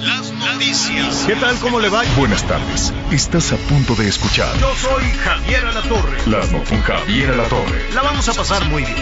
[0.00, 1.24] Las noticias.
[1.26, 1.56] ¿Qué tal?
[1.58, 2.02] ¿Cómo le va?
[2.16, 2.92] Buenas tardes.
[3.10, 6.16] Estás a punto de escuchar Yo soy Javier Alatorre.
[6.26, 7.92] Las noticias con Javier La Torre.
[7.94, 8.96] La vamos a pasar muy bien.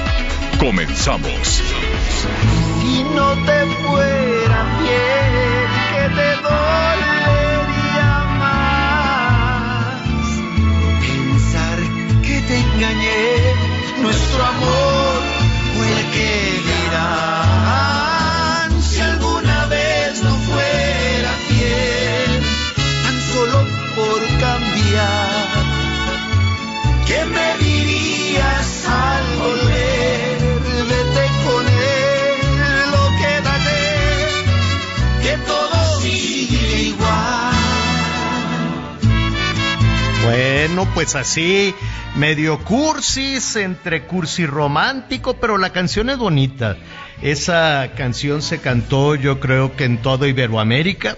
[0.58, 1.62] Comenzamos.
[2.80, 10.02] Si no te fuera bien, que te dolería más.
[11.00, 11.78] Pensar
[12.22, 13.54] que te engañé,
[14.02, 15.22] nuestro amor
[15.76, 18.07] fue el que dirán.
[40.68, 41.74] Bueno, pues así,
[42.14, 46.76] medio cursis, entre cursi romántico, pero la canción es bonita.
[47.22, 51.16] Esa canción se cantó yo creo que en toda Iberoamérica.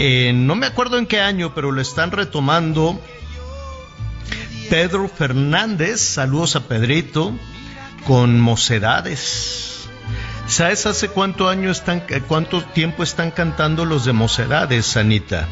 [0.00, 3.00] Eh, no me acuerdo en qué año, pero lo están retomando
[4.68, 7.32] Pedro Fernández, saludos a Pedrito,
[8.08, 9.88] con Mocedades.
[10.48, 15.46] ¿Sabes hace cuánto año están, eh, cuánto tiempo están cantando los de Mocedades, Anita?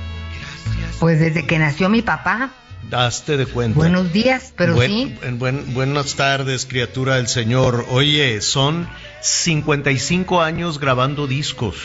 [0.99, 2.51] Pues desde que nació mi papá.
[2.93, 3.77] Hazte de cuenta.
[3.79, 5.19] Buenos días, pero Buen- sí.
[5.23, 7.87] en buen- buenas tardes, criatura del Señor.
[7.91, 8.89] Oye, son
[9.21, 11.77] 55 años grabando discos.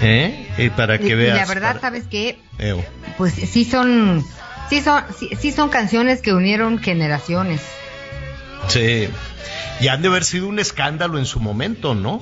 [0.00, 0.48] ¿Eh?
[0.58, 1.36] Y para que Y- y veas.
[1.36, 2.38] la verdad, para- ¿sabes qué?
[2.58, 2.84] Eo.
[3.16, 4.24] Pues sí son,
[4.70, 7.60] sí son, sí, sí son canciones que unieron generaciones.
[8.68, 9.08] Sí.
[9.80, 12.20] Y han de haber sido un escándalo en su momento, ¿no?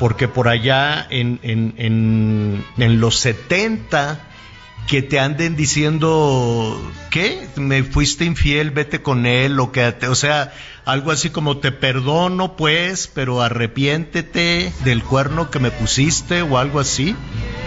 [0.00, 4.20] Porque por allá en, en, en, en los 70
[4.88, 7.46] que te anden diciendo, ¿qué?
[7.56, 10.52] Me fuiste infiel, vete con él, o que, o sea,
[10.86, 16.80] algo así como te perdono, pues, pero arrepiéntete del cuerno que me pusiste, o algo
[16.80, 17.14] así.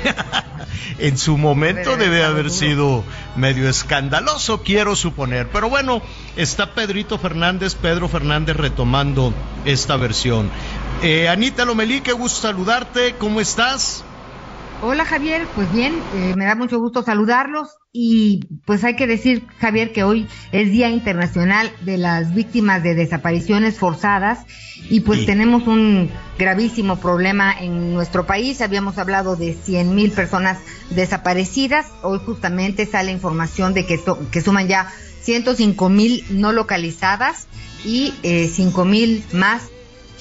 [0.97, 3.03] en su momento Debe haber sido
[3.35, 5.47] medio escandaloso, quiero suponer.
[5.49, 6.01] Pero bueno,
[6.35, 9.31] está Pedrito Fernández, Pedro Fernández retomando
[9.63, 10.49] esta versión.
[11.03, 14.03] Eh, Anita Lomelí, qué gusto saludarte, ¿cómo estás?
[14.83, 19.45] Hola Javier, pues bien, eh, me da mucho gusto saludarlos y pues hay que decir
[19.59, 24.39] Javier que hoy es Día Internacional de las Víctimas de Desapariciones Forzadas
[24.89, 25.25] y pues Sí.
[25.27, 26.09] tenemos un
[26.39, 28.59] gravísimo problema en nuestro país.
[28.61, 30.57] Habíamos hablado de 100 mil personas
[30.89, 31.85] desaparecidas.
[32.01, 34.91] Hoy justamente sale información de que suman ya
[35.21, 37.47] 105 mil no localizadas
[37.85, 39.69] y eh, 5 mil más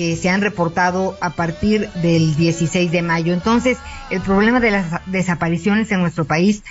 [0.01, 3.35] que se han reportado a partir del 16 de mayo.
[3.35, 3.77] Entonces,
[4.09, 6.63] el problema de las desapariciones en nuestro país,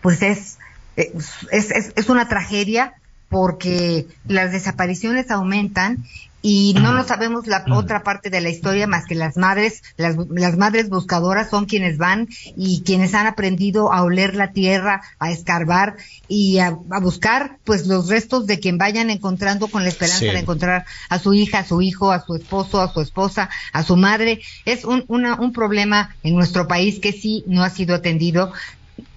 [0.00, 0.56] pues es,
[0.96, 2.94] es, es, es una tragedia
[3.30, 6.04] porque las desapariciones aumentan
[6.42, 10.16] y no lo sabemos la otra parte de la historia más que las madres, las,
[10.30, 15.30] las madres buscadoras son quienes van y quienes han aprendido a oler la tierra, a
[15.30, 15.96] escarbar
[16.28, 20.26] y a, a buscar pues los restos de quien vayan encontrando con la esperanza Sí.
[20.30, 23.82] de encontrar a su hija, a su hijo, a su esposo, a su esposa, a
[23.82, 24.40] su madre.
[24.64, 28.50] Es un, una, un problema en nuestro país que sí no ha sido atendido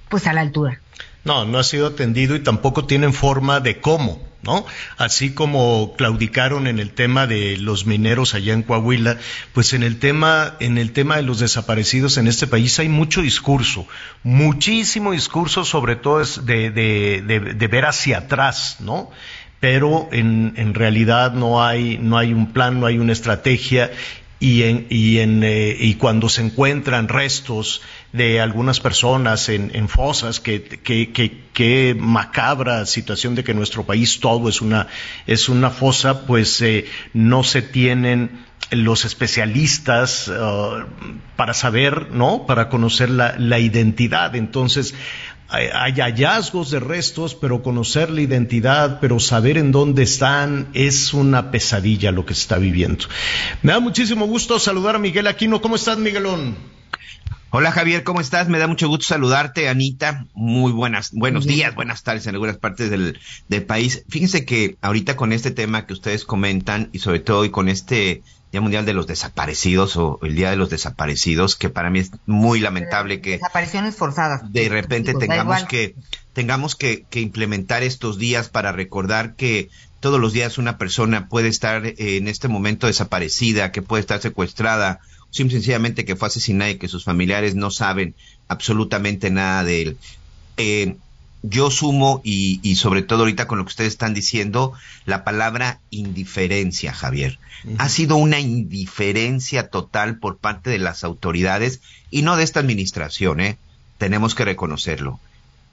[0.10, 0.82] pues a la altura.
[1.24, 4.66] No, no ha sido atendido y tampoco tienen forma de cómo, ¿no?
[4.98, 9.18] Así como claudicaron en el tema de los mineros allá en Coahuila,
[9.54, 13.22] pues en el tema, en el tema de los desaparecidos en este país hay mucho
[13.22, 13.88] discurso,
[14.24, 19.10] muchísimo discurso, sobre todo es de, de, ver hacia atrás, ¿no?
[19.62, 23.92] Pero en, en realidad no hay, no hay un plan, no hay una estrategia
[24.44, 27.82] y, en, y, en, eh, y cuando se encuentran restos
[28.14, 34.88] de algunas personas en, fosas, que, macabra situación de que nuestro país todo es una,
[35.26, 40.86] es una fosa, pues eh, no se tienen los especialistas uh,
[41.36, 42.46] para saber, ¿no?
[42.46, 44.36] Para conocer la, la identidad.
[44.36, 44.94] Entonces,
[45.50, 51.16] hay, hay hallazgos de restos, pero conocer la identidad, pero saber en dónde están, es
[51.16, 53.06] una pesadilla lo que se está viviendo.
[53.64, 55.62] Me da muchísimo gusto saludar a Miguel Aquino.
[55.62, 56.83] ¿Cómo estás, Miguelón?
[57.56, 58.50] Hola Javier, ¿cómo estás?
[58.50, 60.26] Me da mucho gusto saludarte, Anita.
[60.34, 64.06] Muy buenas, buenos días, buenas tardes en algunas partes del, del país.
[64.10, 68.24] Fíjense que ahorita con este tema que ustedes comentan y sobre todo y con este
[68.52, 72.12] Día Mundial de los Desaparecidos o el Día de los Desaparecidos, que para mí es
[72.26, 74.52] muy lamentable que desapariciones forzadas.
[74.52, 75.96] De repente tengamos que
[76.34, 79.70] tengamos que, que implementar estos días para recordar que
[80.00, 85.00] todos los días una persona puede estar en este momento desaparecida, que puede estar secuestrada
[85.34, 88.16] sencillamente que fue asesinado y que sus familiares no saben
[88.48, 89.98] absolutamente nada de él.
[90.58, 90.96] Eh,
[91.44, 94.72] yo sumo, y, y, sobre todo ahorita con lo que ustedes están diciendo,
[95.06, 97.38] la palabra indiferencia, Javier.
[97.78, 101.82] Ha sido una indiferencia total por parte de las autoridades
[102.12, 103.58] y no de esta administración, ¿eh?
[103.98, 105.20] Tenemos que reconocerlo.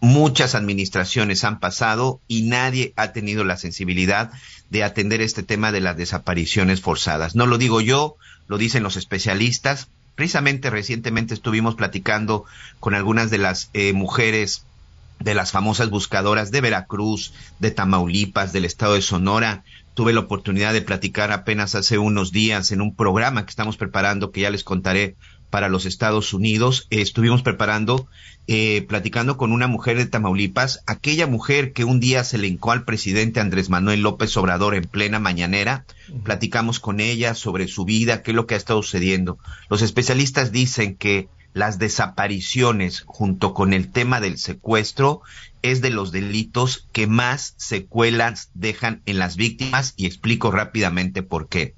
[0.01, 4.31] Muchas administraciones han pasado y nadie ha tenido la sensibilidad
[4.71, 7.35] de atender este tema de las desapariciones forzadas.
[7.35, 8.17] No lo digo yo,
[8.51, 9.91] lo dicen los especialistas.
[10.17, 12.45] Precisamente recientemente estuvimos platicando
[12.81, 14.67] con algunas de las eh, mujeres
[15.21, 19.63] de las famosas buscadoras de Veracruz, de Tamaulipas, del estado de Sonora.
[19.95, 24.33] Tuve la oportunidad de platicar apenas hace unos días en un programa que estamos preparando,
[24.33, 25.15] que ya les contaré
[25.51, 26.87] para los Estados Unidos.
[26.91, 28.09] estuvimos preparando,
[28.47, 32.73] eh, platicando con una mujer de Tamaulipas, aquella mujer que un día se le hincó
[32.73, 35.85] al presidente Andrés Manuel López Obrador en plena mañanera.
[36.25, 39.39] Platicamos con ella sobre su vida, qué es lo que ha estado sucediendo.
[39.69, 45.23] Los especialistas dicen que las desapariciones junto con el tema del secuestro
[45.63, 51.49] es de los delitos que más secuelas dejan en las víctimas y explico rápidamente por
[51.49, 51.75] qué.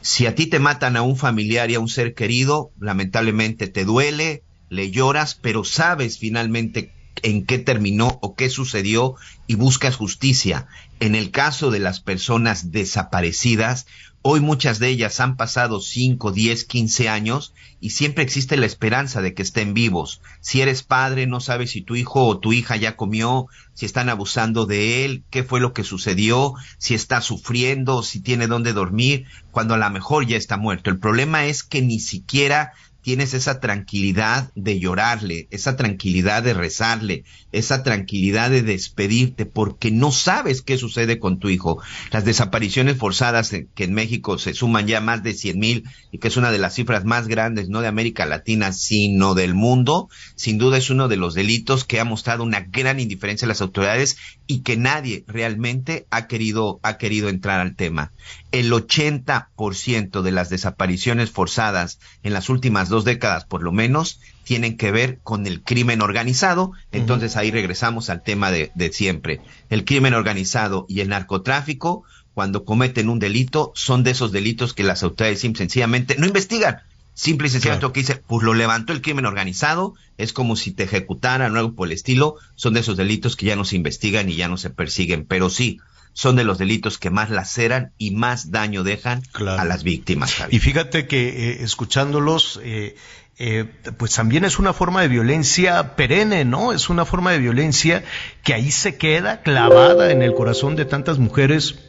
[0.00, 3.84] Si a ti te matan a un familiar y a un ser querido, lamentablemente te
[3.84, 6.92] duele, le lloras, pero sabes finalmente
[7.22, 9.16] en qué terminó o qué sucedió
[9.46, 10.66] y buscas justicia.
[11.00, 13.86] En el caso de las personas desaparecidas,
[14.20, 19.22] Hoy muchas de ellas han pasado 5, 10, 15 años y siempre existe la esperanza
[19.22, 20.20] de que estén vivos.
[20.40, 24.08] Si eres padre, no sabes si tu hijo o tu hija ya comió, si están
[24.08, 29.26] abusando de él, qué fue lo que sucedió, si está sufriendo, si tiene dónde dormir,
[29.52, 30.90] cuando a lo mejor ya está muerto.
[30.90, 32.72] El problema es que ni siquiera
[33.08, 40.12] tienes esa tranquilidad de llorarle, esa tranquilidad de rezarle, esa tranquilidad de despedirte, porque no
[40.12, 41.80] sabes qué sucede con tu hijo.
[42.10, 46.28] Las desapariciones forzadas que en México se suman ya más de cien mil y que
[46.28, 50.58] es una de las cifras más grandes, no de América Latina, sino del mundo, sin
[50.58, 54.18] duda es uno de los delitos que ha mostrado una gran indiferencia a las autoridades
[54.50, 58.12] y que nadie realmente ha querido, ha querido entrar al tema.
[58.50, 64.78] El 80% de las desapariciones forzadas en las últimas dos décadas, por lo menos, tienen
[64.78, 66.72] que ver con el crimen organizado.
[66.92, 69.42] Entonces ahí regresamos al tema de, siempre.
[69.68, 74.82] El crimen organizado y el narcotráfico, cuando cometen un delito, son de esos delitos que
[74.82, 76.78] las autoridades sencillamente no investigan.
[77.18, 80.70] Simple y sencillamente lo que dice, pues lo levantó el crimen organizado, es como si
[80.70, 83.74] te ejecutaran o algo por el estilo, son de esos delitos que ya no se
[83.74, 85.80] investigan y ya no se persiguen, pero sí,
[86.12, 90.32] son de los delitos que más laceran y más daño dejan a las víctimas.
[90.50, 92.94] Y fíjate que eh, escuchándolos, eh,
[93.40, 93.64] eh,
[93.96, 96.72] pues también es una forma de violencia perenne, ¿no?
[96.72, 98.04] Es una forma de violencia
[98.44, 101.87] que ahí se queda clavada en el corazón de tantas mujeres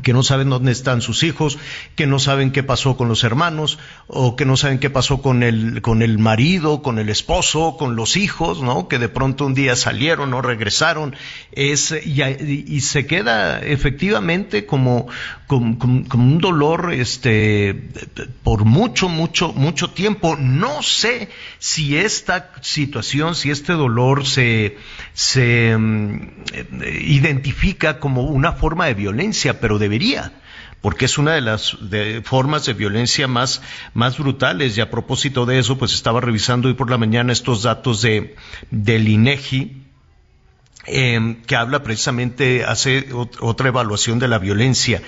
[0.00, 1.58] que no saben dónde están sus hijos,
[1.96, 5.42] que no saben qué pasó con los hermanos, o que no saben qué pasó con
[5.42, 8.88] el, con el marido, con el esposo, con los hijos, ¿no?
[8.88, 11.14] Que de pronto un día salieron o regresaron,
[11.52, 15.08] es, y, se queda efectivamente como,
[15.46, 15.76] como,
[16.14, 17.90] un dolor, este,
[18.42, 20.36] por mucho, mucho, mucho tiempo.
[20.36, 24.78] No sé si esta situación, si este dolor se,
[25.12, 26.28] se mm,
[27.02, 30.32] identifica como una forma de violencia, pero debería
[30.82, 31.78] porque es una de las
[32.24, 33.62] formas de violencia más,
[33.94, 34.76] más brutales.
[34.76, 38.34] Y a propósito de eso, pues estaba revisando hoy por la mañana estos datos de,
[38.70, 39.06] del
[40.86, 45.00] em, que habla precisamente, hace otra evaluación de la violencia.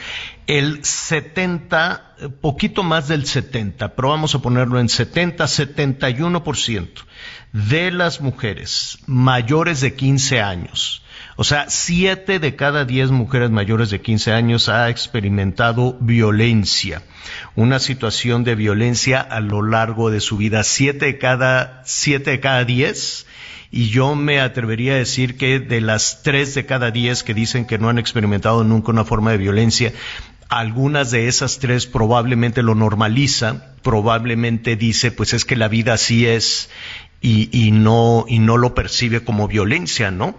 [0.47, 6.89] El 70, poquito más del 70, pero vamos a ponerlo en 70, 71%
[7.53, 11.04] de las mujeres mayores de 15 años
[11.37, 17.03] o sea, siete de cada diez mujeres mayores de 15 años ha experimentado violencia,
[17.57, 20.63] una situación de violencia a lo largo de su vida.
[20.63, 23.27] Siete de cada, siete de cada diez.
[23.73, 27.67] Y yo me atrevería a decir que de las tres de cada diez que dicen
[27.67, 29.93] que no han experimentado nunca una forma de violencia,
[30.49, 36.27] algunas de esas tres probablemente lo normaliza, probablemente dice, pues es que la vida así
[36.27, 36.71] es
[37.21, 40.37] y, y no, y no lo percibe como violencia, ¿no?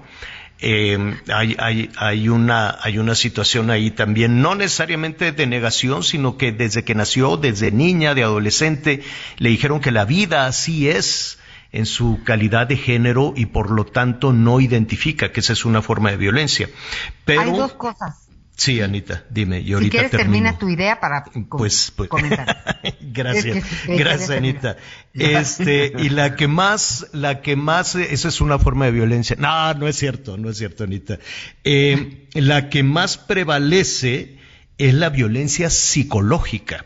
[0.59, 6.37] Eh, hay, hay, hay, una, hay una situación ahí también, no necesariamente de negación, sino
[6.37, 9.03] que desde que nació, desde niña, de adolescente,
[9.37, 11.39] le dijeron que la vida así es
[11.71, 15.81] en su calidad de género y por lo tanto no identifica que esa es una
[15.81, 16.69] forma de violencia.
[17.25, 18.24] Pero, hay dos cosas.
[18.55, 19.59] Sí, Anita, dime.
[19.59, 22.81] Y ahorita si quieres, termina tu idea para pues, pues comentar.
[23.01, 24.77] gracias, gracias, Anita.
[25.13, 29.35] Este, y la que más, la que más, esa es una forma de violencia.
[29.37, 31.19] No, no es cierto, no es cierto, Anita.
[31.65, 34.37] Eh, la que más prevalece
[34.77, 36.85] es la violencia psicológica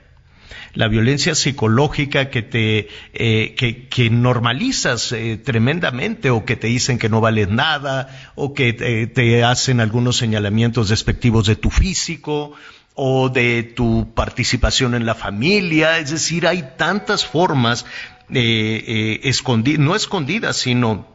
[0.74, 7.10] la violencia psicológica que te eh, que, normalizas eh, tremendamente o que te dicen que
[7.10, 12.54] no vales nada o que te, te hacen algunos señalamientos despectivos de tu físico
[13.02, 17.86] o de tu participación en la familia, es decir, hay tantas formas
[18.30, 21.08] eh, eh no escondidas, sino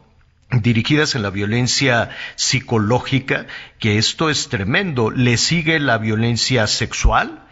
[0.51, 3.47] dirigidas en la violencia psicológica,
[3.79, 5.11] que esto es tremendo.
[5.11, 7.44] Le sigue la violencia sexual,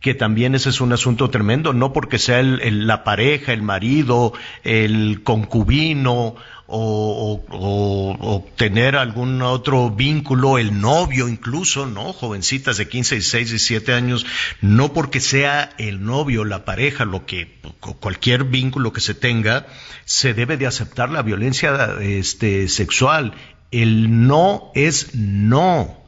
[0.00, 4.32] que también ese es un asunto tremendo, no porque sea el, la pareja, el marido,
[4.64, 6.36] el concubino
[6.72, 12.12] o, o, tener algún otro vínculo, el novio incluso, ¿no?
[12.12, 14.24] Jovencitas de 15, 16, 17 años,
[14.60, 17.58] no porque sea el novio, la pareja, lo que,
[17.98, 19.66] cualquier vínculo que se tenga,
[20.04, 23.34] se debe de aceptar la violencia este, sexual.
[23.72, 26.00] El no es no.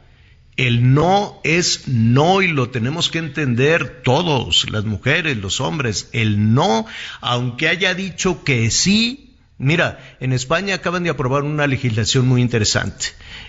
[0.56, 6.10] El no es no y lo tenemos que entender todos, las mujeres, los hombres.
[6.12, 6.84] El no,
[7.22, 13.06] aunque haya dicho que sí, mira, en España acaban de aprobar una legislación muy interesante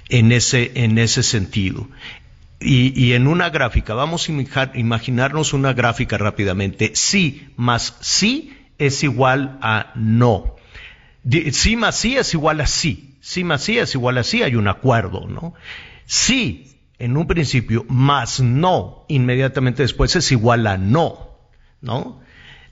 [0.07, 1.89] en ese, en ese sentido.
[2.62, 6.91] Y, y, en una gráfica, vamos a imaginarnos una gráfica rápidamente.
[6.95, 10.55] Sí más sí es igual a no.
[11.51, 13.17] Sí más sí es igual a sí.
[13.19, 15.53] Sí más sí es igual a sí, hay un acuerdo, ¿no?
[16.05, 16.72] Sí
[17.03, 21.38] en un principio más no inmediatamente después es igual a no,
[21.81, 22.22] ¿no?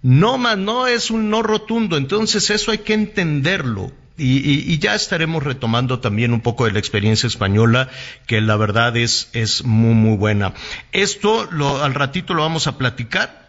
[0.01, 3.91] No más no es un no rotundo, entonces eso hay que entenderlo.
[4.17, 7.89] Y, ya estaremos retomando también un poco de la experiencia española,
[8.25, 10.53] que la verdad es, es muy, muy buena.
[10.91, 13.40] Esto lo, al ratito lo vamos a platicar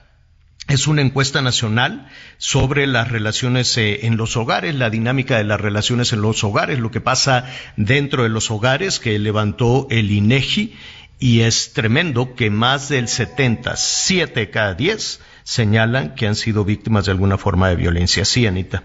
[0.69, 5.61] es una encuesta nacional sobre las relaciones eh, en los hogares, la dinámica de las
[5.61, 10.75] relaciones en los hogares, lo que pasa dentro de los hogares que levantó el INEGI
[11.19, 16.65] y es tremendo que más del 70, 7 de cada 10 señalan que han sido
[16.65, 18.25] víctimas de alguna forma de violencia.
[18.25, 18.85] Sí, Anita.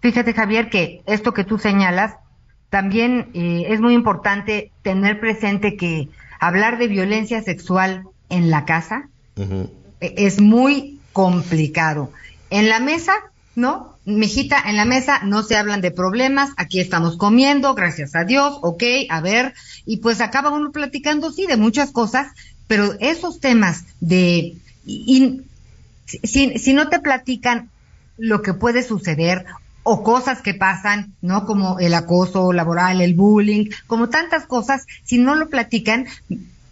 [0.00, 2.14] Fíjate, Javier, que esto que tú señalas,
[2.70, 9.08] también eh, es muy importante tener presente que hablar de violencia sexual en la casa
[10.00, 12.12] es muy complicado.
[12.50, 13.12] En la mesa,
[13.54, 13.96] ¿no?
[14.04, 18.58] Mijita, en la mesa no se hablan de problemas, aquí estamos comiendo, gracias a Dios,
[18.62, 22.28] ok, a ver, y pues acaba uno platicando, sí, de muchas cosas,
[22.66, 25.44] pero esos temas de, si,
[26.24, 27.68] si no te platican
[28.16, 29.44] lo que puede suceder
[29.82, 31.46] o cosas que pasan, ¿no?
[31.46, 36.06] Como el acoso laboral, el bullying, como tantas cosas, si no lo platican,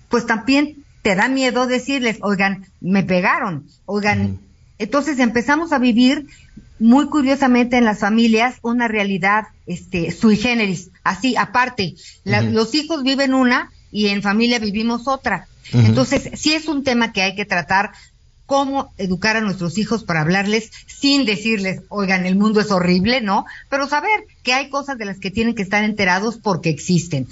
[0.09, 4.41] pues también te da miedo decirles, oigan, me pegaron, oigan,
[4.77, 6.27] entonces empezamos a vivir
[6.81, 11.95] muy curiosamente en las familias una realidad este sui generis, así aparte,
[12.25, 15.47] los hijos viven una y en familia vivimos otra.
[15.73, 17.93] Entonces, sí es un tema que hay que tratar
[18.45, 23.47] cómo educar a nuestros hijos para hablarles sin decirles, oigan, el mundo es horrible, ¿no?
[23.71, 27.29] Pero saber que hay cosas de las que tienen que estar enterados porque existen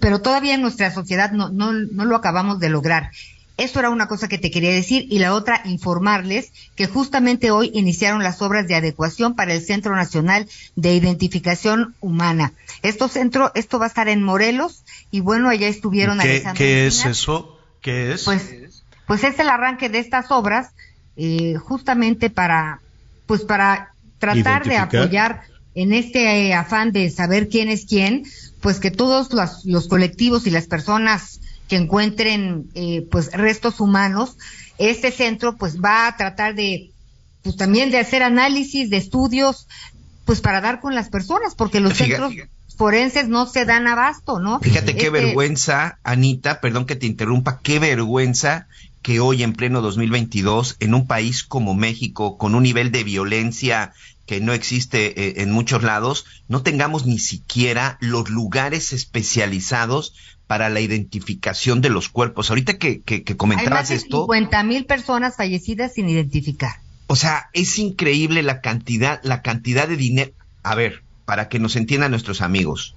[0.00, 3.10] pero todavía en nuestra sociedad no, no, no lo acabamos de lograr.
[3.56, 7.70] Eso era una cosa que te quería decir y la otra, informarles que justamente hoy
[7.72, 12.52] iniciaron las obras de adecuación para el Centro Nacional de Identificación Humana.
[12.82, 17.06] Esto centro, esto va a estar en Morelos y bueno, allá estuvieron ¿Qué, ¿qué es
[17.06, 17.58] eso?
[17.80, 18.24] ¿Qué es?
[18.24, 20.72] Pues, pues es el arranque de estas obras
[21.16, 22.82] eh, justamente para,
[23.24, 25.42] pues para tratar de apoyar
[25.74, 28.24] en este afán de saber quién es quién,
[28.66, 29.28] pues que todos
[29.64, 34.36] los, colectivos y las personas que encuentren eh, pues restos humanos,
[34.76, 36.90] este centro pues va a tratar de
[37.44, 39.68] pues también de hacer análisis de estudios
[40.24, 42.34] pues para dar con las personas porque los centros
[42.76, 44.58] forenses no se dan abasto, ¿no?
[44.58, 48.66] Fíjate qué este vergüenza, Anita, perdón que te interrumpa, qué vergüenza
[49.00, 53.92] que hoy en pleno 2022 en un país como México con un nivel de violencia
[54.26, 60.14] que no existe eh, en muchos lados, no tengamos ni siquiera los lugares especializados
[60.46, 62.50] para la identificación de los cuerpos.
[62.50, 64.22] Ahorita que, que, que comentabas Hay más de esto.
[64.22, 66.80] 50 mil personas fallecidas sin identificar.
[67.06, 70.32] O sea, es increíble la cantidad, la cantidad de dinero.
[70.62, 72.94] A ver, para que nos entiendan nuestros amigos.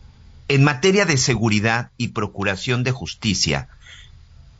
[0.47, 3.69] En materia de seguridad y procuración de justicia,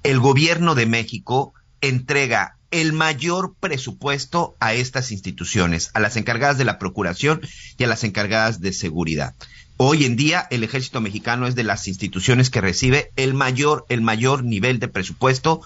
[0.03, 6.65] el gobierno de México entrega el mayor presupuesto a estas instituciones, a las encargadas de
[6.65, 7.41] la procuración
[7.77, 9.35] y a las encargadas de seguridad.
[9.81, 14.01] Hoy en día el ejército mexicano es de las instituciones que recibe el mayor, el
[14.01, 15.61] mayor nivel de presupuesto,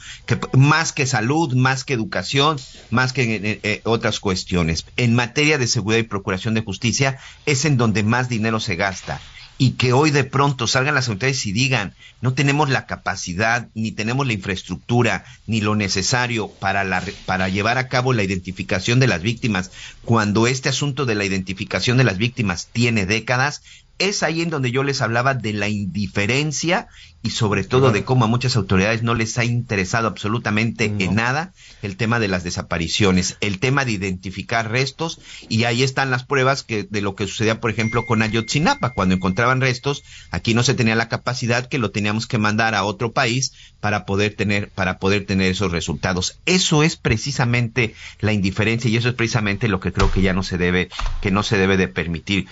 [0.53, 2.57] más que salud, más que educación,
[2.91, 4.86] más que eh, otras cuestiones.
[4.98, 7.17] En materia de seguridad y procuración de justicia
[7.48, 9.19] es en donde más dinero se gasta
[9.57, 13.91] y que hoy de pronto salgan las autoridades y digan, no tenemos la capacidad, ni
[13.91, 19.07] tenemos la infraestructura, ni lo necesario para, la, para llevar a cabo la identificación de
[19.07, 19.72] las víctimas,
[20.03, 23.62] cuando este asunto de la identificación de las víctimas tiene décadas,
[24.00, 26.88] es ahí en donde yo les hablaba de la indiferencia
[27.26, 31.54] y sobre todo de cómo a muchas autoridades no les ha interesado absolutamente en nada
[31.82, 36.64] el tema de las desapariciones, el tema de identificar restos y ahí están las pruebas
[36.64, 40.74] que de lo que sucedía por ejemplo con Ayotzinapa cuando encontraban restos, aquí no se
[40.74, 44.98] tenía la capacidad que lo teníamos que mandar a otro país para poder tener para
[44.98, 46.40] poder tener esos resultados.
[46.46, 50.44] Eso es precisamente la indiferencia y eso es precisamente lo que creo que ya no
[50.44, 50.90] se debe
[51.22, 52.48] que no se debe de permitir.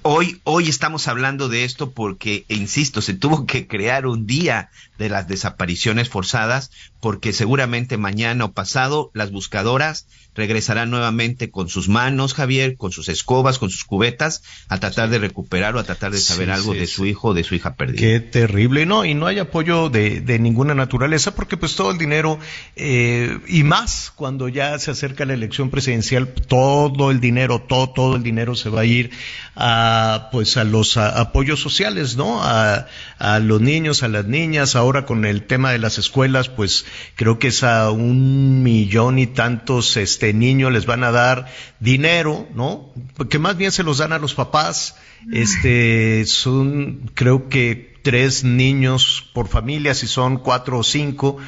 [0.00, 5.08] Hoy hoy estamos hablando de esto porque insisto, se tuvo que crear un día de
[5.08, 12.34] las desapariciones forzadas, porque seguramente mañana o pasado las buscadoras regresarán nuevamente con sus manos,
[12.34, 16.18] Javier, con sus escobas, con sus cubetas, a tratar de recuperar o a tratar de
[16.18, 18.00] saber algo de su hijo o de su hija perdida.
[18.00, 21.98] Qué terrible, no, y no hay apoyo de, de ninguna naturaleza, porque pues todo el
[21.98, 22.38] dinero,
[22.76, 28.16] eh, y más cuando ya se acerca la elección presidencial, todo el dinero, todo, todo
[28.16, 29.10] el dinero se va a ir
[29.54, 32.42] a, pues a los apoyos sociales, ¿no?
[32.42, 32.86] A,
[33.18, 37.38] a los niños, a las niñas, ahora con el tema de las escuelas, pues creo
[37.38, 41.46] que es a un millón y tantos, este, niños les van a dar
[41.80, 42.92] dinero, ¿no?
[43.16, 44.96] Porque más bien se los dan a los papás.
[45.32, 51.38] Este, son, creo que tres niños por familia, si son cuatro o cinco,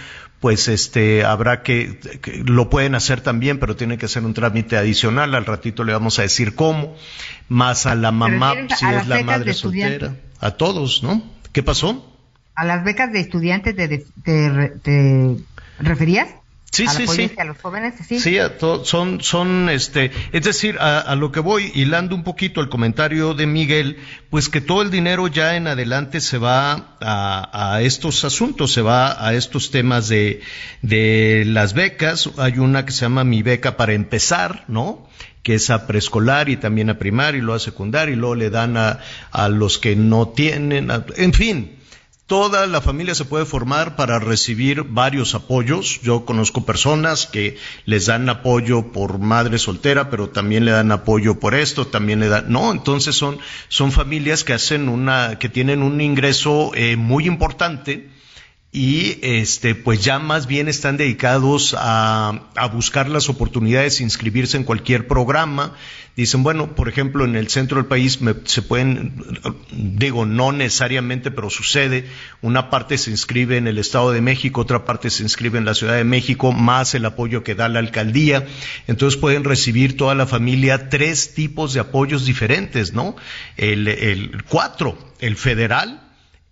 [0.41, 2.01] pues este habrá que,
[2.45, 5.35] lo pueden hacer también, pero tiene que hacer un trámite adicional.
[5.35, 6.97] Al ratito le vamos a decir cómo,
[7.49, 11.23] más a la mamá si es la madre soltera, a todos, ¿no?
[11.53, 12.18] ¿Qué pasó?
[12.59, 14.05] A las becas de estudiantes te,
[14.83, 15.37] te
[15.79, 16.29] referías?
[16.73, 17.31] Sí, sí, sí.
[17.39, 18.19] A los jóvenes, sí.
[18.19, 18.37] Sí,
[18.83, 23.47] son, son, este, es decir, a, lo que voy, hilando un poquito el comentario de
[23.47, 28.73] Miguel, pues que todo el dinero ya en adelante se va a, a estos asuntos,
[28.73, 30.41] se va a estos temas de,
[30.83, 32.29] de las becas.
[32.39, 35.09] Hay una que se llama Mi Beca para empezar, ¿no?
[35.43, 38.51] que es a preescolar y también a primaria y luego a secundaria y luego le
[38.51, 38.99] dan a,
[39.31, 41.78] a los que no tienen, en fin,
[42.29, 45.99] Toda la familia se puede formar para recibir varios apoyos.
[46.03, 51.41] Yo conozco personas que les dan apoyo por madre soltera, pero también le dan apoyo
[51.41, 53.39] por esto, también le dan, no, entonces son,
[53.69, 58.11] son familias que hacen una, que tienen un ingreso eh, muy importante
[58.71, 64.59] y este pues ya más bien están dedicados a, a, buscar las oportunidades de inscribirse
[64.59, 65.73] en cualquier programa.
[66.19, 69.23] Dicen, bueno, por ejemplo, en el centro del país se pueden,
[69.71, 72.07] digo, no necesariamente, pero sucede,
[72.43, 75.75] una parte se inscribe en el Estado de México, otra parte se inscribe en la
[75.75, 78.49] Ciudad de México, más el apoyo que da la alcaldía.
[78.89, 83.15] Entonces pueden recibir toda la familia tres tipos de apoyos diferentes, ¿no?
[83.57, 86.03] El, el cuatro, el federal,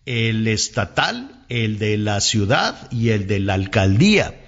[0.05, 4.45] el estatal, el de la ciudad y el de la alcaldía.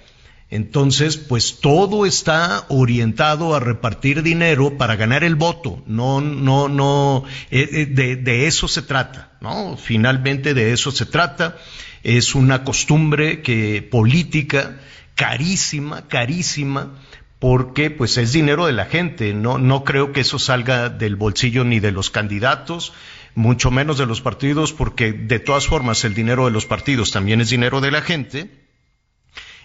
[0.51, 5.83] Entonces, pues todo está orientado a repartir dinero para ganar el voto.
[5.85, 9.77] No, no, no, eh, eh, de, de, eso se trata, ¿no?
[9.77, 11.57] Finalmente de eso se trata.
[12.01, 14.79] Es una costumbre que política
[15.13, 16.95] carísima, carísima,
[17.37, 19.35] porque pues es dinero de la gente.
[19.35, 22.91] No, no creo que eso salga del bolsillo ni de los candidatos
[23.35, 27.39] mucho menos de los partidos, porque de todas formas el dinero de los partidos también
[27.39, 28.49] es dinero de la gente,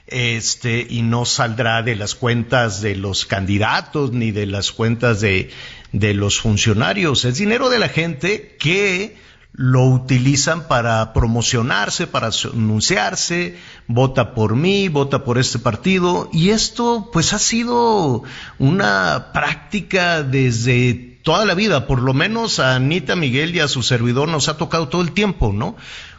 [0.06, 5.50] este, y no saldrá de las cuentas de los candidatos ni de las cuentas de,
[5.92, 7.24] de los funcionarios.
[7.24, 9.16] Es dinero de la gente que
[9.56, 17.08] lo utilizan para promocionarse, para anunciarse, vota por mí, vota por este partido, y esto
[17.12, 18.24] pues ha sido
[18.58, 23.84] una práctica desde toda la vida, por lo menos a Anita Miguel y a su
[23.84, 25.76] servidor nos ha tocado todo el tiempo, ¿no?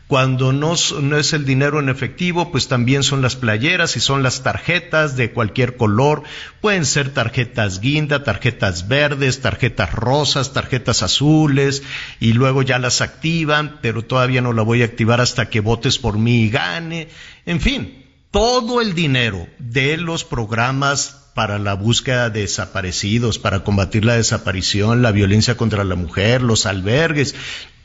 [0.08, 4.22] Cuando no, no, es el dinero en efectivo, pues también son las playeras y son
[4.22, 6.22] las tarjetas de cualquier color.
[6.62, 11.82] Pueden ser tarjetas guinda, tarjetas verdes, tarjetas rosas, tarjetas azules
[12.20, 15.98] y luego ya las activan, pero todavía no la voy a activar hasta que votes
[15.98, 17.08] por mí y gane.
[17.48, 24.06] En fin, todo el dinero de los programas para la búsqueda de desaparecidos, para combatir
[24.06, 27.36] la desaparición, la violencia contra la mujer, los albergues,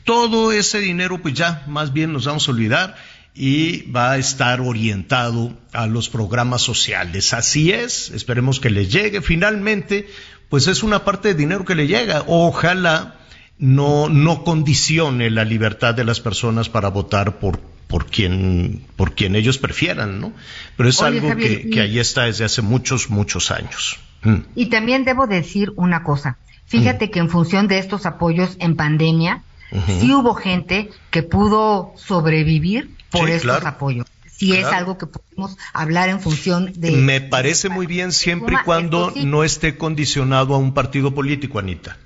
[0.03, 2.95] todo ese dinero pues ya más bien nos vamos a olvidar
[3.33, 7.33] y va a estar orientado a los programas sociales.
[7.33, 10.07] Así es, esperemos que les llegue finalmente,
[10.49, 12.23] pues es una parte de dinero que le llega.
[12.27, 13.15] Ojalá
[13.57, 19.35] no, no condicione la libertad de las personas para votar por, por quien, por quien
[19.35, 20.33] ellos prefieran, ¿no?
[20.75, 23.99] Pero es algo que, que, ahí está desde hace muchos, muchos años.
[24.23, 24.37] Mm.
[24.55, 26.37] Y también debo decir una cosa.
[26.65, 27.11] Fíjate mm.
[27.11, 33.29] que en función de estos apoyos en pandemia, sí hubo gente que pudo sobrevivir por
[33.29, 34.07] estos apoyos.
[34.25, 36.91] Si es algo que podemos hablar en función de...
[36.91, 41.97] Me parece muy bien siempre y cuando no esté condicionado a un partido político, Anita.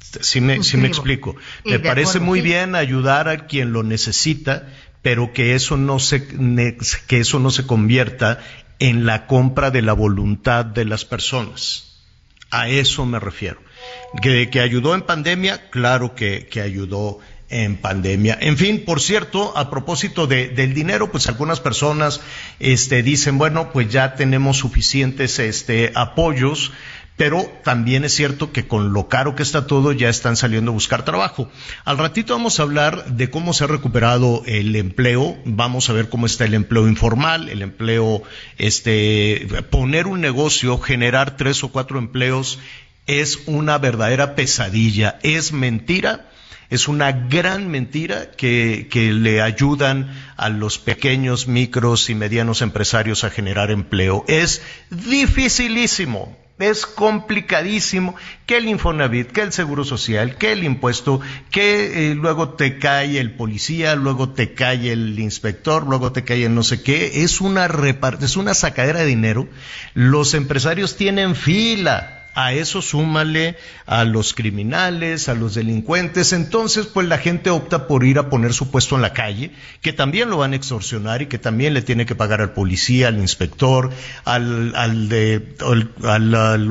[0.00, 1.36] Si me, me explico.
[1.66, 4.66] me parece muy bien ayudar a quien lo necesita,
[5.02, 6.26] pero que eso no se,
[7.06, 8.38] que eso no se convierta
[8.78, 11.84] en la compra de la voluntad de las personas.
[12.50, 13.60] A eso me refiero.
[14.22, 17.18] Que, ayudó en pandemia, claro que, que ayudó
[17.50, 18.38] en pandemia.
[18.40, 22.20] En fin, por cierto, a propósito de, del dinero, pues algunas personas
[22.60, 26.72] este, dicen, bueno, pues ya tenemos suficientes este, apoyos,
[27.16, 30.74] pero también es cierto que con lo caro que está todo ya están saliendo a
[30.74, 31.50] buscar trabajo.
[31.84, 36.10] Al ratito vamos a hablar de cómo se ha recuperado el empleo, vamos a ver
[36.10, 38.22] cómo está el empleo informal, el empleo,
[38.56, 42.60] este, poner un negocio, generar tres o cuatro empleos
[43.08, 46.28] es una verdadera pesadilla, es mentira
[46.70, 53.30] es una gran mentira que, le ayudan a los pequeños, micros y medianos empresarios a
[53.30, 54.24] generar empleo.
[54.28, 62.10] Es dificilísimo, es complicadísimo que el Infonavit, que el Seguro Social, que el impuesto, que
[62.10, 66.54] eh, luego te cae el policía, luego te cae el inspector, luego te cae el
[66.54, 67.22] no sé qué.
[67.24, 67.66] Es una,
[68.20, 69.48] es una sacadera de dinero.
[69.94, 77.08] Los empresarios tienen fila a eso súmale a los criminales, a los delincuentes, entonces pues
[77.08, 79.50] la gente opta por ir a poner su puesto en la calle,
[79.82, 83.08] que también lo van a extorsionar y que también le tiene que pagar al policía,
[83.08, 83.90] al inspector,
[84.24, 85.56] al, al de,
[86.04, 86.68] al,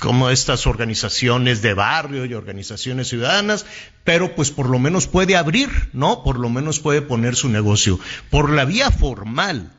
[0.00, 3.66] como estas organizaciones de barrio y organizaciones ciudadanas,
[4.02, 6.24] pero pues por lo menos puede abrir, ¿no?
[6.24, 8.00] Por lo menos puede poner su negocio.
[8.30, 9.70] Por la vía formal,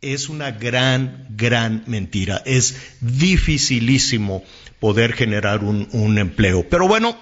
[0.00, 2.42] es una gran, gran mentira.
[2.44, 4.44] Es dificilísimo
[4.78, 6.66] poder generar un, empleo.
[6.68, 7.18] Pero bueno,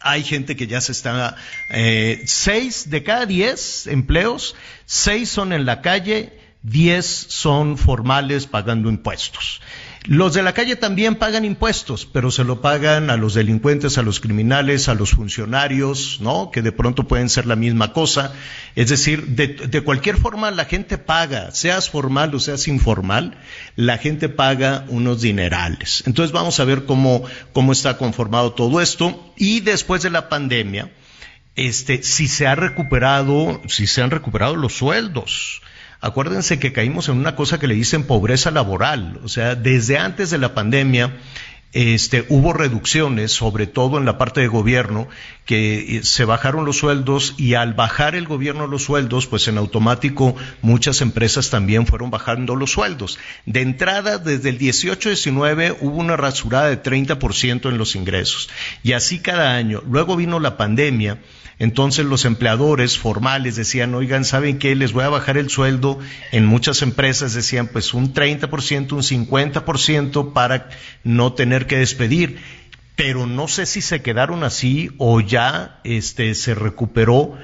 [0.00, 1.36] hay gente que ya se está,
[1.70, 8.88] eh, seis de cada diez empleos, seis son en la calle, diez son formales pagando
[8.88, 9.60] impuestos.
[10.04, 14.02] Los de la calle también pagan impuestos, pero se lo pagan a los delincuentes, a
[14.02, 16.50] los criminales, a los funcionarios, ¿no?
[16.50, 18.32] Que de pronto pueden ser la misma cosa.
[18.74, 23.38] Es decir, de, cualquier forma la gente paga, seas formal o seas informal,
[23.76, 26.02] la gente paga unos dinerales.
[26.04, 29.32] Entonces vamos a ver cómo, cómo está conformado todo esto.
[29.36, 30.90] Y después de la pandemia,
[31.54, 35.62] este, si se ha recuperado, si se han recuperado los sueldos.
[36.02, 39.20] Acuérdense que caímos en una cosa que le dicen pobreza laboral.
[39.22, 41.16] O sea, desde antes de la pandemia,
[41.72, 45.06] este, hubo reducciones, sobre todo en la parte de gobierno,
[45.46, 49.58] que eh, se bajaron los sueldos y al bajar el gobierno los sueldos, pues en
[49.58, 53.20] automático muchas empresas también fueron bajando los sueldos.
[53.46, 58.50] De entrada, desde el 18-19 hubo una rasurada de 30% en los ingresos
[58.82, 59.82] y así cada año.
[59.88, 61.20] Luego vino la pandemia
[61.58, 64.74] entonces los empleadores formales decían, oigan, ¿saben qué?
[64.74, 65.98] Les voy a bajar el sueldo.
[66.32, 70.68] En muchas empresas decían, pues un 30%, un 50% para
[71.04, 72.38] no tener que despedir.
[72.96, 77.38] Pero no sé si se quedaron así o ya este, se recuperó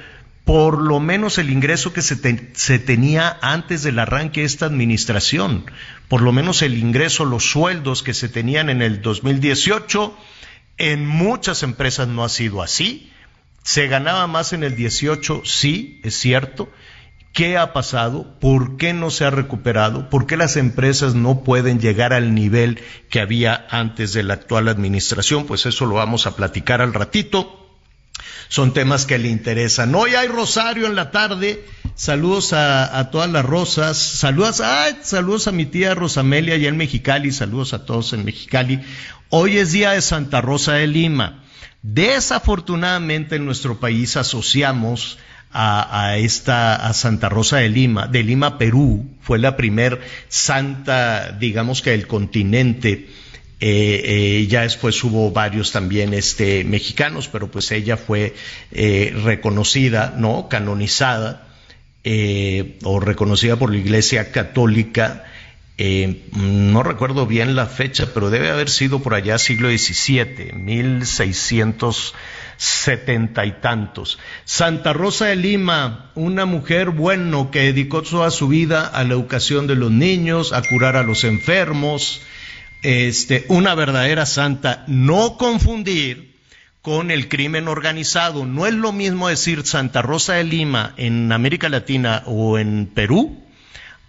[0.44, 2.16] por lo menos el ingreso que se,
[2.55, 5.71] se, tenía antes del arranque de esta administración,
[6.09, 10.16] por lo menos el ingreso, los sueldos que se tenían en el 2018,
[10.79, 13.12] en muchas empresas no ha sido así.
[13.68, 16.72] Se ganaba más en el 18, sí, es cierto.
[17.35, 18.38] ¿Qué ha pasado?
[18.40, 20.09] ¿Por qué no se ha recuperado?
[20.09, 24.68] ¿Por qué las empresas no pueden llegar al nivel que había antes de la actual
[24.68, 25.44] administración?
[25.44, 27.78] Pues eso lo vamos a platicar al ratito.
[28.48, 29.94] Son temas que le interesan.
[29.94, 31.62] Hoy hay Rosario en la tarde.
[31.94, 33.98] Saludos a, todas las rosas.
[33.98, 34.62] Saludos,
[35.02, 37.33] saludos a mi tía Rosamelia allá en Mexicali.
[37.33, 38.81] Saludos a todos en Mexicali.
[39.28, 41.44] Hoy es día de Santa Rosa de Lima.
[41.83, 45.19] Desafortunadamente en nuestro país asociamos
[45.51, 51.81] a, esta a Santa Rosa de Lima, de Lima, Perú, fue la primer santa, digamos
[51.83, 53.09] que del continente.
[53.61, 54.03] Eh,
[54.41, 58.35] eh, ya después hubo varios también este, mexicanos, pero pues ella fue
[58.71, 60.49] eh, reconocida, ¿no?
[60.49, 61.45] Canonizada
[62.85, 65.25] o reconocida por la Iglesia Católica
[65.81, 72.14] eh, no recuerdo bien la fecha, pero debe haber sido por allá siglo XVII, 1600,
[72.57, 74.19] setenta y tantos.
[74.45, 79.69] Santa Rosa de Lima, una mujer bueno que dedicó toda su vida a la educación
[79.69, 82.23] de los niños, a curar a los enfermos,
[82.83, 86.35] este, una verdadera santa, no confundir
[86.83, 88.45] con el crimen organizado.
[88.47, 93.45] No es lo mismo decir Santa Rosa de Lima en América Latina o en Perú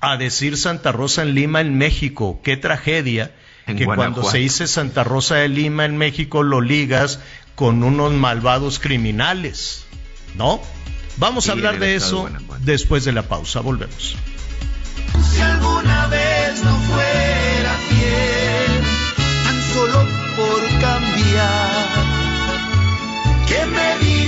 [0.01, 2.39] a decir Santa Rosa en Lima en México.
[2.43, 3.33] Qué tragedia
[3.65, 7.19] que cuando se dice Santa Rosa de Lima en México lo ligas
[7.55, 9.85] con unos malvados criminales,
[10.35, 10.62] ¿no?
[11.17, 12.29] Vamos a hablar de eso
[12.62, 13.59] después de la pausa.
[13.59, 14.15] Volvemos.
[15.31, 18.83] Si alguna vez no fuera fiel,
[19.43, 20.07] tan solo
[20.38, 21.88] por cambiar,
[23.47, 24.18] ¿qué me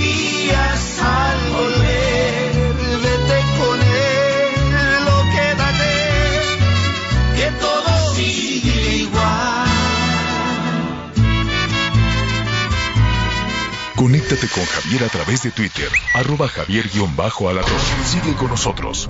[14.32, 17.78] Conéctate con Javier a través de Twitter, arroba javier-alatón.
[18.02, 19.06] Sigue con nosotros.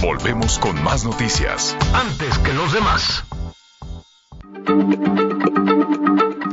[0.00, 1.76] Volvemos con más noticias.
[1.92, 3.22] Antes que los demás.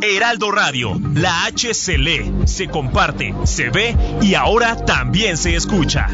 [0.02, 6.10] Heraldo Radio, la H se lee, se comparte, se ve y ahora también se escucha.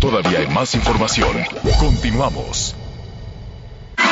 [0.00, 1.36] Todavía hay más información.
[1.78, 2.74] Continuamos.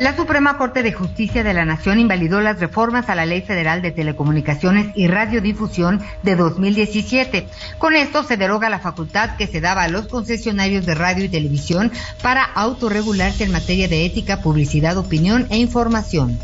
[0.00, 3.82] La Suprema Corte de Justicia de la Nación invalidó las reformas a la Ley Federal
[3.82, 7.48] de Telecomunicaciones y Radiodifusión de 2017.
[7.78, 11.28] Con esto se deroga la facultad que se daba a los concesionarios de radio y
[11.28, 11.90] televisión
[12.22, 16.38] para autorregularse en materia de ética, publicidad, opinión e información.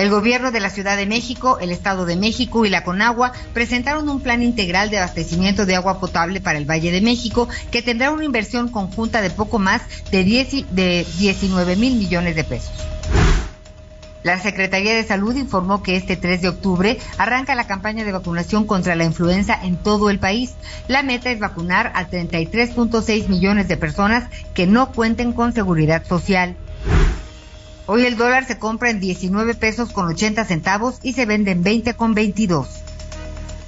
[0.00, 4.08] El gobierno de la Ciudad de México, el Estado de México y la Conagua presentaron
[4.08, 8.10] un plan integral de abastecimiento de agua potable para el Valle de México que tendrá
[8.10, 12.72] una inversión conjunta de poco más de, 10, de 19 mil millones de pesos.
[14.22, 18.64] La Secretaría de Salud informó que este 3 de octubre arranca la campaña de vacunación
[18.66, 20.54] contra la influenza en todo el país.
[20.88, 26.56] La meta es vacunar a 33.6 millones de personas que no cuenten con seguridad social.
[27.92, 31.64] Hoy el dólar se compra en 19 pesos con 80 centavos y se vende en
[31.64, 32.68] 20 con 22.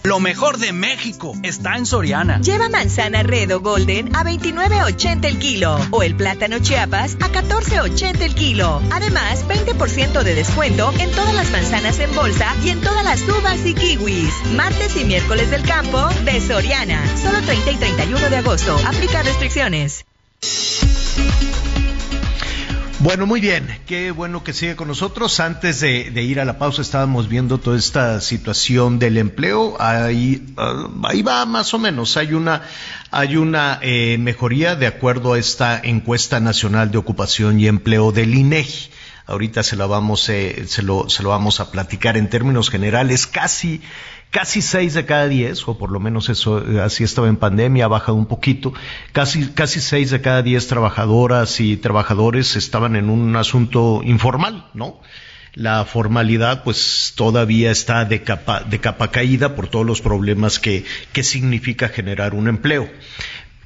[0.05, 2.41] Lo mejor de México está en Soriana.
[2.41, 8.21] Lleva manzana red o golden a 29.80 el kilo o el plátano chiapas a 14.80
[8.21, 8.81] el kilo.
[8.93, 13.67] Además, 20% de descuento en todas las manzanas en bolsa y en todas las uvas
[13.67, 14.33] y kiwis.
[14.55, 17.05] Martes y miércoles del campo de Soriana.
[17.17, 18.77] Solo 30 y 31 de agosto.
[18.87, 20.05] Aplica restricciones.
[23.03, 25.41] Bueno, muy bien, qué bueno que sigue con nosotros.
[25.41, 29.75] Antes de, ir a la pausa estábamos viendo toda esta situación del empleo.
[29.81, 32.17] Ahí, ah, ahí va más o menos.
[32.17, 32.63] Hay una,
[33.11, 38.37] hay una eh, mejoría de acuerdo a esta encuesta nacional de ocupación y empleo del
[38.37, 38.91] INEGI.
[39.27, 43.27] Ahorita se vamos, eh, se lo, se lo vamos a platicar en términos generales.
[43.27, 43.81] Casi
[44.33, 47.89] casi seis de cada diez, o por lo menos eso así estaba en pandemia, ha
[47.89, 48.73] bajado un poquito,
[49.13, 55.01] casi, casi seis de cada diez trabajadoras y trabajadores estaban en un asunto informal, ¿no?
[55.55, 60.87] La formalidad pues todavía está de capa, de capa caída por todos los problemas que,
[61.13, 62.89] que significa generar un empleo.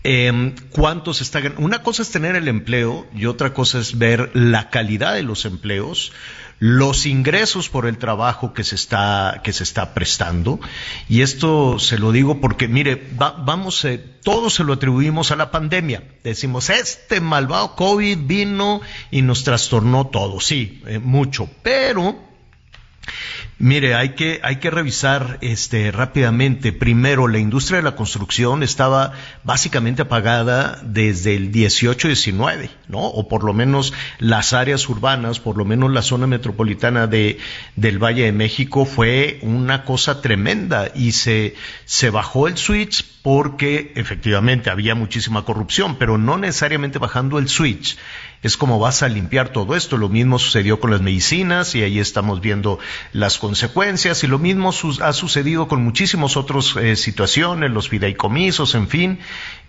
[0.02, 4.70] Eh, ¿Cuántos está Una cosa es tener el empleo y otra cosa es ver la
[4.70, 6.12] calidad de los empleos,
[6.58, 10.58] los ingresos por el trabajo que se está, que se está prestando.
[11.08, 15.50] Y esto se lo digo porque, mire, vamos, eh, todo se lo atribuimos a la
[15.50, 16.02] pandemia.
[16.24, 20.40] Decimos, este malvado COVID vino y nos trastornó todo.
[20.40, 21.48] Sí, eh, mucho.
[21.62, 22.16] Pero
[23.58, 26.72] Mire, hay que, hay que revisar este, rápidamente.
[26.72, 29.14] Primero, la industria de la construcción estaba
[29.44, 32.98] básicamente apagada desde el 18-19, ¿no?
[32.98, 37.38] O por lo menos las áreas urbanas, por lo menos la zona metropolitana de,
[37.76, 41.54] del Valle de México fue una cosa tremenda y se,
[41.86, 47.96] se bajó el switch porque efectivamente había muchísima corrupción, pero no necesariamente bajando el switch
[48.42, 49.96] es como vas a limpiar todo esto.
[49.96, 52.78] Lo mismo sucedió con las medicinas y ahí estamos viendo
[53.12, 54.70] las consecuencias y lo mismo
[55.00, 59.18] ha sucedido con muchísimas otras eh, situaciones, los fideicomisos, en fin,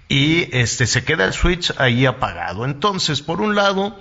[0.09, 2.65] y este se queda el switch ahí apagado.
[2.65, 3.99] Entonces, por un lado,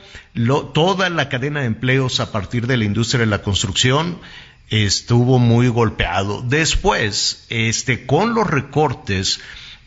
[0.73, 4.21] toda la cadena de empleos a partir de la industria de la construcción
[4.69, 6.43] estuvo muy golpeado.
[6.43, 9.41] Después, este, con los recortes,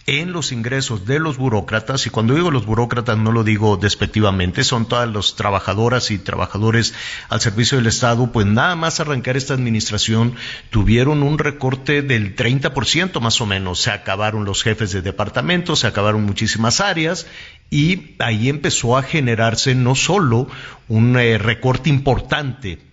[0.10, 4.64] en los ingresos de los burócratas, y cuando digo los burócratas no lo digo despectivamente,
[4.64, 6.96] son todas las trabajadoras y trabajadores
[7.30, 10.34] al servicio del Estado, pues nada más arrancar esta administración
[10.72, 13.82] tuvieron un recorte del 30% más o menos.
[13.82, 17.28] Se acabaron los jefes de departamento, se acabaron muchísimas áreas
[17.70, 20.48] y ahí empezó a generarse no solo
[20.88, 22.89] un eh, recorte importante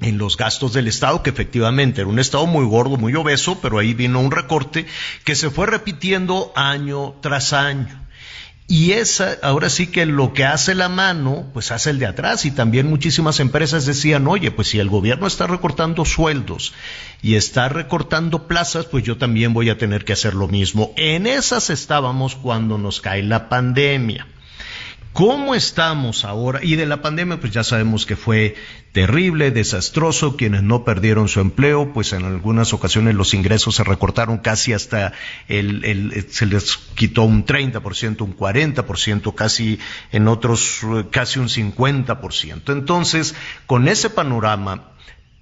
[0.00, 3.78] en los gastos del Estado, que efectivamente era un Estado muy gordo, muy obeso, pero
[3.78, 4.86] ahí vino un recorte
[5.24, 8.06] que se fue repitiendo año tras año.
[8.68, 12.44] Y esa, ahora sí que lo que hace la mano, pues hace el de atrás.
[12.46, 16.74] Y también muchísimas empresas decían, oye, pues si el gobierno está recortando sueldos
[17.22, 20.92] y está recortando plazas, pues yo también voy a tener que hacer lo mismo.
[20.96, 24.26] En esas estábamos cuando nos cae la pandemia.
[25.16, 26.62] ¿Cómo estamos ahora?
[26.62, 28.54] Y de la pandemia, pues ya sabemos que fue
[28.92, 30.36] terrible, desastroso.
[30.36, 35.14] Quienes no perdieron su empleo, pues en algunas ocasiones los ingresos se recortaron casi hasta
[35.48, 39.78] el, se les quitó un 30%, un 40%, casi
[40.12, 42.70] en otros casi un 50%.
[42.70, 44.90] Entonces, con ese panorama,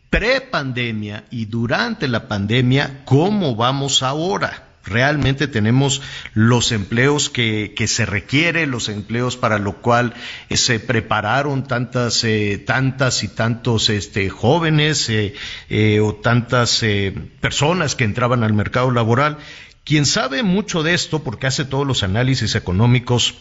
[0.08, 4.73] pre-pandemia y durante la pandemia, ¿cómo vamos ahora?
[4.84, 6.02] Realmente tenemos
[6.34, 10.14] los empleos que, se requiere, los empleos para lo cual
[10.48, 16.84] eh, se prepararon tantas, eh, tantas y tantos este, jóvenes eh, o tantas
[17.40, 19.38] personas que entraban al mercado laboral.
[19.84, 23.34] Quien sabe mucho de esto, porque hace todos los análisis económicos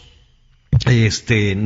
[0.84, 1.56] este,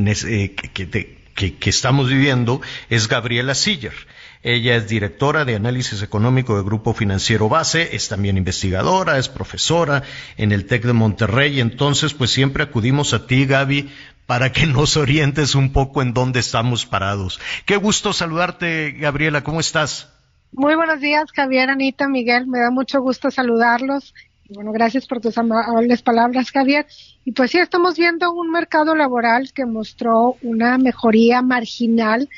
[1.35, 3.93] que, que estamos viviendo, es Gabriela Siller.
[4.41, 10.03] Ella es directora de análisis económico del Grupo Financiero Base, es también investigadora, es profesora
[10.37, 11.59] en el TEC de Monterrey.
[11.59, 13.89] Entonces, pues siempre acudimos a ti, Gaby,
[14.25, 17.41] para que nos orientes un poco en dónde estamos parados.
[17.65, 20.07] Qué gusto saludarte, Gabriela, ¿cómo estás?
[20.53, 24.13] Muy buenos días, Javier, Anita, Miguel, me da mucho gusto saludarlos.
[24.47, 26.87] Bueno, gracias por tus amables palabras, Javier.
[27.23, 32.29] Y pues sí, estamos viendo un mercado laboral que mostró una mejoría marginal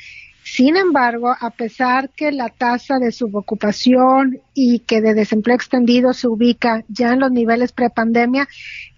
[0.54, 6.28] sin embargo, a pesar que la tasa de subocupación y que de desempleo extendido se
[6.28, 8.46] ubica ya en los niveles prepandemia,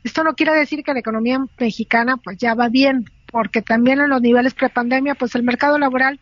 [0.02, 4.10] esto no quiere decir que la economía mexicana pues ya va bien, porque también en
[4.10, 6.18] los niveles prepandemia pues el mercado laboral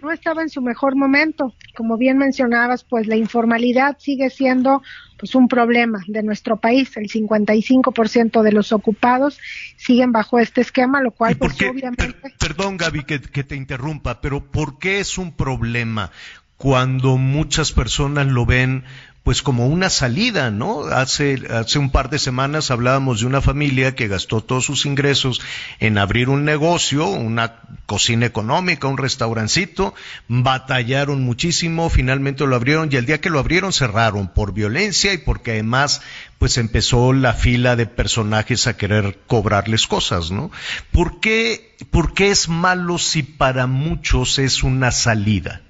[0.00, 1.52] no estaba en su mejor momento.
[1.74, 4.82] Como bien mencionabas, pues la informalidad sigue siendo
[5.16, 6.96] pues un problema de nuestro país.
[6.96, 9.38] El 55% de los ocupados
[9.76, 12.14] siguen bajo este esquema, lo cual pues obviamente...
[12.38, 16.10] perdón Gaby que, que te interrumpa, pero ¿por qué es un problema
[16.56, 18.84] cuando muchas personas lo ven
[19.26, 20.82] pues como una salida, ¿no?
[20.84, 25.40] Hace, hace un par de semanas hablábamos de una familia que gastó todos sus ingresos
[25.80, 29.96] en abrir un negocio, una cocina económica, un restaurancito,
[30.28, 35.18] batallaron muchísimo, finalmente lo abrieron y el día que lo abrieron cerraron por violencia y
[35.18, 36.02] porque además
[36.38, 40.52] pues empezó la fila de personajes a querer cobrarles cosas, ¿no?
[40.92, 45.62] ¿Por qué, por qué es malo si para muchos es una salida?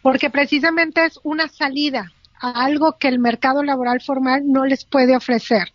[0.00, 5.68] Porque precisamente es una salida algo que el mercado laboral formal no les puede ofrecer.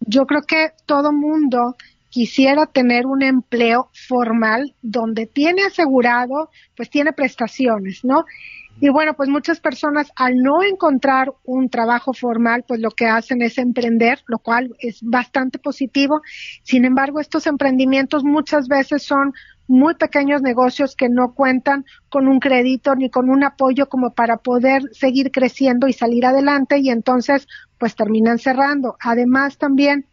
[0.00, 1.76] Yo creo que todo mundo
[2.10, 8.24] quisiera tener un empleo formal donde tiene asegurado, pues tiene prestaciones, ¿no?
[8.78, 13.40] Y bueno, pues muchas personas al no encontrar un trabajo formal, pues lo que hacen
[13.40, 16.20] es emprender, lo cual es bastante positivo.
[16.62, 19.32] Sin embargo, estos emprendimientos muchas veces son
[19.68, 24.36] muy pequeños negocios que no cuentan con un crédito ni con un apoyo como para
[24.36, 27.46] poder seguir creciendo y salir adelante y entonces
[27.78, 28.96] pues terminan cerrando.
[29.00, 30.06] Además también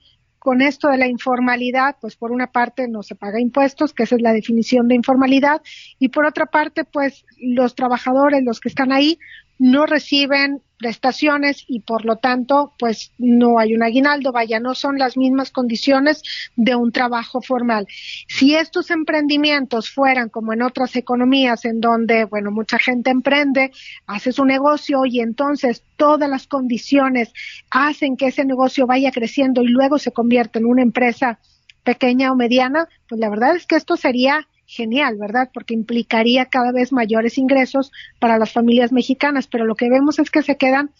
[0.43, 4.17] con esto de la informalidad, pues por una parte no se paga impuestos, que esa
[4.17, 5.61] es la definición de informalidad,
[5.99, 9.17] y por otra parte, pues los trabajadores, los que están ahí,
[9.59, 14.97] no reciben prestaciones y por lo tanto pues no hay un aguinaldo, vaya, no son
[14.97, 16.21] las mismas condiciones
[16.57, 17.87] de un trabajo formal.
[18.27, 23.71] Si estos emprendimientos fueran como en otras economías en donde, bueno, mucha gente emprende,
[24.07, 27.31] hace su negocio y entonces todas las condiciones
[27.71, 31.39] hacen que ese negocio vaya creciendo y luego se convierte en una empresa
[31.83, 35.49] pequeña o mediana, pues la verdad es que esto sería genial, ¿verdad?
[35.53, 40.29] Porque implicaría cada vez mayores ingresos para las familias mexicanas, pero lo que vemos es
[40.29, 40.91] que se quedan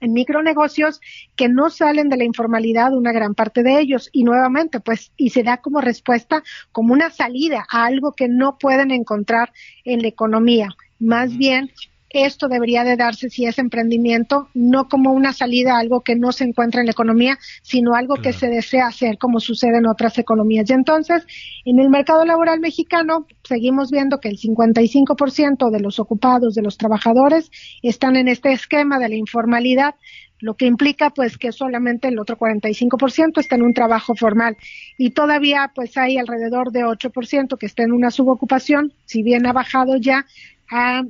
[0.00, 1.00] en micronegocios
[1.36, 4.08] que no salen de la informalidad una gran parte de ellos.
[4.12, 6.42] Y nuevamente pues y se da como respuesta
[6.72, 9.52] como una salida a algo que no pueden encontrar
[9.84, 10.68] en la economía.
[10.98, 11.70] Más bien
[12.10, 16.32] esto debería de darse si es emprendimiento, no como una salida a algo que no
[16.32, 20.18] se encuentra en la economía, sino algo que se desea hacer como sucede en otras
[20.18, 20.70] economías.
[20.70, 21.26] Y entonces,
[21.64, 26.78] en el mercado laboral mexicano, seguimos viendo que el 55% de los ocupados, de los
[26.78, 27.50] trabajadores,
[27.82, 29.94] están en este esquema de la informalidad,
[30.40, 34.56] lo que implica pues que solamente el otro 45% está en un trabajo formal
[34.96, 39.52] y todavía pues hay alrededor de 8% que está en una subocupación, si bien ha
[39.52, 40.26] bajado ya
[40.70, 41.02] a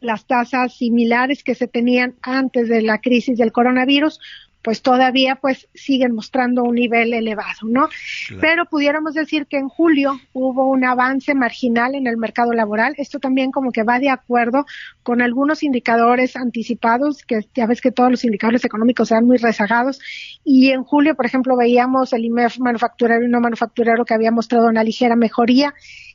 [0.00, 4.20] las tasas similares que se tenían antes de la crisis del coronavirus,
[4.62, 7.88] pues todavía pues siguen mostrando un nivel elevado, ¿no?
[8.40, 12.94] Pero pudiéramos decir que en julio hubo un avance marginal en el mercado laboral.
[12.98, 14.66] Esto también como que va de acuerdo
[15.02, 19.98] con algunos indicadores anticipados, que ya ves que todos los indicadores económicos sean muy rezagados.
[20.44, 24.68] Y en julio, por ejemplo, veíamos el IMEF manufacturero y no manufacturero que había mostrado
[24.68, 25.72] una ligera mejoría.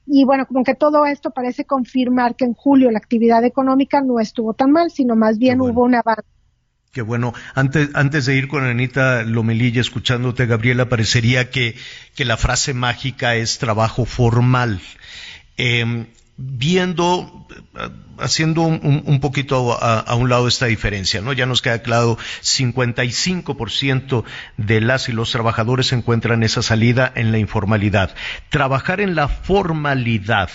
[0.08, 4.20] Y bueno, como que todo esto parece confirmar que en julio la actividad económica no
[4.20, 6.36] estuvo tan mal, sino más bien hubo un avance
[6.96, 7.34] Qué bueno.
[7.56, 11.76] Antes, antes de ir con Anita Lomelilla, escuchándote, Gabriela, parecería que,
[12.16, 14.80] que la frase mágica es trabajo formal.
[15.58, 16.06] Em,
[16.38, 17.48] viendo,
[18.18, 21.34] haciendo un, poquito a, un lado esta diferencia, ¿no?
[21.34, 24.24] Ya nos queda claro, 55%
[24.58, 28.16] de las y los trabajadores encuentran esa salida en la informalidad.
[28.50, 30.50] Trabajar en la formalidad,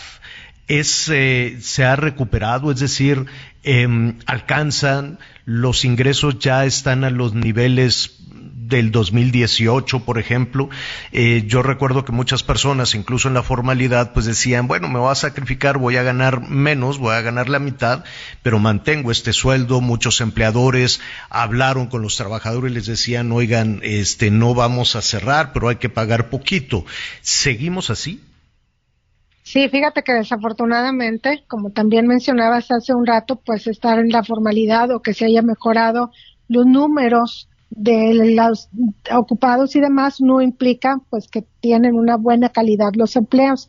[0.68, 3.26] es, eh, se ha recuperado, es decir,
[3.64, 8.20] eh, alcanzan, los ingresos ya están a los niveles
[8.70, 10.70] del 2018, por ejemplo.
[11.12, 15.12] Eh, yo recuerdo que muchas personas, incluso en la formalidad, pues decían, bueno, me voy
[15.12, 18.04] a sacrificar, voy a ganar menos, voy a ganar la mitad,
[18.42, 19.82] pero mantengo este sueldo.
[19.82, 25.52] Muchos empleadores hablaron con los trabajadores y les decían, oigan, este, no vamos a cerrar,
[25.52, 26.86] pero hay que pagar poquito.
[27.20, 28.22] ¿Seguimos así?
[29.42, 34.92] Sí, fíjate que desafortunadamente, como también mencionabas hace un rato, pues estar en la formalidad
[34.92, 36.12] o que se haya mejorado
[36.46, 38.68] los números de los
[39.12, 43.68] ocupados y demás no implica pues que tienen una buena calidad los empleos.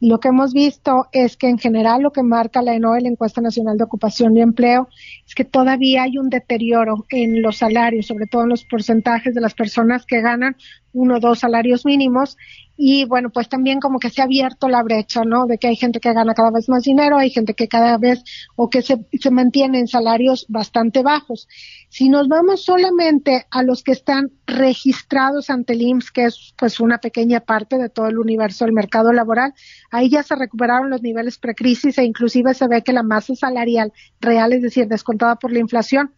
[0.00, 3.40] Lo que hemos visto es que en general lo que marca la ENOE, la Encuesta
[3.40, 4.88] Nacional de Ocupación y Empleo,
[5.24, 9.40] es que todavía hay un deterioro en los salarios, sobre todo en los porcentajes de
[9.40, 10.56] las personas que ganan
[10.92, 12.36] uno o dos salarios mínimos
[12.76, 15.46] y bueno, pues también como que se ha abierto la brecha, ¿no?
[15.46, 18.24] De que hay gente que gana cada vez más dinero, hay gente que cada vez
[18.56, 21.46] o que se, se mantiene en salarios bastante bajos.
[21.92, 26.80] Si nos vamos solamente a los que están registrados ante el IMSS, que es pues
[26.80, 29.52] una pequeña parte de todo el universo del mercado laboral,
[29.90, 33.92] ahí ya se recuperaron los niveles precrisis e inclusive se ve que la masa salarial
[34.22, 36.14] real, es decir, descontada por la inflación,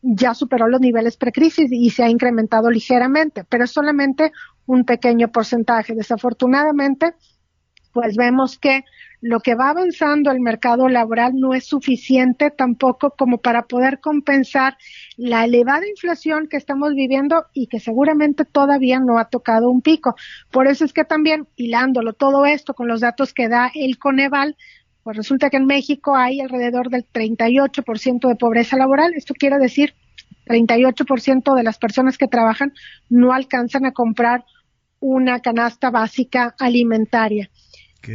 [0.00, 4.32] ya superó los niveles precrisis y se ha incrementado ligeramente, pero es solamente
[4.64, 5.94] un pequeño porcentaje.
[5.94, 7.12] Desafortunadamente,
[7.92, 8.84] pues vemos que
[9.20, 14.76] lo que va avanzando el mercado laboral no es suficiente tampoco como para poder compensar
[15.16, 20.14] la elevada inflación que estamos viviendo y que seguramente todavía no ha tocado un pico.
[20.50, 24.56] Por eso es que también, hilándolo todo esto con los datos que da el Coneval,
[25.02, 29.14] pues resulta que en México hay alrededor del 38% de pobreza laboral.
[29.14, 29.94] Esto quiere decir
[30.46, 32.72] 38% de las personas que trabajan
[33.08, 34.44] no alcanzan a comprar
[35.00, 37.50] una canasta básica alimentaria.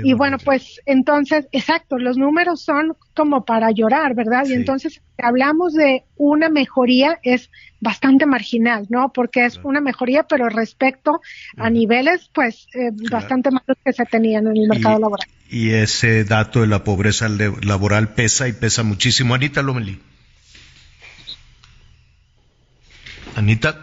[0.04, 4.46] Y bueno, pues entonces, exacto, los números son como para llorar, ¿verdad?
[4.48, 9.12] Y entonces hablamos de una mejoría, es bastante marginal, ¿no?
[9.14, 11.22] Porque es una mejoría, pero respecto
[11.58, 15.28] a niveles, pues, eh, bastante malos que se tenían en el mercado laboral.
[15.50, 19.36] Y ese dato de la pobreza laboral pesa y pesa muchísimo.
[19.36, 20.00] Anita Lomeli.
[23.36, 23.83] Anita.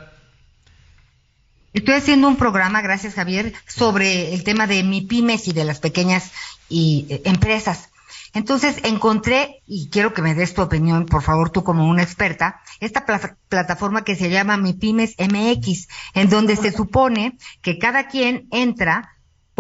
[1.73, 6.33] Estoy haciendo un programa, gracias Javier, sobre el tema de MIPIMES y de las pequeñas
[6.69, 7.91] y, eh, empresas.
[8.35, 12.61] Entonces encontré, y quiero que me des tu opinión, por favor, tú como una experta,
[12.81, 13.05] esta
[13.49, 19.11] plataforma que se llama MIPIMES MX, en donde se supone que cada quien entra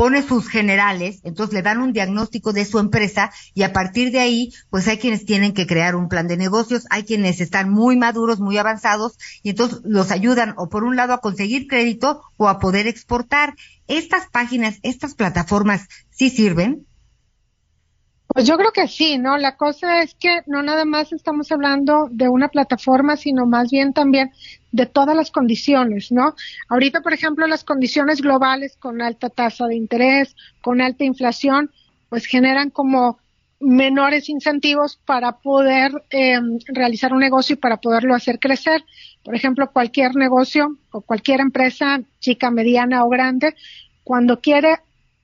[0.00, 4.20] pone sus generales, entonces le dan un diagnóstico de su empresa y a partir de
[4.20, 7.98] ahí, pues hay quienes tienen que crear un plan de negocios, hay quienes están muy
[7.98, 12.48] maduros, muy avanzados y entonces los ayudan o por un lado a conseguir crédito o
[12.48, 13.56] a poder exportar.
[13.88, 16.86] Estas páginas, estas plataformas, ¿sí sirven?
[18.32, 19.36] Pues yo creo que sí, ¿no?
[19.38, 23.92] La cosa es que no nada más estamos hablando de una plataforma, sino más bien
[23.92, 24.30] también
[24.70, 26.34] de todas las condiciones, ¿no?
[26.68, 31.72] Ahorita, por ejemplo, las condiciones globales con alta tasa de interés, con alta inflación,
[32.08, 33.18] pues generan como
[33.58, 38.84] menores incentivos para poder em, realizar un negocio y para poderlo hacer crecer.
[39.24, 43.56] Por ejemplo, cualquier negocio o cualquier empresa, chica, mediana o grande,
[44.04, 44.78] cuando quiere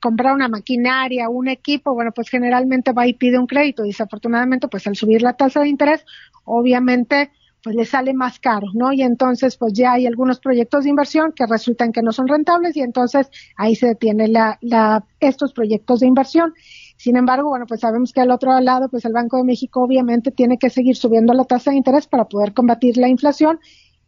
[0.07, 3.83] comprar una maquinaria, un equipo, bueno, pues generalmente va y pide un crédito.
[3.83, 6.05] Desafortunadamente, pues al subir la tasa de interés,
[6.45, 7.29] obviamente,
[7.61, 8.93] pues le sale más caro, ¿no?
[8.93, 12.77] Y entonces, pues ya hay algunos proyectos de inversión que resultan que no son rentables
[12.77, 16.53] y entonces ahí se detiene la, la, estos proyectos de inversión.
[16.95, 20.31] Sin embargo, bueno, pues sabemos que al otro lado, pues el Banco de México obviamente
[20.31, 23.59] tiene que seguir subiendo la tasa de interés para poder combatir la inflación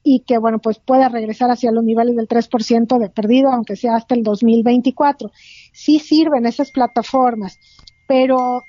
[0.04, 3.96] y que, bueno, pues pueda regresar hacia los niveles del 3% de perdido, aunque sea
[3.96, 5.32] hasta el 2024.
[5.74, 7.60] Sí sirven esas plataformas,
[8.08, 8.64] pero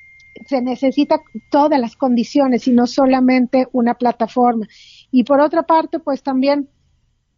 [0.47, 1.21] se necesita
[1.51, 4.67] todas las condiciones y no solamente una plataforma.
[5.11, 6.69] Y por otra parte, pues también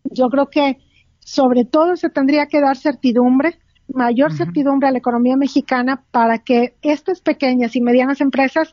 [0.05, 0.79] yo creo que
[1.21, 6.75] sobre todo se tendría que dar certidumbre, mayor certidumbre a la economía mexicana para que
[6.83, 8.73] estas pequeñas y medianas empresas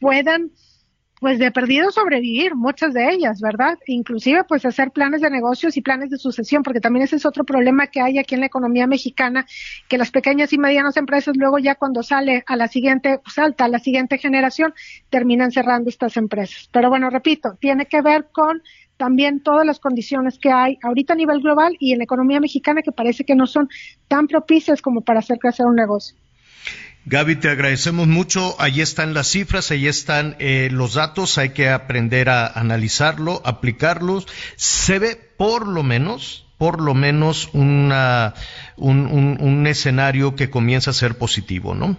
[0.00, 0.50] puedan
[1.20, 3.78] pues de perdido sobrevivir, muchas de ellas, ¿verdad?
[3.86, 7.44] Inclusive pues hacer planes de negocios y planes de sucesión, porque también ese es otro
[7.44, 9.46] problema que hay aquí en la economía mexicana,
[9.88, 13.66] que las pequeñas y medianas empresas luego ya cuando sale a la siguiente, salta pues,
[13.66, 14.74] a la siguiente generación,
[15.10, 16.68] terminan cerrando estas empresas.
[16.72, 18.62] Pero bueno, repito, tiene que ver con
[18.96, 22.82] también todas las condiciones que hay ahorita a nivel global y en la economía mexicana
[22.82, 23.68] que parece que no son
[24.08, 26.16] tan propicias como para hacer crecer un negocio.
[27.06, 28.56] Gaby, te agradecemos mucho.
[28.58, 31.36] Ahí están las cifras, ahí están eh, los datos.
[31.36, 34.26] Hay que aprender a analizarlo, aplicarlos.
[34.56, 38.32] Se ve por lo menos, por lo menos una,
[38.76, 41.98] un, un, un escenario que comienza a ser positivo, ¿no?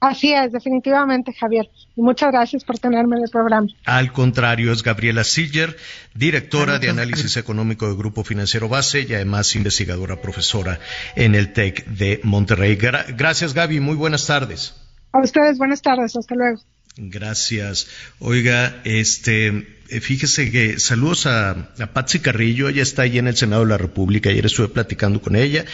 [0.00, 1.68] Así es, definitivamente, Javier.
[1.96, 3.66] Y muchas gracias por tenerme en el programa.
[3.84, 5.76] Al contrario, es Gabriela Siller,
[6.14, 10.78] directora de análisis económico del Grupo Financiero Base y además investigadora profesora
[11.16, 12.76] en el TEC de Monterrey.
[12.76, 13.80] gracias, Gaby.
[13.80, 14.74] Muy buenas tardes.
[15.12, 16.14] A ustedes, buenas tardes.
[16.16, 16.60] Hasta luego.
[17.00, 17.86] Gracias.
[18.18, 23.36] Oiga, este, eh, fíjese que saludos a, a, Patsy Carrillo, ella está ahí en el
[23.36, 25.64] Senado de la República, ayer estuve platicando con ella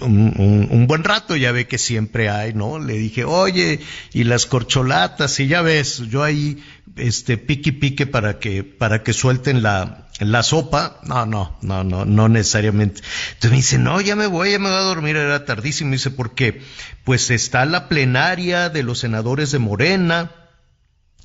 [0.00, 2.78] un, buen rato, ya ve que siempre hay, ¿no?
[2.78, 3.80] Le dije, oye,
[4.12, 6.62] y las corcholatas, y ya ves, yo ahí,
[6.96, 12.04] este, pique pique para que, para que suelten la, la sopa, no, no, no, no,
[12.04, 13.02] no necesariamente.
[13.28, 15.92] Entonces me dice, no, ya me voy, ya me voy a dormir, era tardísimo.
[15.92, 16.62] dice, ¿por qué?
[17.04, 20.32] Pues está la plenaria de los senadores de Morena,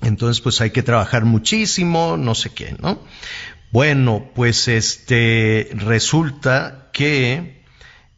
[0.03, 2.99] entonces, pues hay que trabajar muchísimo, no sé qué, ¿no?
[3.72, 7.64] Bueno, pues este, resulta que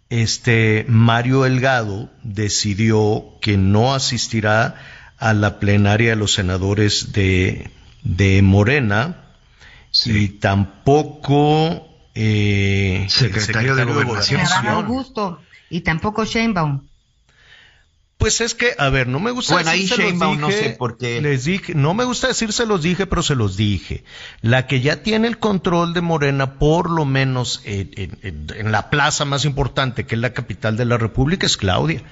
[0.10, 4.76] este Mario Delgado decidió que no asistirá
[5.18, 7.70] a la plenaria de los senadores de,
[8.04, 9.26] de Morena
[10.06, 14.42] y tampoco eh, secretario, de, Gobernación.
[14.42, 15.40] Augusto
[15.70, 16.88] y tampoco Sheinbaum.
[18.18, 21.22] Pues es que, a ver, no me gusta bueno, ahí Sheinbaum, no sé por qué.
[21.22, 24.06] Les dije, no me gusta decir se los dije, pero se los dije.
[24.42, 29.26] La que ya tiene el control de Morena, por lo menos en, en, la plaza
[29.26, 32.04] más importante, que es la capital de la República, es Claudia.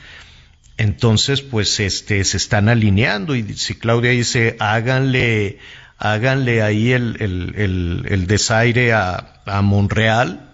[0.84, 5.60] Entonces, pues, este, se están alineando y si Claudia dice, háganle,
[5.98, 10.53] háganle ahí el, el, el, el desaire a, a Monreal,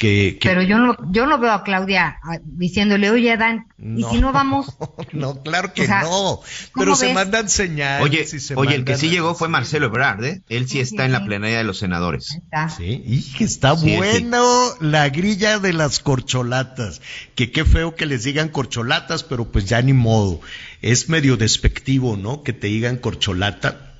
[0.00, 4.32] pero yo no, yo no veo a Claudia ah, diciéndole, oye, Dan, ¿y si no
[4.32, 4.66] vamos?
[5.12, 6.40] No, claro que no.
[6.74, 8.02] Pero se mandan señales.
[8.02, 8.26] Oye,
[8.56, 10.42] oye el que sí llegó fue Marcelo Ebrard, ¿eh?
[10.48, 12.34] Él sí, está en la plenaria de los senadores.
[12.34, 12.68] Está.
[12.68, 14.44] Sí, y que está bueno
[14.80, 17.02] la grilla de las corcholatas.
[17.34, 20.40] Que qué feo que les digan corcholatas, pero pues ya ni modo.
[20.80, 22.42] Es medio despectivo, ¿no?
[22.42, 23.90] Que te digan corcholata.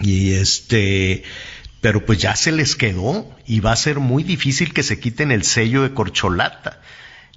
[0.00, 1.22] Y este
[1.80, 5.32] pero pues ya se les quedó y va a ser muy difícil que se quiten
[5.32, 6.80] el sello de corcholata.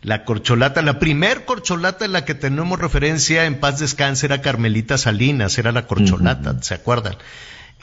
[0.01, 4.97] La corcholata, la primer corcholata en la que tenemos referencia en paz descanse era Carmelita
[4.97, 7.15] Salinas, era la corcholata, ¿se acuerdan?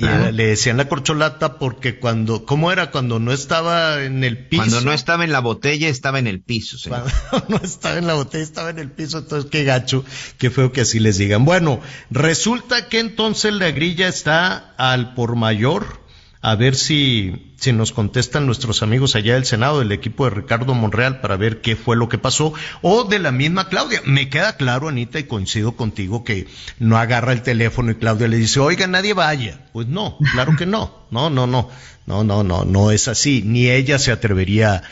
[0.00, 2.90] Y le decían la corcholata porque cuando, ¿cómo era?
[2.90, 4.62] Cuando no estaba en el piso.
[4.62, 6.78] Cuando no estaba en la botella, estaba en el piso.
[6.78, 7.04] Señor.
[7.28, 9.18] Cuando no estaba en la botella, estaba en el piso.
[9.18, 10.04] Entonces, qué gacho,
[10.38, 11.44] qué feo que así les digan.
[11.44, 11.80] Bueno,
[12.10, 15.99] resulta que entonces la grilla está al por mayor
[16.42, 20.74] a ver si, si nos contestan nuestros amigos allá del Senado, del equipo de Ricardo
[20.74, 24.00] Monreal, para ver qué fue lo que pasó, o de la misma Claudia.
[24.06, 28.38] Me queda claro, Anita, y coincido contigo, que no agarra el teléfono y Claudia le
[28.38, 29.66] dice, oiga, nadie vaya.
[29.72, 31.06] Pues no, claro que no.
[31.10, 31.68] No, no, no.
[32.06, 33.42] No, no, no, no es así.
[33.44, 34.82] Ni ella se atrevería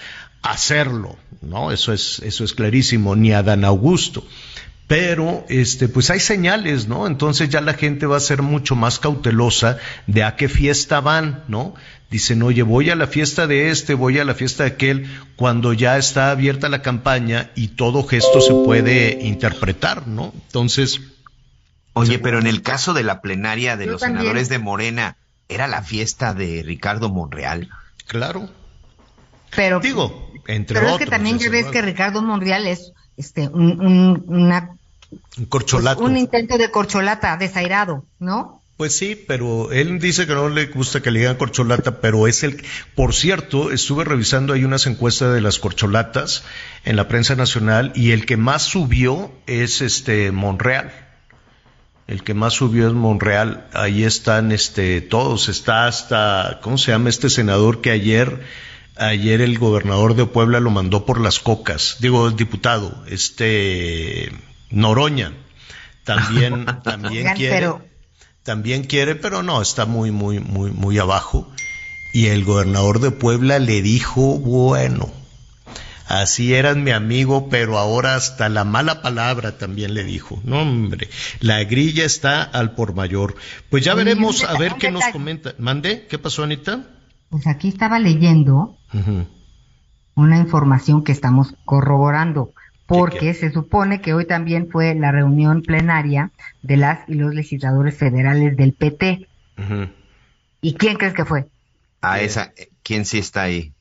[0.43, 1.17] a hacerlo.
[1.41, 3.17] No, eso es, eso es clarísimo.
[3.17, 4.25] Ni a Dan Augusto
[4.89, 7.07] pero este pues hay señales, ¿no?
[7.07, 11.45] Entonces ya la gente va a ser mucho más cautelosa de a qué fiesta van,
[11.47, 11.75] ¿no?
[12.11, 15.75] Dicen, oye, voy a la fiesta de este, voy a la fiesta de aquel, cuando
[15.75, 20.33] ya está abierta la campaña y todo gesto se puede interpretar, ¿no?
[20.47, 21.01] Entonces.
[21.93, 25.17] Oye, pero en el caso de la plenaria de los senadores de Morena,
[25.49, 27.69] ¿era la fiesta de Ricardo Monreal?
[28.07, 28.49] Claro.
[29.55, 29.81] Pero.
[29.81, 31.01] Digo, entre pero otros.
[31.01, 34.78] es que también ya ves que Ricardo Monreal es este, un, una,
[35.39, 36.01] un corcholato.
[36.01, 38.59] Pues, un intento de corcholata desairado, ¿no?
[38.79, 42.45] Pues sí, pero él dice que no le gusta que le digan corcholata, pero es
[42.45, 42.63] el,
[42.95, 46.45] por cierto, estuve revisando ahí unas encuestas de las corcholatas
[46.85, 50.93] en la prensa nacional y el que más subió es este Monreal.
[52.07, 53.67] El que más subió es Monreal.
[53.73, 58.45] Ahí están este todos, está hasta ¿cómo se llama este senador que ayer
[58.97, 61.97] ayer el gobernador de Puebla lo mandó por las cocas?
[61.99, 64.31] Digo, el diputado, este
[64.71, 65.33] Noroña.
[66.05, 67.71] También también quiere
[68.49, 71.47] también quiere, pero no, está muy, muy, muy, muy abajo.
[72.15, 75.11] Y el gobernador de Puebla le dijo, bueno,
[76.07, 80.41] así eras mi amigo, pero ahora hasta la mala palabra también le dijo.
[80.45, 81.11] No, hombre,
[81.41, 83.37] la grilla está al por mayor.
[83.69, 85.55] Pues ya veremos a ver qué nos comenta.
[85.59, 86.07] ¿Mande?
[86.09, 86.87] ¿Qué pasó, Anita?
[87.29, 88.79] Pues aquí estaba leyendo
[90.15, 92.55] una información que estamos corroborando
[92.89, 96.31] porque se supone que hoy también fue la reunión plenaria
[96.63, 99.29] de las y los legisladores federales del PT.
[100.63, 101.49] ¿Y quién crees que fue?
[102.01, 102.51] A esa,
[102.83, 103.75] ¿quién sí está ahí?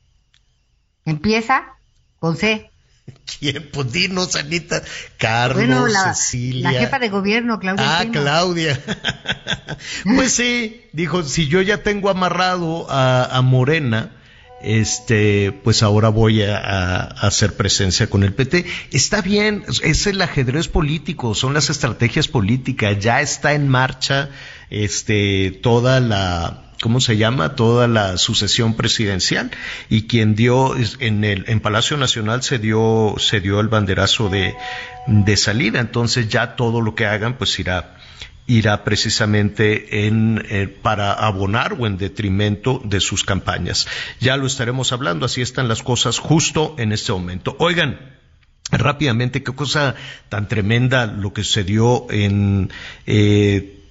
[1.06, 1.78] Empieza
[2.18, 2.70] con C.
[3.38, 3.70] ¿Quién?
[3.72, 4.82] Pues dinos, Anita.
[5.16, 6.70] Carlos, la, Cecilia.
[6.70, 8.00] La jefa de gobierno, Claudia.
[8.00, 8.78] Ah, Claudia.
[10.04, 14.17] pues sí, dijo, si yo ya tengo amarrado a Morena,
[14.62, 18.64] este, pues ahora voy a, hacer presencia con el PT.
[18.92, 24.30] Está bien, es el ajedrez político, son las estrategias políticas, ya está en marcha,
[24.70, 27.54] este, toda la, ¿cómo se llama?
[27.54, 29.50] Toda la sucesión presidencial
[29.88, 34.54] y quien dio en el en Palacio Nacional se dio se dio el banderazo de
[35.06, 37.97] de salida, entonces ya todo lo que hagan pues irá
[38.48, 43.86] irá precisamente en, eh, para abonar o en detrimento de sus campañas.
[44.20, 47.54] Ya lo estaremos hablando, así están las cosas justo en este momento.
[47.60, 48.16] Oigan,
[48.72, 49.94] rápidamente, qué cosa
[50.30, 52.72] tan tremenda lo que sucedió en
[53.06, 53.82] eh,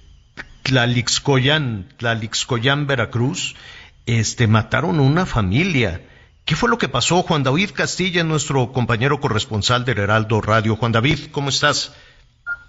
[0.64, 3.54] Tlalixcoyan, Tlalixcoyan, Veracruz.
[4.06, 6.02] Este, mataron a una familia.
[6.44, 7.22] ¿Qué fue lo que pasó?
[7.22, 10.74] Juan David Castilla, nuestro compañero corresponsal del Heraldo Radio.
[10.74, 11.92] Juan David, ¿cómo estás?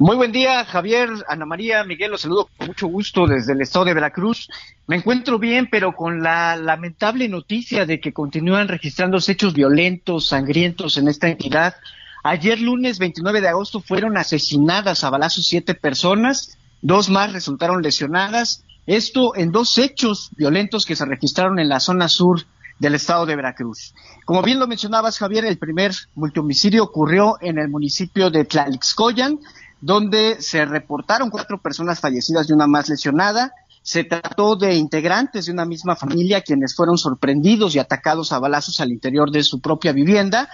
[0.02, 3.84] Muy buen día, Javier, Ana María, Miguel, los saludo con mucho gusto desde el estado
[3.84, 4.48] de Veracruz.
[4.88, 10.96] Me encuentro bien, pero con la lamentable noticia de que continúan registrándose hechos violentos, sangrientos
[10.96, 11.76] en esta entidad.
[12.24, 18.64] Ayer lunes 29 de agosto fueron asesinadas a balazos siete personas, dos más resultaron lesionadas.
[18.88, 22.46] Esto en dos hechos violentos que se registraron en la zona sur
[22.80, 23.94] del estado de Veracruz.
[24.24, 29.40] Como bien lo mencionabas, Javier, el primer multihomicidio ocurrió en el municipio de Tlalixcoyan,
[29.82, 33.54] donde se reportaron cuatro personas fallecidas y una más lesionada.
[33.82, 38.82] Se trató de integrantes de una misma familia quienes fueron sorprendidos y atacados a balazos
[38.82, 40.50] al interior de su propia vivienda.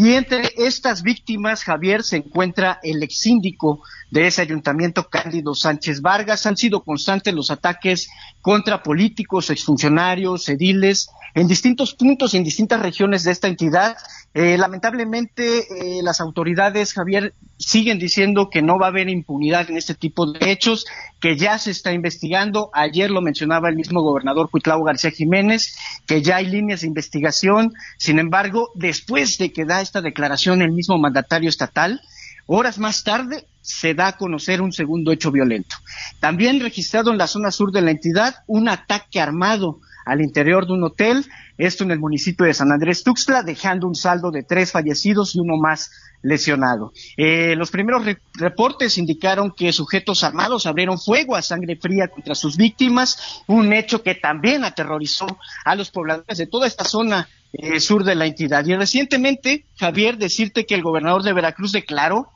[0.00, 3.82] Y entre estas víctimas, Javier, se encuentra el ex síndico
[4.12, 6.46] de ese ayuntamiento, Cándido Sánchez Vargas.
[6.46, 8.08] Han sido constantes los ataques
[8.40, 13.96] contra políticos, exfuncionarios, ediles, en distintos puntos, en distintas regiones de esta entidad.
[14.34, 19.78] Eh, lamentablemente, eh, las autoridades, Javier, siguen diciendo que no va a haber impunidad en
[19.78, 20.86] este tipo de hechos,
[21.20, 22.70] que ya se está investigando.
[22.72, 27.74] Ayer lo mencionaba el mismo gobernador Cuitlao García Jiménez, que ya hay líneas de investigación.
[27.98, 32.00] Sin embargo, después de que da esta declaración el mismo mandatario estatal,
[32.46, 35.76] horas más tarde se da a conocer un segundo hecho violento.
[36.20, 40.72] También registrado en la zona sur de la entidad un ataque armado al interior de
[40.72, 41.26] un hotel,
[41.58, 45.40] esto en el municipio de San Andrés Tuxtla, dejando un saldo de tres fallecidos y
[45.40, 45.90] uno más
[46.22, 46.92] lesionado.
[47.16, 48.04] Eh, los primeros
[48.34, 54.02] reportes indicaron que sujetos armados abrieron fuego a sangre fría contra sus víctimas, un hecho
[54.02, 55.26] que también aterrorizó
[55.64, 58.64] a los pobladores de toda esta zona eh, sur de la entidad.
[58.66, 62.28] Y recientemente, Javier, decirte que el gobernador de Veracruz declaró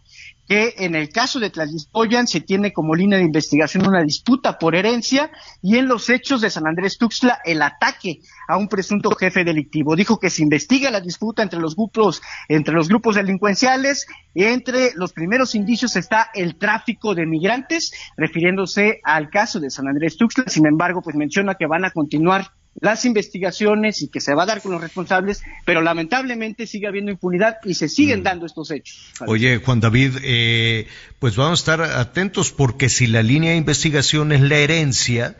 [0.49, 4.75] que en el caso de Tlaxpoyan se tiene como línea de investigación una disputa por
[4.75, 5.31] herencia
[5.63, 9.97] y en los hechos de San Andrés Tuxtla el ataque a un presunto jefe delictivo.
[9.97, 15.13] Dijo que se investiga la disputa entre los grupos entre los grupos delincuenciales entre los
[15.13, 20.45] primeros indicios está el tráfico de migrantes, refiriéndose al caso de San Andrés Tuxtla.
[20.47, 24.47] Sin embargo, pues menciona que van a continuar las investigaciones y que se va a
[24.47, 28.25] dar con los responsables, pero lamentablemente sigue habiendo impunidad y se siguen mm.
[28.25, 29.13] dando estos hechos.
[29.27, 30.87] Oye, Juan David, eh,
[31.19, 35.37] pues vamos a estar atentos porque si la línea de investigación es la herencia,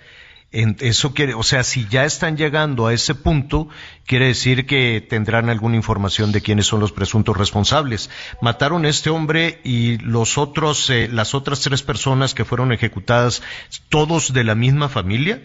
[0.53, 3.69] eso quiere, o sea, si ya están llegando a ese punto,
[4.05, 8.11] quiere decir que tendrán alguna información de quiénes son los presuntos responsables.
[8.43, 13.43] Mataron a este hombre y los otros, eh, las otras tres personas que fueron ejecutadas,
[13.89, 15.43] todos de la misma familia.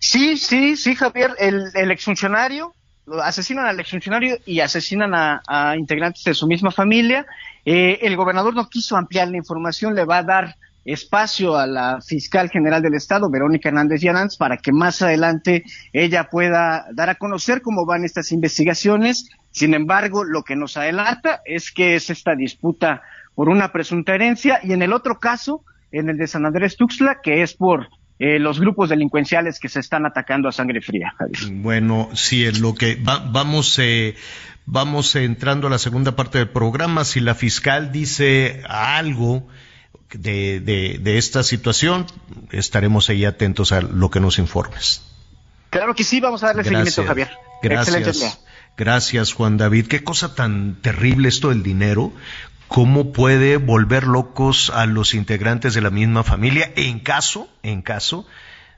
[0.00, 2.74] Sí, sí, sí, Javier, el, el exfuncionario
[3.22, 7.26] asesinan al exfuncionario y asesinan a, integrantes de su misma familia.
[7.64, 12.00] Eh, el gobernador no quiso ampliar la información, le va a dar espacio a la
[12.00, 17.16] fiscal general del estado, Verónica Hernández Llanans, para que más adelante ella pueda dar a
[17.16, 19.28] conocer cómo van estas investigaciones.
[19.50, 23.02] Sin embargo, lo que nos adelanta es que es esta disputa
[23.34, 27.20] por una presunta herencia y en el otro caso, en el de San Andrés Tuxtla,
[27.22, 27.88] que es por
[28.20, 31.14] eh, los grupos delincuenciales que se están atacando a sangre fría.
[31.50, 34.14] Bueno, sí, es lo que vamos, eh,
[34.66, 37.04] vamos entrando a la segunda parte del programa.
[37.06, 39.48] Si la fiscal dice algo
[40.12, 42.04] de, de, esta situación,
[42.52, 45.02] estaremos ahí atentos a lo que nos informes.
[45.70, 47.30] Claro que sí, vamos a darle seguimiento, Javier.
[47.62, 48.38] Gracias.
[48.76, 49.86] Gracias, Juan David.
[49.86, 52.12] Qué cosa tan terrible esto del dinero
[52.70, 58.28] cómo puede volver locos a los integrantes de la misma familia en caso, en caso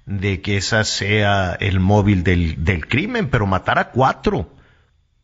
[0.06, 4.50] de que esa sea el móvil del, del crimen, pero matar a cuatro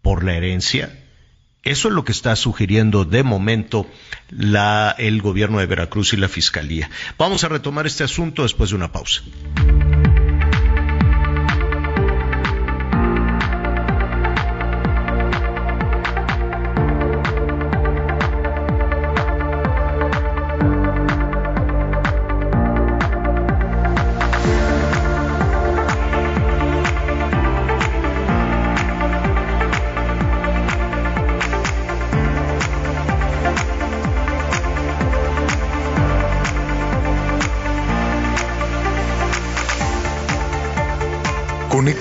[0.02, 1.02] por la herencia,
[1.62, 3.86] eso es lo que está sugiriendo de momento
[4.28, 6.90] la, el gobierno de Veracruz y la fiscalía.
[7.16, 9.22] Vamos a retomar este asunto después de una pausa.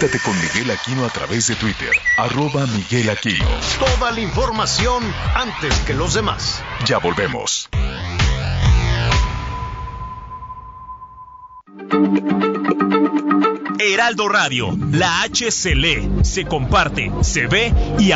[0.07, 3.45] Conéctate con Miguel Aquino a través de Twitter, arroba Miguel Aquino.
[3.77, 5.03] Toda la información
[5.35, 6.63] antes que los demás.
[6.85, 7.67] Ya volvemos.
[13.79, 18.13] Heraldo Radio, la H se lee, se comparte, se ve y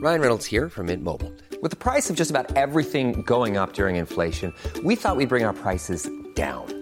[0.00, 1.32] Ryan Reynolds here from Mint Mobile.
[1.62, 4.52] With the price of just about everything going up during inflation,
[4.84, 6.81] we thought we'd bring our prices down.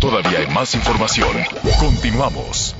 [0.00, 1.28] Todavía hay más información.
[1.78, 2.74] Continuamos.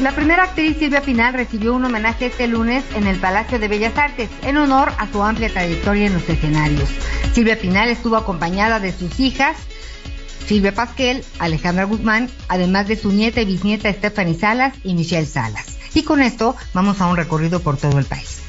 [0.00, 3.98] La, primera actriz Silvia Pinal recibió un homenaje este lunes en el Palacio de Bellas
[3.98, 6.88] Artes en honor a su amplia trayectoria en los escenarios.
[7.34, 9.56] Silvia Pinal estuvo acompañada de sus hijas,
[10.46, 15.76] Silvia Pasquel, Alejandra Guzmán, además de su nieta y bisnieta Stephanie Salas y Michelle Salas.
[15.92, 18.47] Y con esto vamos a un recorrido por todo el país.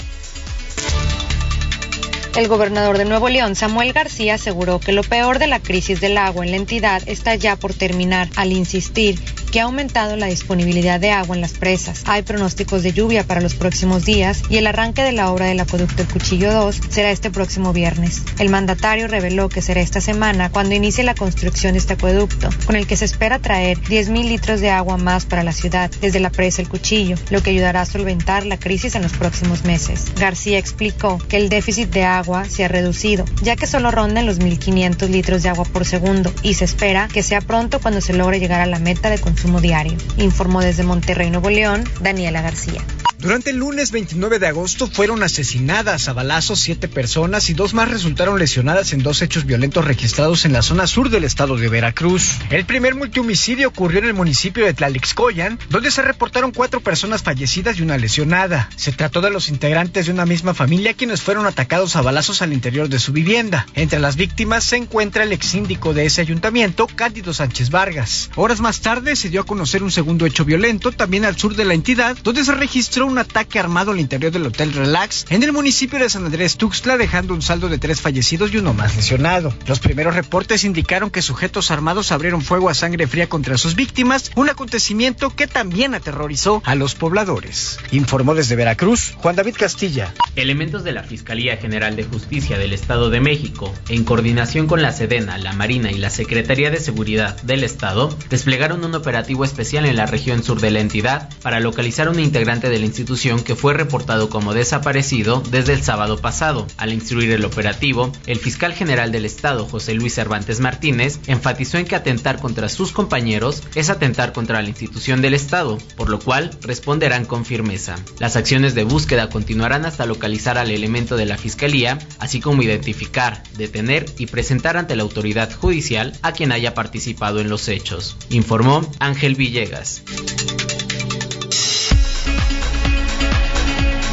[2.35, 6.17] El gobernador de Nuevo León, Samuel García, aseguró que lo peor de la crisis del
[6.17, 9.19] agua en la entidad está ya por terminar, al insistir
[9.51, 12.03] que ha aumentado la disponibilidad de agua en las presas.
[12.05, 15.59] Hay pronósticos de lluvia para los próximos días y el arranque de la obra del
[15.59, 18.21] acueducto El Cuchillo 2 será este próximo viernes.
[18.37, 22.75] El mandatario reveló que será esta semana cuando inicie la construcción de este acueducto, con
[22.75, 26.29] el que se espera traer 10.000 litros de agua más para la ciudad desde la
[26.29, 30.05] presa El Cuchillo, lo que ayudará a solventar la crisis en los próximos meses.
[30.15, 34.39] García explicó que el déficit de agua se ha reducido, ya que solo rondan los
[34.39, 38.39] 1.500 litros de agua por segundo y se espera que sea pronto cuando se logre
[38.39, 42.83] llegar a la meta de consumo diario, informó desde Monterrey, Nuevo León, Daniela García.
[43.19, 47.91] Durante el lunes 29 de agosto fueron asesinadas a balazos siete personas y dos más
[47.91, 52.37] resultaron lesionadas en dos hechos violentos registrados en la zona sur del estado de Veracruz.
[52.49, 57.77] El primer multihomicidio ocurrió en el municipio de Tlalixcoyan, donde se reportaron cuatro personas fallecidas
[57.77, 58.69] y una lesionada.
[58.77, 62.53] Se trató de los integrantes de una misma familia quienes fueron atacados a balazos al
[62.53, 63.67] interior de su vivienda.
[63.73, 68.29] Entre las víctimas se encuentra el ex síndico de ese ayuntamiento, Cándido Sánchez Vargas.
[68.37, 71.65] Horas más tarde se dio a conocer un segundo hecho violento también al sur de
[71.65, 75.53] la entidad, donde se registró un ataque armado al interior del Hotel Relax en el
[75.53, 79.53] municipio de San Andrés Tuxtla, dejando un saldo de tres fallecidos y uno más lesionado.
[79.67, 84.31] Los primeros reportes indicaron que sujetos armados abrieron fuego a sangre fría contra sus víctimas,
[84.35, 87.79] un acontecimiento que también aterrorizó a los pobladores.
[87.91, 90.13] Informó desde Veracruz Juan David Castilla.
[90.35, 94.91] Elementos de la Fiscalía General de Justicia del Estado de México, en coordinación con la
[94.91, 99.95] Sedena, la Marina y la Secretaría de Seguridad del Estado, desplegaron un operativo especial en
[99.95, 103.73] la región sur de la entidad para localizar un integrante del instituto institución que fue
[103.73, 106.67] reportado como desaparecido desde el sábado pasado.
[106.77, 111.85] Al instruir el operativo, el fiscal general del Estado, José Luis Cervantes Martínez, enfatizó en
[111.85, 116.51] que atentar contra sus compañeros es atentar contra la institución del Estado, por lo cual
[116.61, 117.95] responderán con firmeza.
[118.19, 123.43] Las acciones de búsqueda continuarán hasta localizar al elemento de la Fiscalía, así como identificar,
[123.57, 128.81] detener y presentar ante la autoridad judicial a quien haya participado en los hechos, informó
[129.09, 130.03] Ángel Villegas.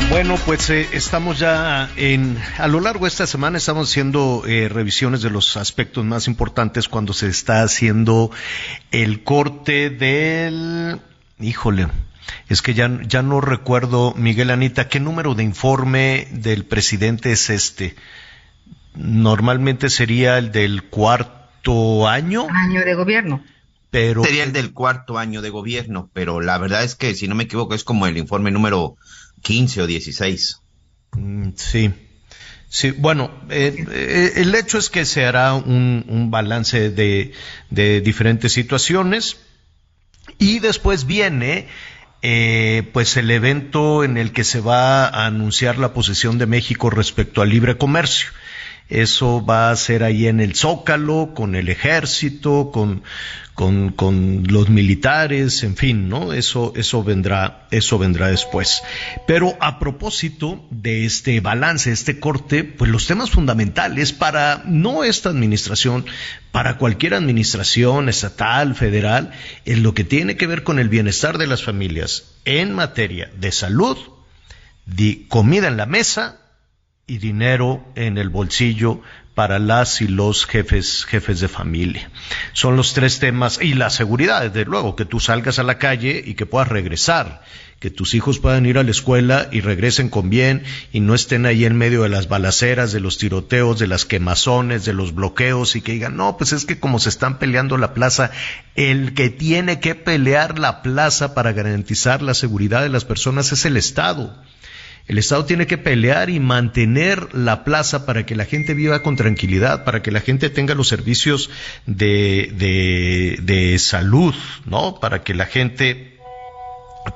[0.08, 4.70] Bueno, pues eh, estamos ya en, a lo largo de esta semana estamos haciendo eh,
[4.70, 8.30] revisiones de los aspectos más importantes cuando se está haciendo
[8.90, 11.00] el corte del,
[11.38, 11.88] híjole,
[12.48, 17.50] es que ya, ya no recuerdo, Miguel Anita, ¿qué número de informe del presidente es
[17.50, 17.96] este?
[18.94, 22.46] Normalmente sería el del cuarto año.
[22.48, 23.42] Año de gobierno.
[23.90, 27.34] Pero sería el del cuarto año de gobierno, pero la verdad es que si no
[27.34, 28.96] me equivoco es como el informe número
[29.42, 30.60] 15 o 16.
[31.12, 31.92] Mm, sí.
[32.68, 37.32] Sí, bueno, eh, eh, el hecho es que se hará un, balance de,
[38.00, 39.38] diferentes situaciones
[40.38, 41.68] y después viene
[42.22, 46.90] eh, pues el evento en el que se va a anunciar la posición de México
[46.90, 48.30] respecto al libre comercio.
[48.88, 53.02] Eso va a ser ahí en el Zócalo, con el ejército, con,
[53.56, 56.34] con, con, los militares, en fin, ¿no?
[56.34, 58.82] Eso, eso vendrá, eso vendrá después.
[59.26, 65.30] Pero a propósito de este balance, este corte, pues los temas fundamentales para no esta
[65.30, 66.04] administración,
[66.52, 69.32] para cualquier administración estatal, federal,
[69.64, 73.52] es lo que tiene que ver con el bienestar de las familias en materia de
[73.52, 73.96] salud,
[74.84, 76.42] de comida en la mesa
[77.06, 79.00] y dinero en el bolsillo
[79.36, 82.10] para las y los jefes, jefes de familia.
[82.54, 86.24] Son los tres temas, y la seguridad, desde luego, que tú salgas a la calle
[86.24, 87.42] y que puedas regresar,
[87.78, 91.44] que tus hijos puedan ir a la escuela y regresen con bien y no estén
[91.44, 95.76] ahí en medio de las balaceras, de los tiroteos, de las quemazones, de los bloqueos
[95.76, 98.30] y que digan, no, pues es que como se están peleando la plaza,
[98.74, 103.66] el que tiene que pelear la plaza para garantizar la seguridad de las personas es
[103.66, 104.34] el Estado.
[105.08, 109.14] El Estado tiene que pelear y mantener la plaza para que la gente viva con
[109.14, 111.48] tranquilidad, para que la gente tenga los servicios
[111.86, 112.52] de,
[113.40, 114.34] de, salud,
[114.64, 114.98] ¿no?
[114.98, 116.18] Para que la gente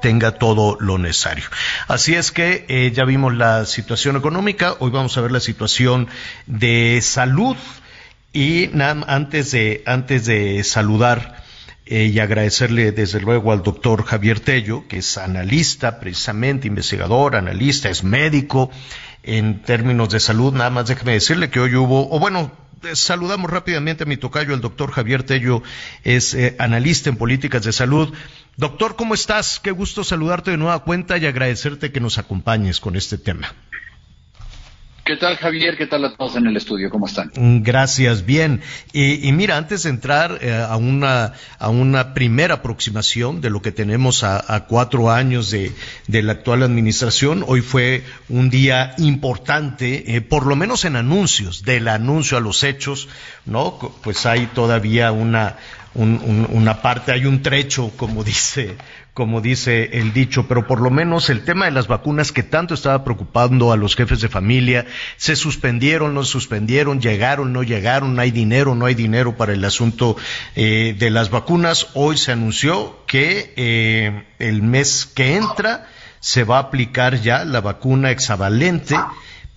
[0.01, 1.45] tenga todo lo necesario.
[1.89, 6.07] Así es que eh, ya vimos la situación económica, hoy vamos a ver la situación
[6.47, 7.57] de salud
[8.33, 11.40] y antes de antes de saludar
[11.91, 17.89] eh, y agradecerle desde luego al doctor Javier Tello, que es analista, precisamente investigador, analista,
[17.89, 18.71] es médico
[19.25, 20.53] en términos de salud.
[20.53, 22.53] Nada más déjeme decirle que hoy hubo, o bueno,
[22.85, 25.65] eh, saludamos rápidamente a mi tocayo, el doctor Javier Tello,
[26.05, 28.15] es eh, analista en políticas de salud.
[28.57, 29.59] Doctor, ¿cómo estás?
[29.59, 33.53] Qué gusto saludarte de nueva cuenta y agradecerte que nos acompañes con este tema.
[35.11, 35.77] ¿Qué tal, Javier?
[35.77, 36.89] ¿Qué tal a todos en el estudio?
[36.89, 37.33] ¿Cómo están?
[37.65, 38.63] Gracias, bien.
[38.93, 43.73] Y, mira, antes de entrar eh, a, una, a una primera aproximación de lo que
[43.73, 45.73] tenemos a, cuatro años de,
[46.07, 51.89] la actual administración, hoy fue un día importante, eh, por lo menos en anuncios, del
[51.89, 53.09] anuncio a los hechos,
[53.47, 53.81] ¿no?
[54.05, 55.57] Pues hay todavía una,
[55.95, 58.77] una parte, hay un trecho, como dice,
[59.13, 62.75] como dice el dicho, pero por lo menos el tema de las vacunas que tanto
[62.75, 64.87] estaba preocupando a los jefes de familia,
[65.17, 70.17] se suspendieron, no suspendieron, llegaron, no llegaron, hay dinero, no hay dinero para el asunto
[70.55, 71.89] eh, de las vacunas.
[71.95, 75.89] Hoy se anunció que eh, el mes que entra
[76.21, 78.97] se va a aplicar ya la vacuna hexavalente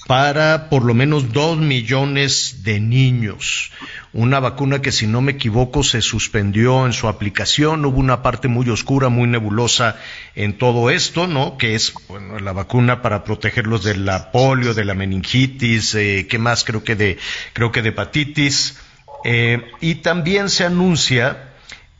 [0.07, 3.71] para por lo menos dos millones de niños.
[4.11, 7.85] Una vacuna que, si no me equivoco, se suspendió en su aplicación.
[7.85, 9.97] Hubo una parte muy oscura, muy nebulosa
[10.35, 11.57] en todo esto, ¿no?
[11.57, 16.37] Que es bueno, la vacuna para protegerlos de la polio, de la meningitis, eh, ¿qué
[16.37, 16.63] más?
[16.63, 17.17] Creo que de,
[17.53, 18.77] creo que de hepatitis.
[19.25, 21.52] Eh, y también se anuncia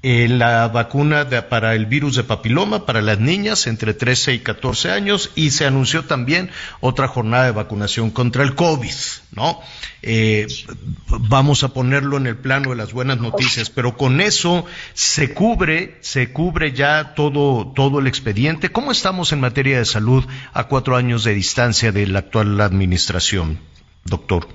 [0.06, 4.92] eh, la vacuna para el virus de papiloma para las niñas entre 13 y 14
[4.92, 6.52] años y se anunció también
[6.82, 8.94] otra jornada de vacunación contra el COVID,
[9.32, 9.62] ¿no?
[10.02, 10.48] Eh,
[11.08, 15.98] vamos a ponerlo en el plano de las buenas noticias, pero con eso se cubre,
[16.02, 18.74] se cubre ya todo, todo el expediente.
[18.74, 23.58] ¿Cómo estamos en materia de salud a cuatro años de distancia de la actual administración,
[24.04, 24.50] doctor?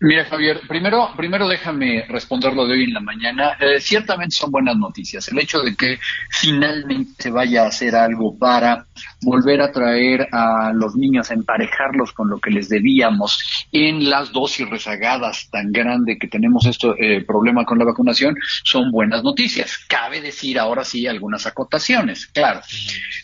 [0.00, 3.56] Mira, Javier, primero, primero déjame responderlo de hoy en la mañana.
[3.58, 5.26] Eh, ciertamente son buenas noticias.
[5.26, 5.98] El hecho de que
[6.30, 8.86] finalmente se vaya a hacer algo para
[9.22, 14.30] volver a traer a los niños, a emparejarlos con lo que les debíamos en las
[14.30, 19.78] dosis rezagadas tan grande que tenemos esto eh, problema con la vacunación, son buenas noticias.
[19.88, 22.26] Cabe decir ahora sí algunas acotaciones.
[22.28, 22.60] Claro,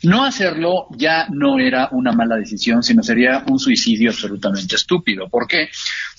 [0.02, 5.28] no hacerlo ya no era una mala decisión, sino sería un suicidio absolutamente estúpido.
[5.28, 5.68] ¿Por qué?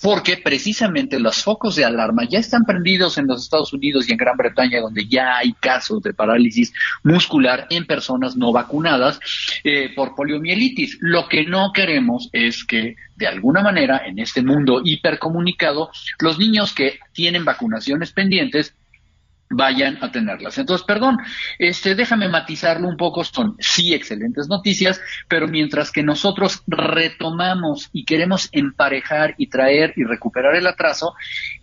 [0.00, 4.16] Porque precisamente los focos de alarma ya están prendidos en los Estados Unidos y en
[4.16, 6.72] Gran Bretaña, donde ya hay casos de parálisis
[7.02, 9.18] muscular en personas no vacunadas
[9.64, 10.98] eh, por poliomielitis.
[11.00, 15.90] Lo que no queremos es que, de alguna manera, en este mundo hipercomunicado,
[16.20, 18.72] los niños que tienen vacunaciones pendientes
[19.50, 20.58] vayan a tenerlas.
[20.58, 21.18] Entonces, perdón,
[21.58, 28.04] este, déjame matizarlo un poco, son sí excelentes noticias, pero mientras que nosotros retomamos y
[28.04, 31.14] queremos emparejar y traer y recuperar el atraso,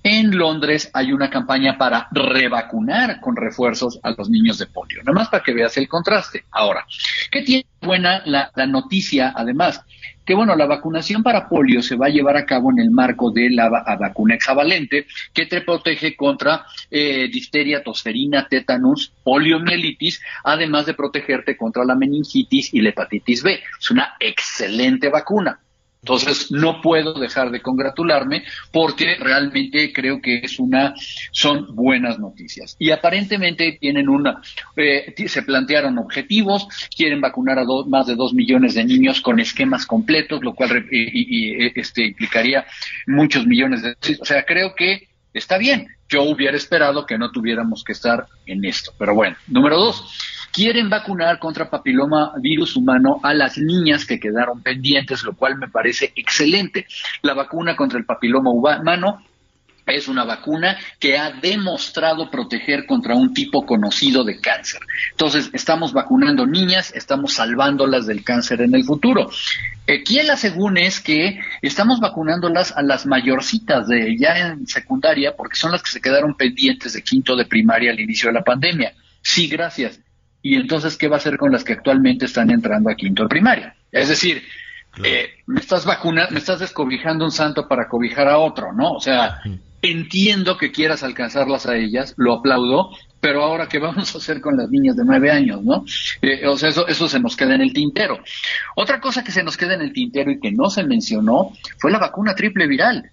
[0.04, 5.00] en Londres hay una campaña para revacunar con refuerzos a los niños de polio.
[5.04, 6.46] Nada más para que veas el contraste.
[6.52, 6.86] Ahora,
[7.32, 9.84] ¿qué tiene buena la, la noticia además?
[10.26, 13.32] que bueno, la vacunación para polio se va a llevar a cabo en el marco
[13.32, 20.94] de la vacuna hexavalente que te protege contra eh, difteria, tosferina, tétanos, poliomielitis, además de
[20.94, 23.62] protegerte contra la meningitis y la hepatitis B.
[23.80, 25.60] Es una excelente vacuna.
[26.04, 28.44] Entonces, no puedo dejar de congratularme
[28.74, 30.94] porque realmente creo que es una,
[31.32, 32.76] son buenas noticias.
[32.78, 34.42] Y aparentemente tienen una,
[34.76, 39.86] eh, se plantearon objetivos, quieren vacunar a más de dos millones de niños con esquemas
[39.86, 42.66] completos, lo cual y, este, implicaría
[43.08, 45.88] muchos millones de O sea, creo que está bien.
[46.10, 48.92] Yo hubiera esperado que no tuviéramos que estar en esto.
[49.00, 54.62] Pero bueno, número dos quieren vacunar contra papiloma virus humano a las niñas que quedaron
[54.62, 56.86] pendientes, lo cual me parece excelente.
[57.24, 59.24] La vacuna contra el papiloma humano
[59.86, 64.82] es una vacuna que ha demostrado proteger contra un tipo conocido de cáncer.
[65.12, 69.30] Entonces, estamos vacunando niñas, estamos salvándolas del cáncer en el futuro.
[69.90, 75.58] Aquí la según es que estamos vacunándolas a las mayorcitas de ya en secundaria, porque
[75.58, 78.94] son las que se quedaron pendientes de quinto de primaria al inicio de la pandemia.
[79.22, 80.00] Sí, gracias
[80.44, 83.76] y entonces, ¿qué va a hacer con las que actualmente están entrando a quinto primaria?
[83.92, 84.44] Es decir,
[85.02, 88.92] eh, me estás vacunando, me estás descobijando un santo para cobijar a otro, ¿no?
[88.92, 89.40] O sea,
[89.82, 92.92] entiendo que quieras alcanzarlas a ellas, lo aplaudo,
[93.22, 95.86] pero ahora, ¿qué vamos a hacer con las niñas de nueve años, no?
[96.22, 98.20] Eh, o sea, eso, eso se nos queda en el tintero.
[98.76, 101.90] Otra cosa que se nos queda en el tintero y que no se mencionó fue
[101.90, 103.10] la vacuna triple viral.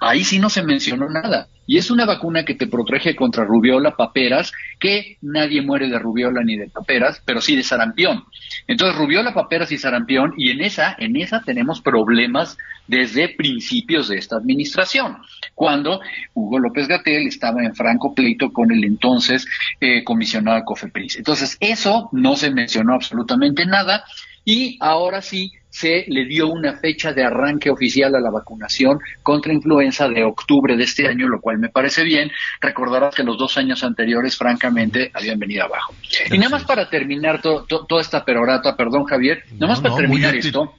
[0.00, 1.48] Ahí sí no se mencionó nada.
[1.66, 6.42] Y es una vacuna que te protege contra rubiola, paperas, que nadie muere de rubiola
[6.42, 8.24] ni de paperas, pero sí de sarampión.
[8.66, 14.16] Entonces, rubiola, paperas y sarampión, y en esa, en esa tenemos problemas desde principios de
[14.16, 15.18] esta administración,
[15.54, 16.00] cuando
[16.34, 19.46] Hugo López Gatel estaba en franco pleito con el entonces
[19.80, 21.18] eh, comisionado COFEPRIS.
[21.18, 24.02] Entonces, eso no se mencionó absolutamente nada,
[24.44, 29.52] y ahora sí se le dio una fecha de arranque oficial a la vacunación contra
[29.52, 32.30] influenza de octubre de este año, lo cual me parece bien.
[32.60, 35.94] Recordarás que los dos años anteriores, francamente, habían venido abajo.
[36.30, 40.74] Y nada más para terminar toda esta perorata, perdón Javier, nada más para terminar esto,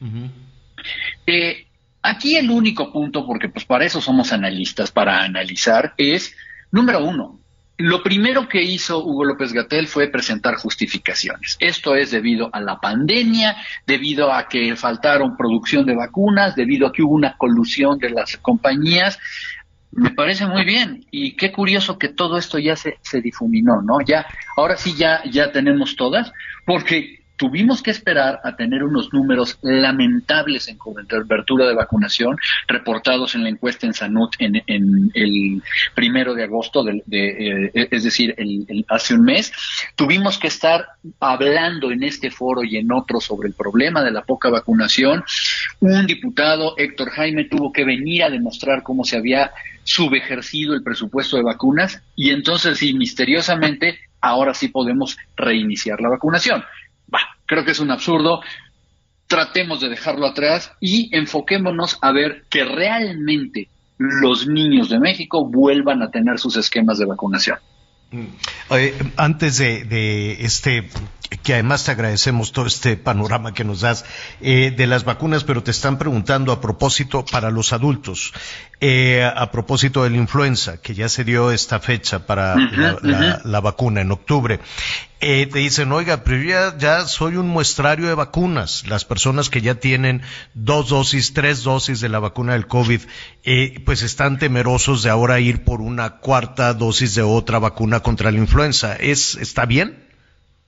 [1.26, 1.68] eh,
[2.02, 6.36] aquí el único punto, porque pues para eso somos analistas, para analizar, es,
[6.72, 7.41] número uno,
[7.82, 11.58] lo primero que hizo Hugo López Gatel fue presentar justificaciones.
[11.60, 13.56] Esto es debido a la pandemia,
[13.86, 18.38] debido a que faltaron producción de vacunas, debido a que hubo una colusión de las
[18.38, 19.20] compañías.
[19.92, 24.00] Me parece muy bien y qué curioso que todo esto ya se, se difuminó, ¿no?
[24.02, 24.26] Ya,
[24.56, 26.32] ahora sí ya, ya tenemos todas,
[26.66, 32.38] porque tuvimos que esperar a tener unos números lamentables en cobertura de vacunación
[32.68, 34.62] reportados en la encuesta en Sanut en,
[35.16, 35.64] el
[35.96, 39.52] primero de agosto, de, eh, es decir, el, hace un mes.
[39.96, 40.86] Tuvimos que estar
[41.20, 45.24] hablando en este foro y en otros sobre el problema de la poca vacunación.
[45.80, 49.50] Un diputado, Héctor Jaime, tuvo que venir a demostrar cómo se había
[49.84, 56.64] subejercido el presupuesto de vacunas y entonces sí, misteriosamente, ahora sí podemos reiniciar la vacunación.
[57.52, 58.40] Creo que es un absurdo.
[59.28, 66.02] Tratemos de dejarlo atrás y enfoquémonos a ver que realmente los niños de México vuelvan
[66.02, 67.58] a tener sus esquemas de vacunación.
[68.12, 68.28] Mm.
[69.18, 70.90] antes de, este,
[71.44, 74.06] que además te agradecemos todo este panorama que nos das
[74.40, 78.34] eh, de las vacunas, pero te están preguntando a propósito para los adultos,
[78.84, 82.56] eh, a propósito de la influenza, que ya se dio esta fecha para
[83.44, 84.60] la, vacuna en octubre.
[85.20, 88.88] eh, te dicen, oiga, pero ya, ya soy un muestrario de vacunas.
[88.88, 90.24] Las personas que ya tienen
[90.56, 93.02] dos dosis, tres dosis de la vacuna del COVID,
[93.44, 98.32] eh, pues están temerosos de ahora ir por una cuarta dosis de otra vacuna contra
[98.32, 98.96] la influenza.
[98.96, 100.08] ¿Es, ¿Está bien?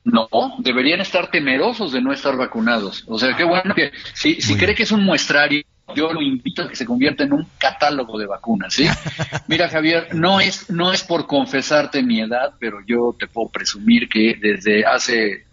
[0.03, 0.27] No,
[0.59, 3.05] deberían estar temerosos de no estar vacunados.
[3.07, 5.63] O sea, qué bueno que si, si cree que es un muestrario,
[5.95, 8.87] yo lo invito a que se convierta en un catálogo de vacunas, ¿sí?
[9.47, 14.09] Mira, Javier, no es, no es por confesarte mi edad, pero yo te puedo presumir
[14.09, 15.45] que desde hace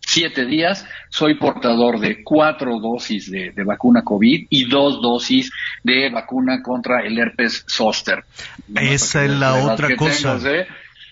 [0.00, 5.50] siete días soy portador de cuatro dosis de, vacuna COVID y dos dosis
[5.82, 8.24] de vacuna contra el herpes zóster.
[8.74, 10.38] Esa es la otra cosa.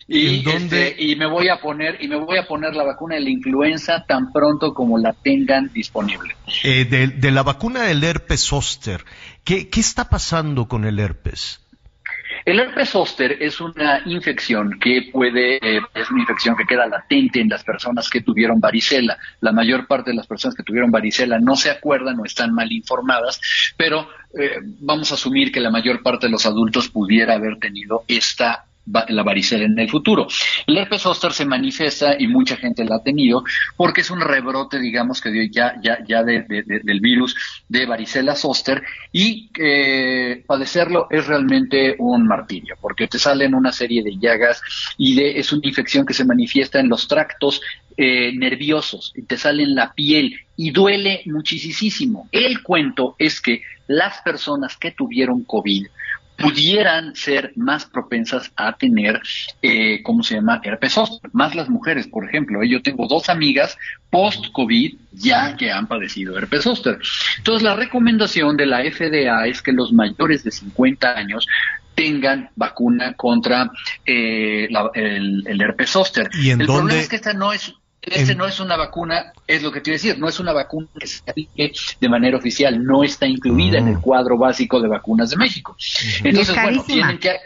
[0.08, 3.22] Y, este, y me voy a poner y me voy a poner la vacuna de
[3.22, 6.36] la influenza tan pronto como la tengan disponible.
[6.62, 9.04] Eh, de, la vacuna del herpes zóster,
[9.42, 11.60] ¿qué, ¿qué está pasando con el herpes?
[12.46, 17.40] El herpes zóster es una infección que puede, eh, es una infección que queda latente
[17.40, 19.18] en las personas que tuvieron varicela.
[19.40, 22.70] La mayor parte de las personas que tuvieron varicela no se acuerdan o están mal
[22.70, 23.40] informadas,
[23.76, 28.04] pero eh, vamos a asumir que la mayor parte de los adultos pudiera haber tenido
[28.06, 30.26] esta la varicela en el futuro.
[30.66, 33.44] El herpes zóster se manifiesta y mucha gente la ha tenido
[33.76, 37.34] porque es un rebrote, digamos, que dio ya, ya, ya del virus
[37.68, 38.82] de varicela zóster
[39.12, 44.60] y eh, padecerlo es realmente un martirio porque te salen una serie de llagas
[44.96, 47.60] y es una infección que se manifiesta en los tractos
[47.96, 52.28] eh, nerviosos y te sale en la piel y duele muchísimo.
[52.30, 55.86] El cuento es que las personas que tuvieron COVID
[56.36, 59.20] pudieran ser más propensas a tener,
[59.62, 61.30] eh, ¿cómo se llama?, herpes zóster.
[61.32, 62.62] Más las mujeres, por ejemplo.
[62.64, 63.76] Yo tengo dos amigas
[64.10, 66.98] post-COVID ya que han padecido herpes zóster.
[67.38, 71.46] Entonces, la recomendación de la FDA es que los mayores de 50 años
[71.94, 73.70] tengan vacuna contra
[74.04, 76.28] eh, el, herpes zóster.
[76.34, 76.80] ¿Y en el dónde?
[76.80, 77.74] problema es que esta no es
[78.06, 81.06] este no es una vacuna, es lo que a decir, no es una vacuna que
[81.06, 84.00] se aplique de manera oficial, no está incluida en el mm.
[84.00, 85.76] cuadro básico de vacunas de México.
[86.24, 87.36] Entonces, bueno, tienen que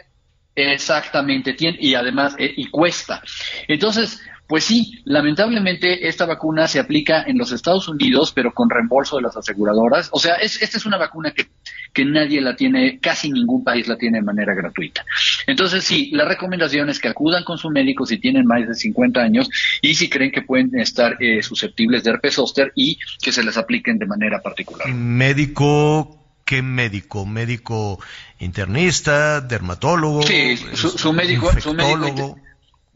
[0.55, 3.21] exactamente, tiene, y además, eh, y cuesta.
[3.67, 4.19] Entonces,
[4.51, 9.21] pues sí, lamentablemente esta vacuna se aplica en los Estados Unidos, pero con reembolso de
[9.21, 10.09] las aseguradoras.
[10.11, 11.47] O sea, es, esta es una vacuna que,
[11.93, 15.05] que nadie la tiene, casi ningún país la tiene de manera gratuita.
[15.47, 19.21] Entonces, sí, la recomendación es que acudan con su médico si tienen más de 50
[19.21, 19.49] años
[19.81, 23.55] y si creen que pueden estar eh, susceptibles de herpes zóster y que se les
[23.55, 24.93] apliquen de manera particular.
[24.93, 27.25] Médico ¿qué médico?
[27.25, 28.01] ¿Médico
[28.39, 30.23] internista, dermatólogo?
[30.23, 32.37] Sí, su, médico, su médico.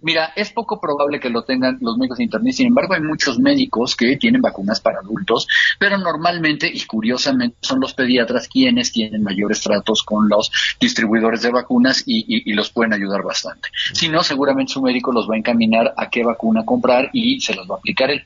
[0.01, 3.95] Mira, es poco probable que lo tengan los médicos internistas, sin embargo hay muchos médicos
[3.95, 5.47] que tienen vacunas para adultos,
[5.79, 11.51] pero normalmente y curiosamente son los pediatras quienes tienen mayores tratos con los distribuidores de
[11.51, 13.69] vacunas y, los pueden ayudar bastante.
[13.93, 17.53] Si no, seguramente su médico los va a encaminar a qué vacuna comprar y se
[17.53, 18.23] los va a aplicar él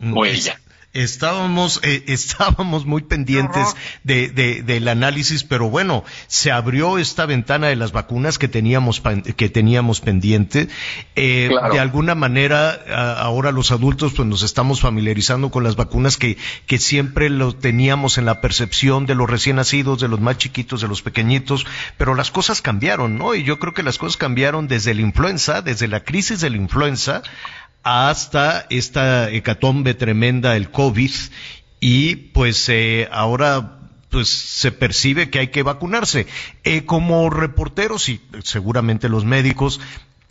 [0.00, 0.60] o mm, ella.
[0.92, 3.74] Estábamos, eh, estábamos muy pendientes
[4.04, 4.28] de,
[4.62, 9.02] del análisis, pero bueno, se abrió esta ventana de las vacunas que teníamos,
[9.36, 10.68] que teníamos pendiente.
[11.16, 12.72] Eh, de alguna manera,
[13.18, 16.36] ahora los adultos pues nos estamos familiarizando con las vacunas que,
[16.66, 20.80] que siempre lo teníamos en la percepción de los recién nacidos, de los más chiquitos,
[20.80, 21.66] de los pequeñitos,
[21.96, 23.34] pero las cosas cambiaron, ¿no?
[23.34, 26.56] Y yo creo que las cosas cambiaron desde la influenza, desde la crisis de la
[26.56, 27.22] influenza,
[27.82, 31.12] hasta esta hecatombe tremenda, el COVID,
[31.80, 33.78] y pues eh, ahora
[34.08, 36.26] pues se percibe que hay que vacunarse.
[36.64, 39.80] Eh, como reporteros y seguramente los médicos,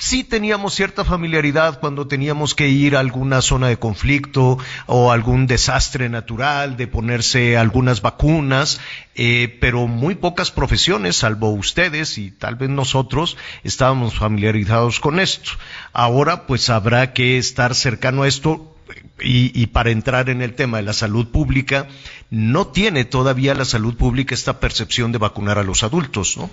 [0.01, 5.45] sí teníamos cierta familiaridad cuando teníamos que ir a alguna zona de conflicto o algún
[5.45, 8.81] desastre natural, de ponerse algunas vacunas,
[9.13, 15.51] eh, pero muy pocas profesiones, salvo ustedes y tal vez nosotros, estábamos familiarizados con esto.
[15.93, 18.75] Ahora pues habrá que estar cercano a esto
[19.19, 21.87] y, para entrar en el tema de la salud pública,
[22.31, 26.49] no tiene todavía la salud pública esta percepción de vacunar a los adultos, ¿no?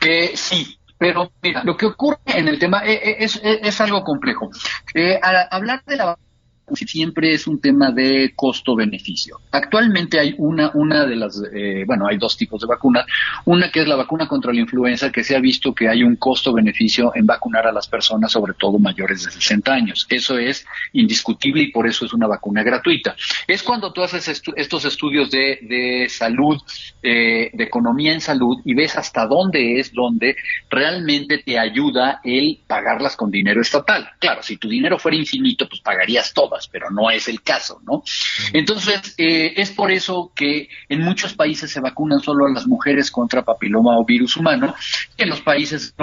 [0.00, 4.04] Eh, sí, pero mira, lo que ocurre en el tema eh, eh, es, es, algo
[4.04, 4.50] complejo.
[4.94, 6.18] Eh, al hablar de la
[6.72, 9.40] siempre es un tema de costo-beneficio.
[9.50, 13.06] Actualmente hay una, una de las, eh, bueno, hay dos tipos de vacunas.
[13.44, 16.16] Una que es la vacuna contra la influenza, que se ha visto que hay un
[16.16, 20.06] costo-beneficio en vacunar a las personas, sobre todo mayores de 60 años.
[20.08, 23.14] Eso es indiscutible y por eso es una vacuna gratuita.
[23.46, 26.60] Es cuando tú haces estos estudios de, de salud,
[27.02, 30.36] eh, de economía en salud y ves hasta dónde es donde
[30.70, 34.08] realmente te ayuda el pagarlas con dinero estatal.
[34.18, 38.02] Claro, si tu dinero fuera infinito, pues pagarías todo pero no es el caso, ¿no?
[38.52, 43.10] Entonces, eh, es por eso que en muchos países se vacunan solo a las mujeres
[43.10, 44.74] contra papiloma o virus humano,
[45.16, 45.94] y en los países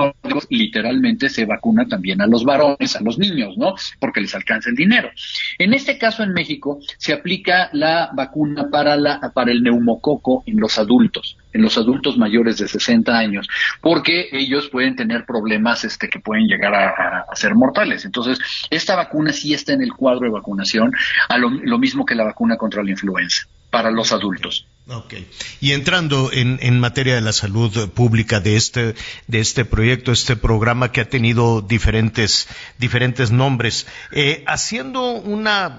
[0.49, 3.75] literalmente se vacuna también a los varones, a los niños, ¿no?
[3.99, 5.09] Porque les alcanza el dinero.
[5.57, 10.59] En este caso, en México, se aplica la vacuna para, la, para el neumococo en
[10.59, 13.47] los adultos en los adultos mayores de 60 años,
[13.81, 18.05] porque ellos pueden tener problemas este, que pueden llegar a, ser mortales.
[18.05, 20.91] Entonces, esta vacuna sí está en el cuadro de vacunación,
[21.29, 24.67] a lo, mismo que la vacuna contra la influenza para los adultos.
[24.87, 25.13] Ok.
[25.61, 28.95] Y entrando en, en, materia de la salud pública de este,
[29.27, 35.77] de este proyecto, este programa que ha tenido diferentes, diferentes nombres, eh, haciendo una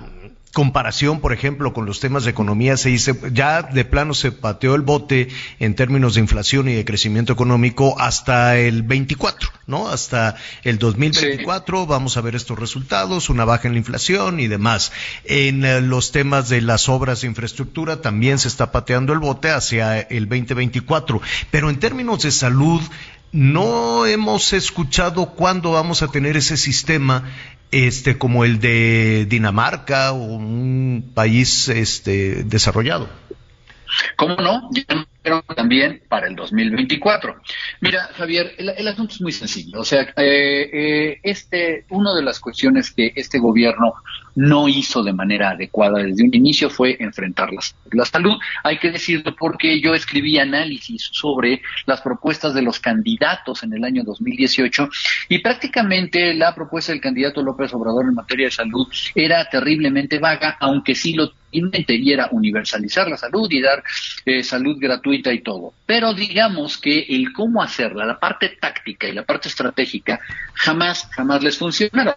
[0.52, 4.74] comparación, por ejemplo, con los temas de economía, se dice, ya de plano se pateó
[4.74, 9.88] el bote en términos de inflación y de crecimiento económico hasta el 24, ¿no?
[9.88, 14.92] Hasta el 2024 vamos a ver estos resultados, una baja en la inflación y demás.
[15.24, 19.50] En eh, los temas de las obras de infraestructura también se está pateando el bote
[19.50, 22.82] hacia el 2024, pero en términos de salud,
[23.32, 27.24] no hemos escuchado cuándo vamos a tener ese sistema
[27.72, 33.08] este como el de Dinamarca o un país este desarrollado.
[34.16, 34.70] ¿Cómo no?
[35.22, 37.40] pero también para el 2024.
[37.80, 39.80] Mira, Javier, el, asunto es muy sencillo.
[39.80, 43.94] O sea, eh, eh, este, una de las cuestiones que este gobierno
[44.34, 48.38] no hizo de manera adecuada desde un inicio fue enfrentar la, salud.
[48.64, 53.84] Hay que decirlo porque yo escribí análisis sobre las propuestas de los candidatos en el
[53.84, 54.88] año 2018
[55.28, 60.56] y prácticamente la propuesta del candidato López Obrador en materia de salud era terriblemente vaga,
[60.60, 63.82] aunque sí lo era universalizar la salud y dar
[64.24, 65.74] eh, salud gratuita y todo.
[65.86, 70.20] Pero digamos que el cómo hacerla, la parte táctica y la parte estratégica,
[70.54, 72.14] jamás, jamás les funcionaron.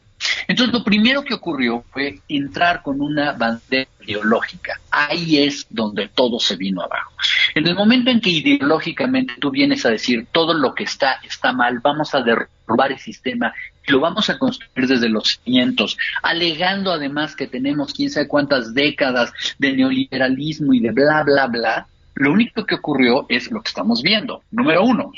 [0.47, 4.79] Entonces, lo primero que ocurrió fue entrar con una bandera ideológica.
[4.89, 7.11] Ahí es donde todo se vino abajo.
[7.53, 11.51] En el momento en que ideológicamente tú vienes a decir todo lo que está está
[11.51, 13.53] mal, vamos a derrubar el sistema
[13.87, 19.31] lo vamos a construir desde los cimientos, alegando además que tenemos quién sabe cuántas décadas
[19.57, 24.01] de neoliberalismo y de bla, bla, bla, lo único que ocurrió es lo que estamos
[24.01, 24.41] viendo.
[24.51, 25.11] Número uno,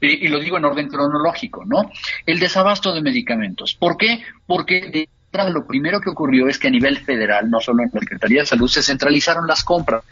[0.00, 1.90] y, lo digo en orden cronológico, ¿no?
[2.26, 3.74] El desabasto de medicamentos.
[3.74, 4.22] ¿Por qué?
[4.46, 5.08] Porque
[5.50, 8.46] lo primero que ocurrió es que a nivel federal, no solo en la Secretaría de
[8.46, 10.02] Salud, se centralizaron las compras.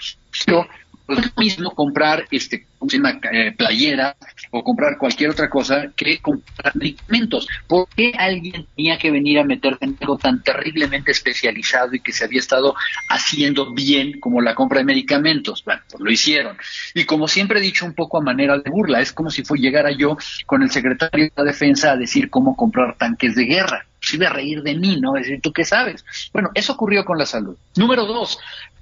[1.11, 4.17] Lo mismo comprar este, una eh, playera
[4.51, 7.49] o comprar cualquier otra cosa que comprar medicamentos.
[7.67, 12.13] ¿Por qué alguien tenía que venir a meterse en algo tan terriblemente especializado y que
[12.13, 12.75] se había estado
[13.09, 15.65] haciendo bien como la compra de medicamentos?
[15.65, 16.57] Bueno, pues lo hicieron.
[16.95, 19.59] Y como siempre he dicho un poco a manera de burla, es como si fue
[19.59, 20.17] llegara yo
[20.47, 24.29] con el secretario de la Defensa a decir cómo comprar tanques de guerra se iba
[24.29, 25.17] a reír de mí, ¿no?
[25.17, 26.05] Es decir, ¿tú qué sabes?
[26.33, 27.57] Bueno, eso ocurrió con la salud.
[27.77, 28.39] Número dos,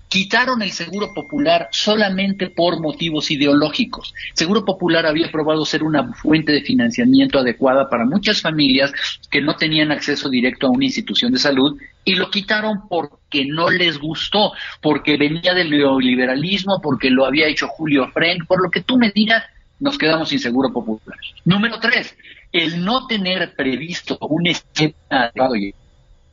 [0.09, 4.15] quitaron el Seguro Popular solamente por motivos ideológicos.
[4.35, 8.93] Seguro Popular había probado ser una fuente de financiamiento adecuada para muchas familias
[9.31, 13.71] que no tenían acceso directo a una institución de salud y lo quitaron porque no
[13.71, 18.83] les gustó, porque venía del neoliberalismo, porque lo había hecho Julio Frank, por lo que
[18.83, 19.45] tú me digas,
[19.79, 21.19] nos quedamos sin Seguro Popular.
[21.45, 22.17] Número tres,
[22.53, 25.55] el no tener previsto un esquema adecuado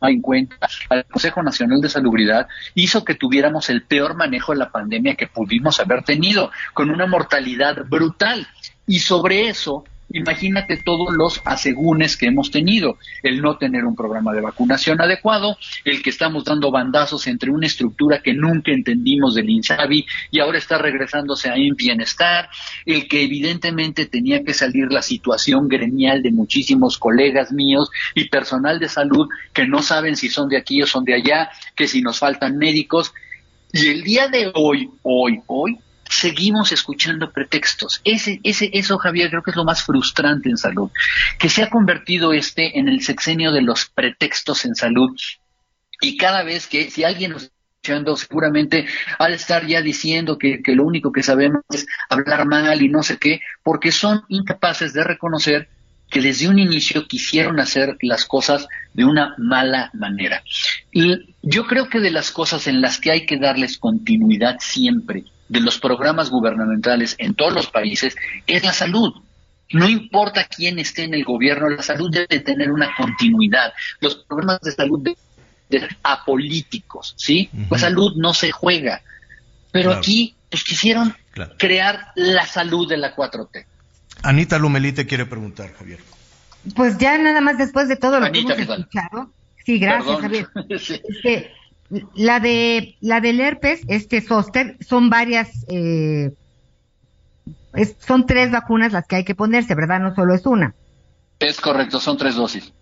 [0.01, 0.55] en cuenta
[0.89, 5.27] al Consejo Nacional de Salubridad hizo que tuviéramos el peor manejo de la pandemia que
[5.27, 8.47] pudimos haber tenido, con una mortalidad brutal.
[8.87, 9.83] Y sobre eso
[10.15, 15.57] Imagínate todos los asegúnes que hemos tenido, el no tener un programa de vacunación adecuado,
[15.83, 20.57] el que estamos dando bandazos entre una estructura que nunca entendimos del INSABI y ahora
[20.57, 22.47] está regresándose a un bienestar,
[22.85, 28.79] el que evidentemente tenía que salir la situación gremial de muchísimos colegas míos y personal
[28.79, 32.01] de salud que no saben si son de aquí o son de allá, que si
[32.01, 33.13] nos faltan médicos.
[33.73, 35.77] Y el día de hoy, hoy, hoy,
[36.09, 38.01] seguimos escuchando pretextos.
[38.03, 40.89] Ese, ese, eso, Javier, creo que es lo más frustrante en salud,
[41.39, 45.15] que se ha convertido este en el sexenio de los pretextos en salud.
[46.01, 47.51] Y cada vez que, si alguien nos
[47.85, 48.87] escuchando, seguramente
[49.19, 53.03] al estar ya diciendo que, que lo único que sabemos es hablar mal y no
[53.03, 55.69] sé qué, porque son incapaces de reconocer
[56.09, 60.43] que desde un inicio quisieron hacer las cosas de una mala manera.
[60.91, 65.25] Y yo creo que de las cosas en las que hay que darles continuidad siempre
[65.47, 68.15] de los programas gubernamentales en todos los países
[68.47, 69.13] es la salud.
[69.71, 73.73] No importa quién esté en el gobierno, la salud debe tener una continuidad.
[73.99, 75.17] Los programas de salud deben
[75.69, 77.49] ser apolíticos, ¿sí?
[77.67, 79.01] Pues salud no se juega.
[79.71, 81.15] Pero aquí, pues quisieron
[81.57, 83.65] crear la salud de la 4T.
[84.23, 85.99] Anita Lumelite quiere preguntar, Javier.
[86.75, 89.31] Pues ya nada más después de todo lo que hemos escuchado.
[89.65, 90.47] Sí, gracias, Javier.
[92.15, 96.33] La de la del herpes, este zóster, son varias, eh,
[97.99, 99.99] son tres vacunas las que hay que ponerse, ¿verdad?
[99.99, 100.73] No solo es una.
[101.39, 102.73] Es correcto, son tres dosis.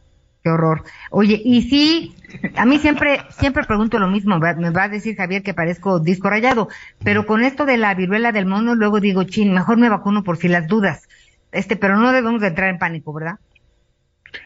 [0.44, 0.84] Qué horror.
[1.10, 2.16] Oye, y sí,
[2.58, 6.30] a mí siempre, siempre pregunto lo mismo, me va a decir Javier que parezco disco
[6.30, 6.68] rayado,
[7.02, 10.38] pero con esto de la viruela del mono, luego digo, chin, mejor me vacuno por
[10.38, 11.08] si las dudas.
[11.54, 13.40] Este, pero no debemos de entrar en pánico, ¿verdad?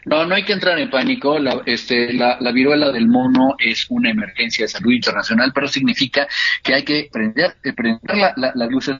[0.04, 1.38] No, no hay que entrar en pánico.
[1.38, 6.26] La, este, la, viruela del mono es una emergencia de salud internacional, pero significa
[6.62, 8.98] que hay que prender, eh, prender la, la, las luces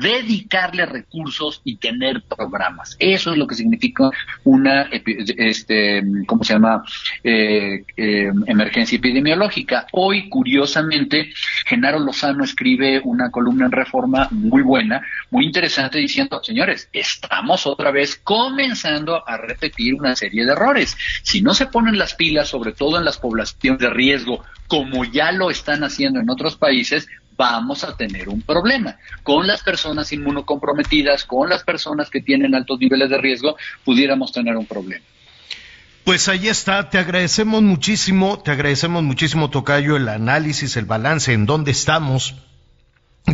[0.00, 2.96] dedicarle recursos y tener programas.
[2.98, 4.10] Eso es lo que significa
[4.44, 6.82] una, este, ¿cómo se llama?
[7.22, 9.86] Eh, eh, emergencia epidemiológica.
[9.92, 11.32] Hoy, curiosamente,
[11.66, 17.90] Genaro Lozano escribe una columna en Reforma muy buena, muy interesante, diciendo, señores, estamos otra
[17.90, 20.96] vez comenzando a repetir una serie de errores.
[21.22, 25.30] Si no se ponen las pilas, sobre todo en las poblaciones de riesgo, como ya
[25.32, 28.96] lo están haciendo en otros países, vamos a tener un problema.
[29.22, 34.56] Con las personas inmunocomprometidas, con las personas que tienen altos niveles de riesgo, pudiéramos tener
[34.56, 35.04] un problema.
[36.04, 41.46] Pues ahí está, te agradecemos muchísimo, te agradecemos muchísimo, Tocayo, el análisis, el balance, en
[41.46, 42.34] dónde estamos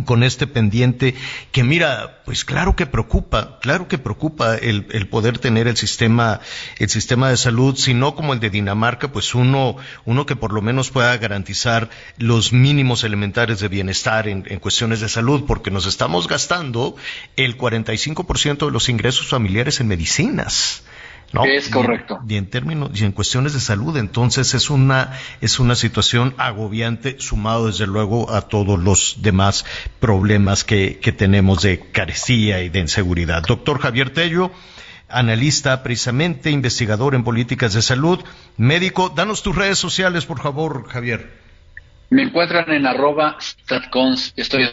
[0.05, 1.15] con este pendiente
[1.51, 6.39] que mira, pues claro que preocupa, claro que preocupa el, poder tener el sistema,
[6.79, 10.53] el sistema de salud, si no como el de Dinamarca, pues uno, uno que por
[10.53, 15.71] lo menos pueda garantizar los mínimos elementales de bienestar en, en cuestiones de salud, porque
[15.71, 16.95] nos estamos gastando
[17.35, 20.83] el 45% de los ingresos familiares en medicinas.
[21.45, 22.19] Es correcto.
[22.27, 27.19] Y en, términos y en cuestiones de salud, entonces es una es una situación agobiante
[27.19, 29.65] sumado desde luego a todos los demás
[29.99, 33.43] problemas que, que tenemos de carecía y de inseguridad.
[33.43, 34.51] Doctor Javier Tello,
[35.07, 38.19] analista precisamente, investigador en políticas de salud,
[38.57, 41.39] médico, danos tus redes sociales, por favor, Javier.
[42.09, 44.69] Me encuentran en arroba statcons, estoy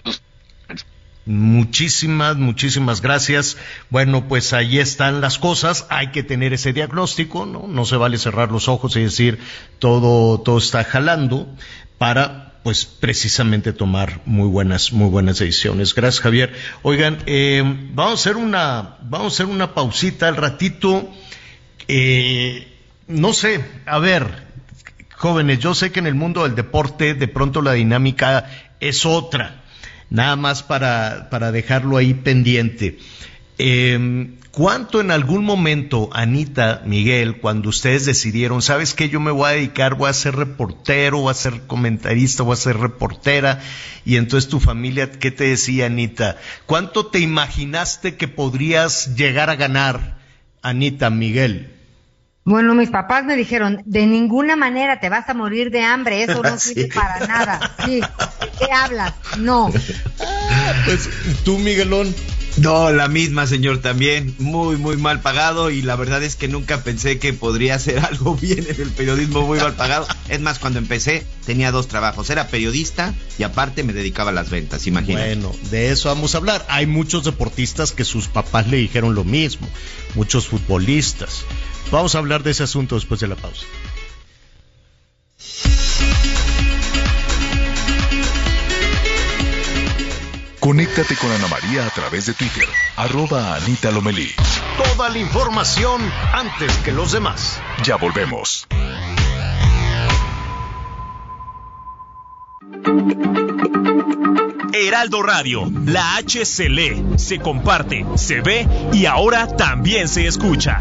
[1.29, 3.59] Muchísimas, muchísimas gracias.
[3.91, 5.87] Bueno, pues ahí están las cosas.
[5.91, 7.67] Hay que tener ese diagnóstico, ¿no?
[7.69, 9.39] No se vale cerrar los ojos y decir
[9.79, 11.47] todo, todo está jalando
[11.99, 15.95] para, pues, precisamente tomar muy buenas, muy buenas decisiones.
[15.95, 16.55] Gracias, Javier.
[16.81, 21.11] Oigan, eh, vamos a hacer una, vamos a hacer una pausita al ratito.
[21.89, 22.75] Eh,
[23.07, 24.47] no sé, a ver,
[25.15, 28.51] jóvenes, yo sé que en el mundo del deporte de pronto la dinámica
[28.81, 29.65] es otra
[30.11, 32.99] nada más para, para dejarlo ahí pendiente.
[33.59, 34.29] Eh,
[34.59, 39.53] ¿Cuánto en algún momento, Anita, Miguel, cuando ustedes decidieron, sabes que yo me voy a
[39.53, 43.61] dedicar, voy a ser reportero, voy a ser comentarista, voy a ser reportera,
[44.05, 46.39] y entonces tu familia, ¿qué te decía, Anita?
[46.67, 50.19] ¿Cuánto te imaginaste que podrías llegar a ganar,
[50.61, 51.78] Anita, Miguel?
[52.49, 56.43] Bueno, mis papás me dijeron, de ninguna manera te vas a morir de hambre, eso
[56.43, 57.77] no sirve para nada.
[57.85, 58.01] Sí,
[58.59, 59.13] ¿qué hablas?
[59.39, 59.71] No.
[60.85, 61.09] Pues
[61.45, 62.15] tú, Miguelón.
[62.61, 64.35] No, la misma, señor, también.
[64.39, 68.35] Muy, muy mal pagado y la verdad es que nunca pensé que podría hacer algo
[68.35, 70.07] bien en el periodismo muy mal pagado.
[70.29, 72.29] Es más, cuando empecé tenía dos trabajos.
[72.31, 75.37] Era periodista y aparte me dedicaba a las ventas, imagínate.
[75.37, 76.65] Bueno, de eso vamos a hablar.
[76.69, 79.69] Hay muchos deportistas que sus papás le dijeron lo mismo.
[80.19, 81.45] Muchos futbolistas.
[81.93, 83.65] Vamos a hablar de ese asunto después de la pausa.
[90.59, 92.67] Conéctate con Ana María a través de Twitter,
[92.97, 94.33] arroba Anita Lomelí.
[94.77, 97.61] Toda la información antes que los demás.
[97.85, 98.67] Ya volvemos.
[104.73, 110.79] Heraldo Radio, la H se lee, se comparte, se ve y ahora también se escucha.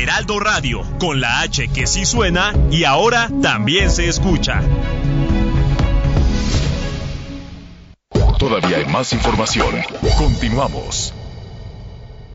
[0.00, 4.62] Heraldo Radio, con la H que sí suena y ahora también se escucha.
[8.38, 9.74] Todavía hay más información.
[10.18, 11.14] Continuamos.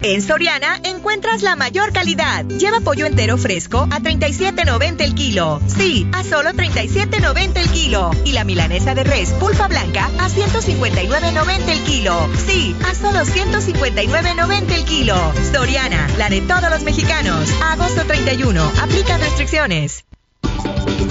[0.01, 2.45] En Soriana encuentras la mayor calidad.
[2.45, 5.59] Lleva pollo entero fresco a 37.90 el kilo.
[5.67, 8.11] Sí, a solo 37.90 el kilo.
[8.23, 12.29] Y la milanesa de res pulpa blanca a 159.90 el kilo.
[12.47, 15.15] Sí, a solo 159.90 el kilo.
[15.51, 17.49] Soriana, la de todos los mexicanos.
[17.61, 18.71] agosto 31.
[18.81, 20.05] Aplica restricciones.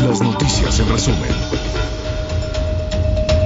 [0.00, 1.37] Las noticias en resumen.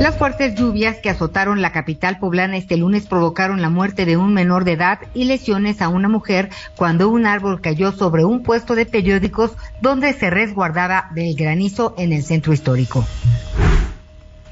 [0.00, 4.34] Las fuertes lluvias que azotaron la capital poblana este lunes provocaron la muerte de un
[4.34, 8.74] menor de edad y lesiones a una mujer cuando un árbol cayó sobre un puesto
[8.74, 13.04] de periódicos donde se resguardaba del granizo en el centro histórico.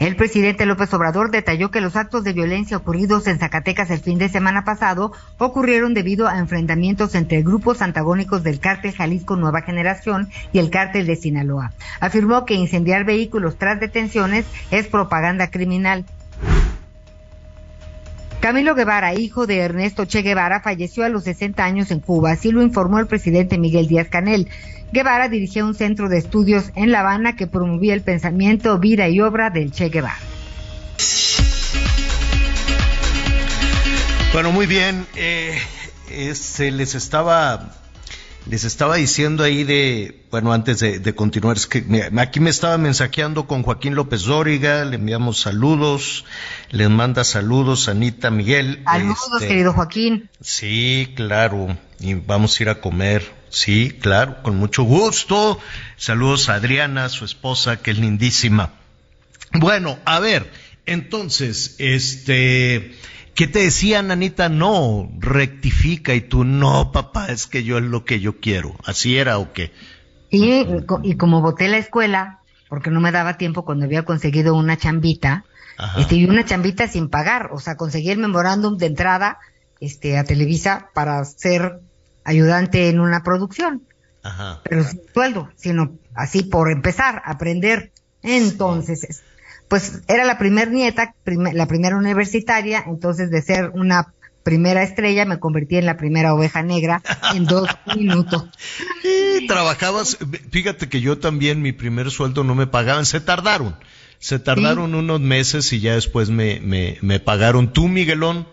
[0.00, 4.18] El presidente López Obrador detalló que los actos de violencia ocurridos en Zacatecas el fin
[4.18, 10.30] de semana pasado ocurrieron debido a enfrentamientos entre grupos antagónicos del cártel Jalisco Nueva Generación
[10.54, 11.74] y el cártel de Sinaloa.
[12.00, 16.06] Afirmó que incendiar vehículos tras detenciones es propaganda criminal.
[18.40, 22.50] Camilo Guevara, hijo de Ernesto Che Guevara, falleció a los 60 años en Cuba, así
[22.50, 24.48] lo informó el presidente Miguel Díaz Canel.
[24.92, 29.20] Guevara dirigía un centro de estudios en La Habana que promovía el pensamiento, vida y
[29.20, 30.16] obra del Che Guevara.
[34.32, 35.06] Bueno, muy bien.
[35.16, 35.58] Eh,
[36.32, 37.74] se les estaba
[38.46, 41.84] les estaba diciendo ahí de, bueno, antes de, continuar, es que
[42.18, 46.24] aquí me estaba mensajeando con Joaquín López Dóriga, le enviamos saludos,
[46.70, 48.82] les manda saludos Anita Miguel.
[48.84, 50.30] Saludos, este, querido Joaquín.
[50.40, 55.60] Sí, claro, y vamos a ir a comer, sí, claro, con mucho gusto.
[55.96, 58.72] Saludos a Adriana, su esposa, que es lindísima.
[59.52, 60.50] Bueno, a ver,
[60.86, 62.94] entonces, este,
[63.34, 64.48] ¿Qué te decían, Anita?
[64.48, 68.74] No, rectifica y tú, no, papá, es que yo es lo que yo quiero.
[68.84, 69.72] ¿Así era o qué?
[70.30, 70.64] Y,
[71.02, 75.44] y como voté la escuela, porque no me daba tiempo cuando había conseguido una chambita,
[75.96, 79.38] este, y una chambita sin pagar, o sea, conseguí el memorándum de entrada
[79.80, 81.80] este, a Televisa para ser
[82.24, 83.82] ayudante en una producción.
[84.22, 84.60] Ajá.
[84.64, 87.92] Pero sin sueldo, sino así por empezar, a aprender.
[88.22, 89.22] Entonces,
[89.70, 95.38] pues era la primer nieta, la primera universitaria, entonces de ser una primera estrella me
[95.38, 97.02] convertí en la primera oveja negra
[97.36, 98.46] en dos minutos.
[99.46, 100.18] trabajabas,
[100.50, 103.76] fíjate que yo también mi primer sueldo no me pagaban, se tardaron,
[104.18, 107.72] se tardaron unos meses y ya después me, me, me pagaron.
[107.72, 108.48] ¿Tú, Miguelón?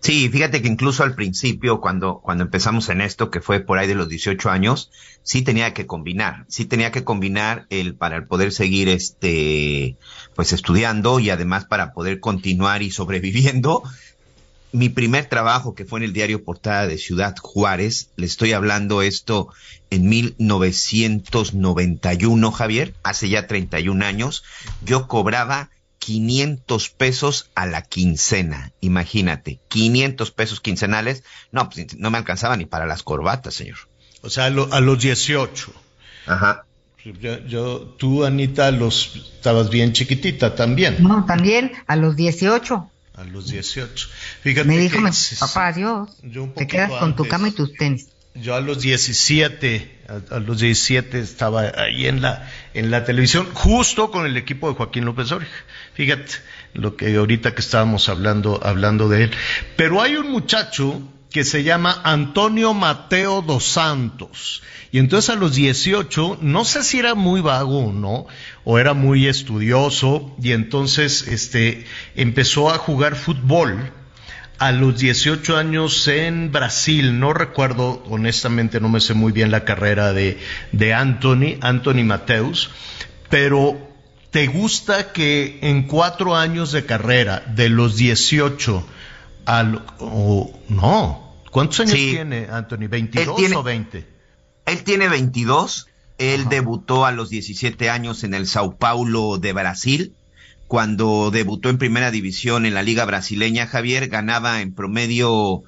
[0.00, 3.88] Sí, fíjate que incluso al principio, cuando, cuando empezamos en esto, que fue por ahí
[3.88, 4.92] de los 18 años,
[5.22, 9.96] sí tenía que combinar, sí tenía que combinar el para poder seguir este,
[10.34, 13.82] pues estudiando y además para poder continuar y sobreviviendo.
[14.70, 19.02] Mi primer trabajo, que fue en el diario Portada de Ciudad Juárez, le estoy hablando
[19.02, 19.48] esto
[19.90, 24.44] en 1991, Javier, hace ya 31 años,
[24.84, 28.72] yo cobraba 500 pesos a la quincena.
[28.80, 31.24] Imagínate, 500 pesos quincenales.
[31.52, 33.78] No, pues no me alcanzaba ni para las corbatas, señor.
[34.22, 35.72] O sea, a, los 18.
[36.26, 36.64] Ajá.
[37.46, 40.96] Yo, tú, Anita, los, estabas bien chiquitita también.
[41.00, 42.90] No, también a los 18.
[43.14, 44.08] A los 18.
[44.42, 44.98] Fíjate Me dijo
[45.40, 46.10] papá, adiós.
[46.54, 48.08] Te quedas con tu cama y tus tenis.
[48.40, 54.10] Yo a los 17, a, los 17 estaba ahí en la, en la televisión, justo
[54.10, 55.64] con el equipo de Joaquín López Oreja.
[55.94, 56.32] Fíjate
[56.74, 59.30] lo que ahorita que estábamos hablando, hablando de él.
[59.76, 64.62] Pero hay un muchacho que se llama Antonio Mateo dos Santos.
[64.90, 68.26] Y entonces a los 18, no sé si era muy vago o no,
[68.64, 71.84] o era muy estudioso, y entonces este,
[72.14, 73.92] empezó a jugar fútbol
[74.58, 77.18] a los 18 años en Brasil.
[77.18, 80.38] No recuerdo, honestamente, no me sé muy bien la carrera de,
[80.72, 82.70] de Anthony, Anthony Mateus,
[83.30, 83.78] pero
[84.30, 88.86] ¿te gusta que en cuatro años de carrera, de los 18
[89.46, 89.84] al...
[90.68, 92.88] no, ¿cuántos años tiene Anthony?
[92.88, 94.06] ¿22 o 20?
[94.66, 95.86] Él tiene 22.
[96.18, 100.14] Él debutó a los 17 años en el Sao Paulo de Brasil
[100.68, 105.62] cuando debutó en primera división en la liga brasileña, Javier ganaba en promedio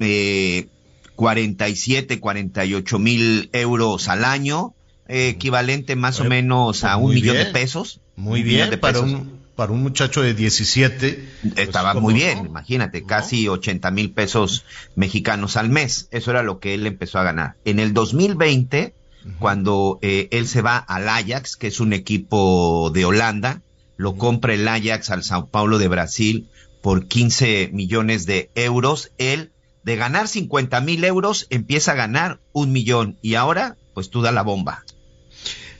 [0.00, 0.68] eh,
[1.14, 4.74] 47, 48 mil euros al año,
[5.08, 8.00] eh, equivalente más o menos a un millón de pesos.
[8.16, 11.28] Muy bien, para un, para un muchacho de 17.
[11.42, 14.64] Pues, Estaba muy bien, imagínate, casi 80 mil pesos
[14.94, 16.08] mexicanos al mes.
[16.12, 17.56] Eso era lo que él empezó a ganar.
[17.66, 18.94] En el 2020,
[19.38, 23.60] cuando eh, él se va al Ajax, que es un equipo de Holanda,
[23.96, 26.48] lo compra el Ajax al Sao Paulo de Brasil
[26.82, 29.12] por 15 millones de euros.
[29.18, 29.52] Él,
[29.82, 34.32] de ganar 50 mil euros, empieza a ganar un millón y ahora, pues tú da
[34.32, 34.84] la bomba.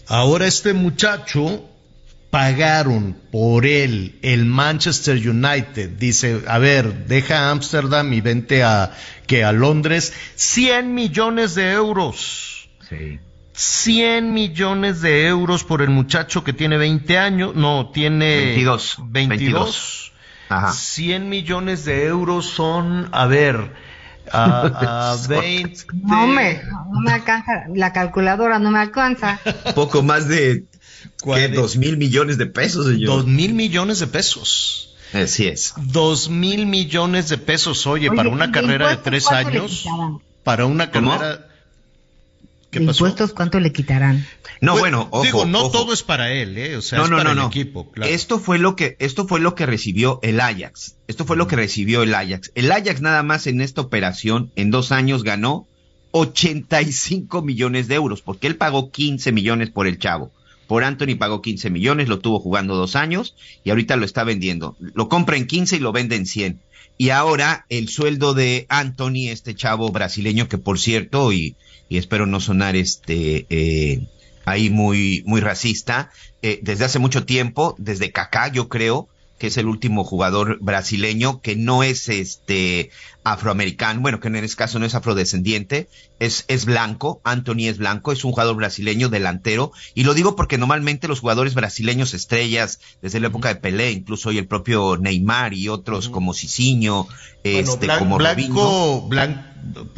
[0.07, 1.69] Ahora este muchacho
[2.31, 5.91] pagaron por él el Manchester United.
[5.91, 8.93] Dice, a ver, deja Ámsterdam y vente a
[9.27, 12.69] que a Londres 100 millones de euros.
[12.89, 13.19] Sí.
[13.57, 18.99] 100 millones de euros por el muchacho que tiene 20 años, no, tiene 22.
[19.07, 20.13] 22.
[20.51, 20.73] Ajá.
[20.73, 23.73] 100 millones de euros son, a ver,
[24.31, 25.87] a, 20.
[26.03, 26.61] No me,
[26.93, 29.41] no me alcanza, la calculadora no me alcanza.
[29.75, 30.67] Poco más de
[31.25, 33.09] ¿qué, dos mil millones de pesos, señor.
[33.09, 34.95] Dos mil millones de pesos.
[35.15, 35.73] Así es.
[35.79, 39.87] Dos mil millones de pesos, oye, para una carrera de tres años,
[40.45, 41.46] para una carrera
[42.77, 44.27] impuestos, ¿cuánto le quitarán?
[44.61, 46.77] No, pues, bueno, ojo, digo, no todo es para él, ¿eh?
[46.77, 47.91] O sea, es para el equipo.
[48.03, 50.97] Esto fue lo que, esto fue lo que recibió el Ajax.
[51.09, 52.53] Esto fue lo que recibió el Ajax.
[52.55, 55.67] El Ajax nada más en esta operación, en dos años ganó
[56.13, 60.33] 85 millones de euros, porque él pagó 15 millones por el chavo.
[60.67, 64.77] Por Anthony pagó 15 millones, lo tuvo jugando dos años y ahorita lo está vendiendo.
[64.81, 66.61] Lo compra en 15 y lo vende en 100.
[66.99, 71.57] Y ahora el sueldo de Anthony, este chavo brasileño que por cierto, y,
[71.89, 74.07] y espero no sonar este eh,
[74.45, 76.11] ahí muy, muy racista,
[76.41, 79.09] eh, desde hace mucho tiempo, desde Kaká yo creo,
[79.39, 82.91] que es el último jugador brasileño que no es este
[83.25, 85.89] afroamericano, bueno, que en este caso no es afrodescendiente,
[86.21, 90.59] es, es blanco, Anthony es blanco, es un jugador brasileño delantero, y lo digo porque
[90.59, 95.55] normalmente los jugadores brasileños estrellas, desde la época de Pelé, incluso hoy el propio Neymar
[95.55, 97.09] y otros como Cicinho,
[97.43, 99.45] este, como blanco, blanco,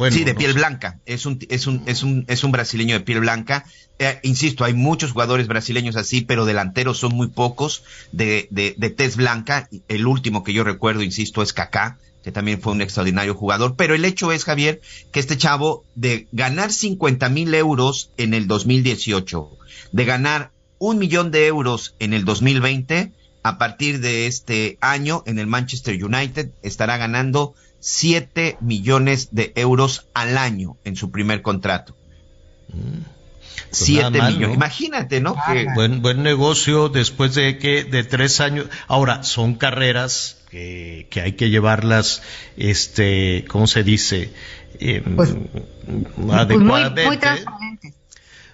[0.09, 3.19] sí, de piel blanca, es un, es un, es un, es un brasileño de piel
[3.19, 3.63] blanca,
[3.99, 8.89] eh, insisto, hay muchos jugadores brasileños así, pero delanteros son muy pocos de, de, de
[8.89, 13.35] tez blanca, el último que yo recuerdo, insisto, es Kaká, que también fue un extraordinario
[13.35, 13.75] jugador.
[13.75, 14.81] Pero el hecho es, Javier,
[15.11, 19.49] que este chavo de ganar 50 mil euros en el 2018,
[19.91, 23.11] de ganar un millón de euros en el 2020,
[23.43, 30.07] a partir de este año en el Manchester United estará ganando 7 millones de euros
[30.13, 31.95] al año en su primer contrato.
[32.67, 33.18] 7 mm.
[33.69, 34.53] Pues millones.
[34.53, 35.35] Imagínate, ¿no?
[35.75, 38.67] Buen, buen negocio después de que de tres años.
[38.87, 42.21] Ahora, son carreras que, que hay que llevarlas,
[42.57, 44.31] este, ¿cómo se dice?
[44.79, 45.35] Eh, pues,
[46.31, 47.05] adecuadamente.
[47.05, 47.93] Muy, transparentes.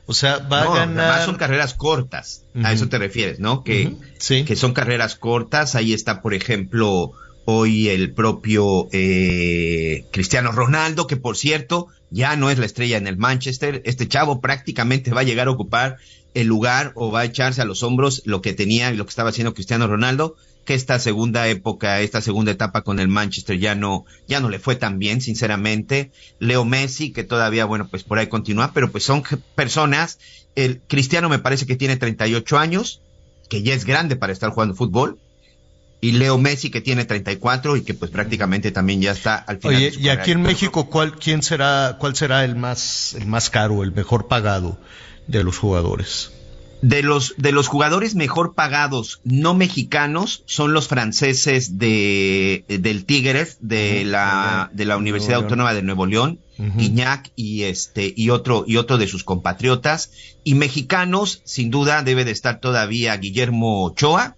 [0.07, 1.05] O sea, va a ganar.
[1.05, 2.43] Además son carreras cortas.
[2.63, 3.63] A eso te refieres, ¿no?
[3.63, 4.43] Que, sí.
[4.43, 5.75] que son carreras cortas.
[5.75, 7.13] Ahí está, por ejemplo,
[7.45, 13.07] hoy el propio eh, Cristiano Ronaldo, que por cierto ya no es la estrella en
[13.07, 13.81] el Manchester.
[13.83, 15.97] Este chavo prácticamente va a llegar a ocupar
[16.33, 19.09] el lugar o va a echarse a los hombros lo que tenía y lo que
[19.09, 23.75] estaba haciendo Cristiano Ronaldo que esta segunda época, esta segunda etapa con el Manchester ya
[23.75, 26.11] no, ya no le fue tan bien, sinceramente.
[26.39, 29.23] Leo Messi, que todavía, bueno, pues por ahí continúa, pero pues son
[29.53, 30.17] personas,
[30.55, 33.01] el Cristiano me parece que tiene 38 años,
[33.47, 35.19] que ya es grande para estar jugando fútbol,
[36.05, 39.77] y Leo Messi que tiene 34 y que pues prácticamente también ya está al final.
[39.77, 43.81] Oye, y aquí en México, ¿cuál, quién será, cuál será el más, el más caro,
[43.81, 44.77] el mejor pagado
[45.25, 46.31] de los jugadores?
[46.83, 53.57] De los, de los jugadores mejor pagados no mexicanos son los franceses de, del Tigres,
[53.61, 56.37] de la, de la Universidad Autónoma de Nuevo León,
[56.77, 60.11] Iñac y este, y otro, y otro de sus compatriotas.
[60.43, 64.35] Y mexicanos, sin duda, debe de estar todavía Guillermo Ochoa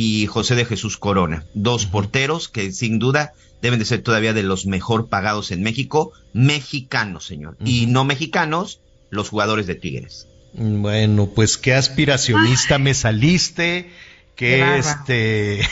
[0.00, 1.44] y José de Jesús Corona.
[1.54, 6.12] Dos porteros que sin duda deben de ser todavía de los mejor pagados en México,
[6.32, 7.56] mexicanos, señor.
[7.64, 8.80] Y no mexicanos,
[9.10, 10.28] los jugadores de Tigres.
[10.52, 13.90] Bueno, pues qué aspiracionista me saliste,
[14.36, 15.68] que este,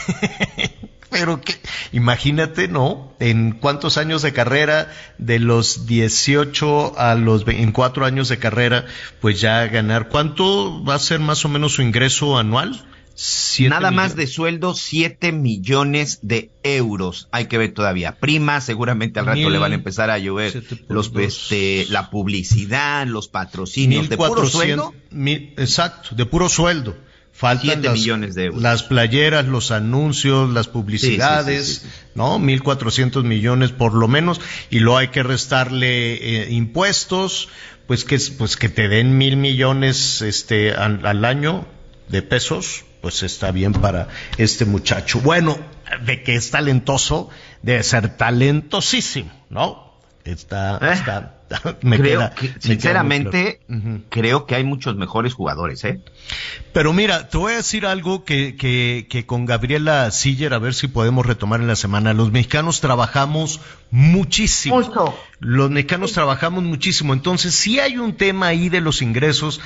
[1.09, 1.55] pero que,
[1.93, 3.13] imagínate, ¿no?
[3.21, 8.87] En cuántos años de carrera, de los 18 a los en cuatro años de carrera,
[9.21, 12.83] pues ya ganar, ¿cuánto va a ser más o menos su ingreso anual?
[13.67, 17.27] Nada más de sueldo, 7 millones de euros.
[17.31, 18.19] Hay que ver todavía.
[18.19, 23.27] Prima, seguramente al rato le van a empezar a llover los, este, la publicidad, los
[23.27, 24.09] patrocinios.
[24.09, 24.93] ¿De puro sueldo?
[25.11, 26.95] exacto, de puro sueldo.
[27.31, 28.61] Faltan las, millones de euros.
[28.63, 31.85] las playeras, los anuncios, las publicidades,
[32.15, 32.39] ¿no?
[32.39, 34.41] 1.400 millones por lo menos.
[34.71, 37.49] Y luego hay que restarle eh, impuestos,
[37.85, 41.67] pues que, pues que te den mil millones este, al año
[42.09, 44.07] de pesos pues está bien para
[44.37, 45.19] este muchacho.
[45.19, 45.57] Bueno,
[46.05, 47.29] de que es talentoso,
[47.61, 49.93] debe ser talentosísimo, ¿no?
[50.23, 51.37] Está, eh, está
[51.81, 52.29] me creo
[52.59, 53.61] sinceramente,
[54.09, 56.01] creo que hay muchos mejores jugadores, ¿eh?
[56.73, 60.73] Pero mira, te voy a decir algo que, que, que con Gabriela Siller, a ver
[60.73, 62.13] si podemos retomar en la semana.
[62.13, 63.61] Los mexicanos trabajamos
[63.91, 64.75] muchísimo.
[65.39, 67.13] Los mexicanos trabajamos muchísimo.
[67.13, 69.61] Entonces, si hay un tema ahí de los ingresos.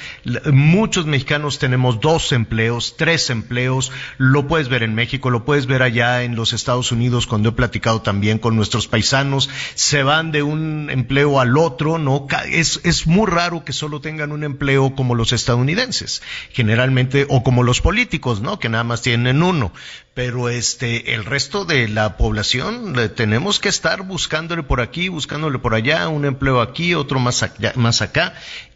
[0.51, 3.91] Muchos mexicanos tenemos dos empleos, tres empleos.
[4.17, 7.53] Lo puedes ver en México, lo puedes ver allá en los Estados Unidos cuando he
[7.53, 9.49] platicado también con nuestros paisanos.
[9.75, 12.27] Se van de un empleo al otro, ¿no?
[12.49, 16.21] Es, es muy raro que solo tengan un empleo como los estadounidenses.
[16.51, 18.59] Generalmente, o como los políticos, ¿no?
[18.59, 19.71] Que nada más tienen uno
[20.13, 25.75] pero este el resto de la población tenemos que estar buscándole por aquí, buscándole por
[25.75, 28.33] allá, un empleo aquí, otro más acá, más acá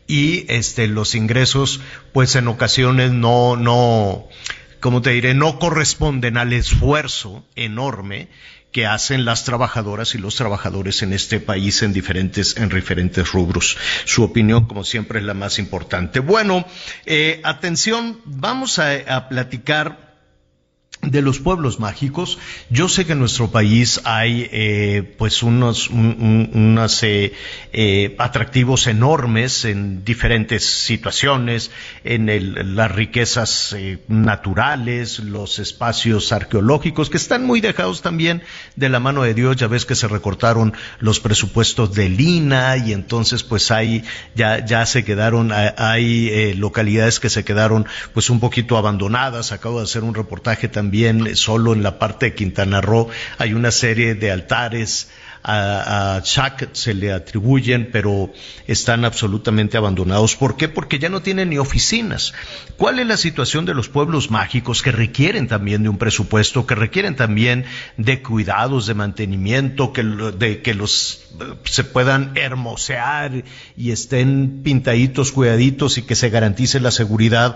[0.08, 1.82] y este los ingresos
[2.14, 4.28] pues en ocasiones no no
[4.80, 8.28] como te diré, no corresponden al esfuerzo enorme
[8.72, 13.78] que hacen las trabajadoras y los trabajadores en este país en diferentes, en diferentes rubros.
[14.04, 16.20] Su opinión, como siempre, es la más importante.
[16.20, 16.68] Bueno,
[17.06, 20.05] eh, atención, vamos a platicar
[21.06, 22.38] de los pueblos mágicos.
[22.70, 25.90] Yo sé que en nuestro país hay eh, pues unos,
[27.04, 27.34] eh,
[27.74, 31.72] eh, atractivos enormes en diferentes situaciones,
[32.04, 33.76] en las riquezas
[34.08, 38.44] naturales, los espacios arqueológicos que están muy dejados también
[38.76, 39.56] de la mano de Dios.
[39.58, 44.04] Ya ves que se recortaron los presupuestos de Lina y entonces pues hay
[44.36, 49.52] ya ya se quedaron hay localidades que se quedaron pues un poquito abandonadas.
[49.52, 53.54] Acabo de hacer un reportaje también también solo en la parte de Quintana Roo hay
[53.54, 55.10] una serie de altares
[55.44, 58.32] a, a se le atribuyen, pero
[58.66, 60.36] están absolutamente abandonados.
[60.36, 60.70] ¿Por qué?
[60.70, 62.34] Porque ya no tienen ni oficinas.
[62.78, 66.74] ¿Cuál es la situación de los pueblos mágicos que requieren también de un presupuesto, que
[66.74, 67.66] requieren también
[67.98, 71.26] de cuidados, de mantenimiento, que, de que los
[71.66, 73.44] se puedan hermosear
[73.76, 77.56] y estén pintaditos, cuidaditos y que se garantice la seguridad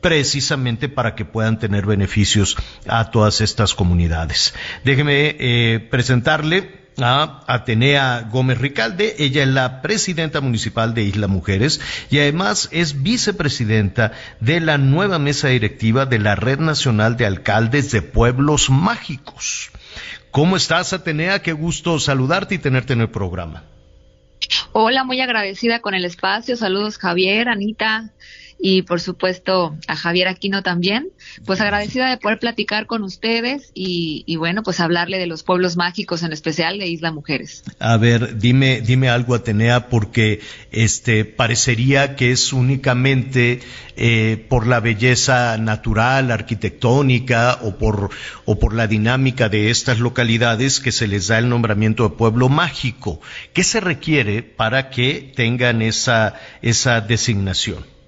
[0.00, 2.56] precisamente para que puedan tener beneficios
[2.86, 4.54] a todas estas comunidades.
[4.84, 9.16] Déjeme eh, presentarle a Atenea Gómez Ricalde.
[9.18, 15.18] Ella es la presidenta municipal de Isla Mujeres y además es vicepresidenta de la nueva
[15.18, 19.70] mesa directiva de la Red Nacional de Alcaldes de Pueblos Mágicos.
[20.30, 21.42] ¿Cómo estás, Atenea?
[21.42, 23.64] Qué gusto saludarte y tenerte en el programa.
[24.72, 26.56] Hola, muy agradecida con el espacio.
[26.56, 28.10] Saludos, Javier, Anita
[28.60, 31.08] y por supuesto a Javier Aquino también.
[31.46, 36.22] Pues agradecida de poder platicar con ustedes y, bueno, pues hablarle de los pueblos mágicos,
[36.22, 37.64] en especial de Isla Mujeres.
[37.78, 40.40] A ver, dime, dime algo, Atenea, porque
[40.72, 43.60] este parecería que es únicamente
[43.96, 48.10] eh, por la belleza natural, arquitectónica o por,
[48.44, 52.48] o por la dinámica de estas localidades que se les da el nombramiento de pueblo
[52.48, 53.20] mágico.
[53.52, 57.99] ¿Qué se requiere para que tengan esa, esa designación?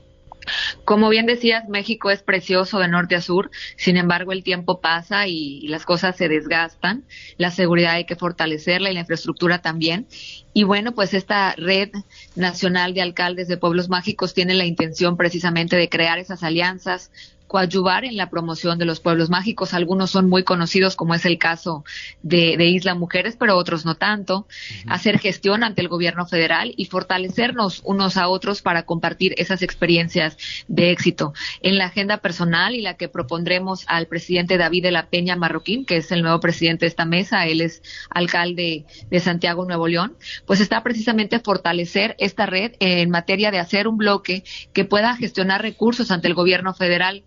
[0.85, 5.27] Como bien decías, México es precioso de norte a sur, sin embargo el tiempo pasa
[5.27, 7.05] y, las cosas se desgastan,
[7.39, 10.07] la seguridad hay que fortalecerla y la infraestructura también.
[10.53, 11.91] Y bueno, pues esta red
[12.35, 17.11] nacional de alcaldes de pueblos mágicos tiene la intención precisamente de crear esas alianzas
[17.53, 19.75] coadyuvar en la promoción de los pueblos mágicos.
[19.75, 21.85] Algunos son muy conocidos, como es el caso
[22.23, 24.47] de, Isla Mujeres, pero otros no tanto.
[24.89, 30.39] Hacer gestión ante el gobierno federal y fortalecernos unos a otros para compartir esas experiencias
[30.67, 31.35] de éxito.
[31.61, 35.85] En la agenda personal y la que propondremos al presidente David de la Peña Marroquín,
[35.85, 40.17] que es el nuevo presidente de esta mesa, él es alcalde de Santiago Nuevo León,
[40.47, 44.43] pues está precisamente fortalecer esta red en materia de hacer un bloque
[44.73, 47.25] que pueda gestionar recursos ante el gobierno federal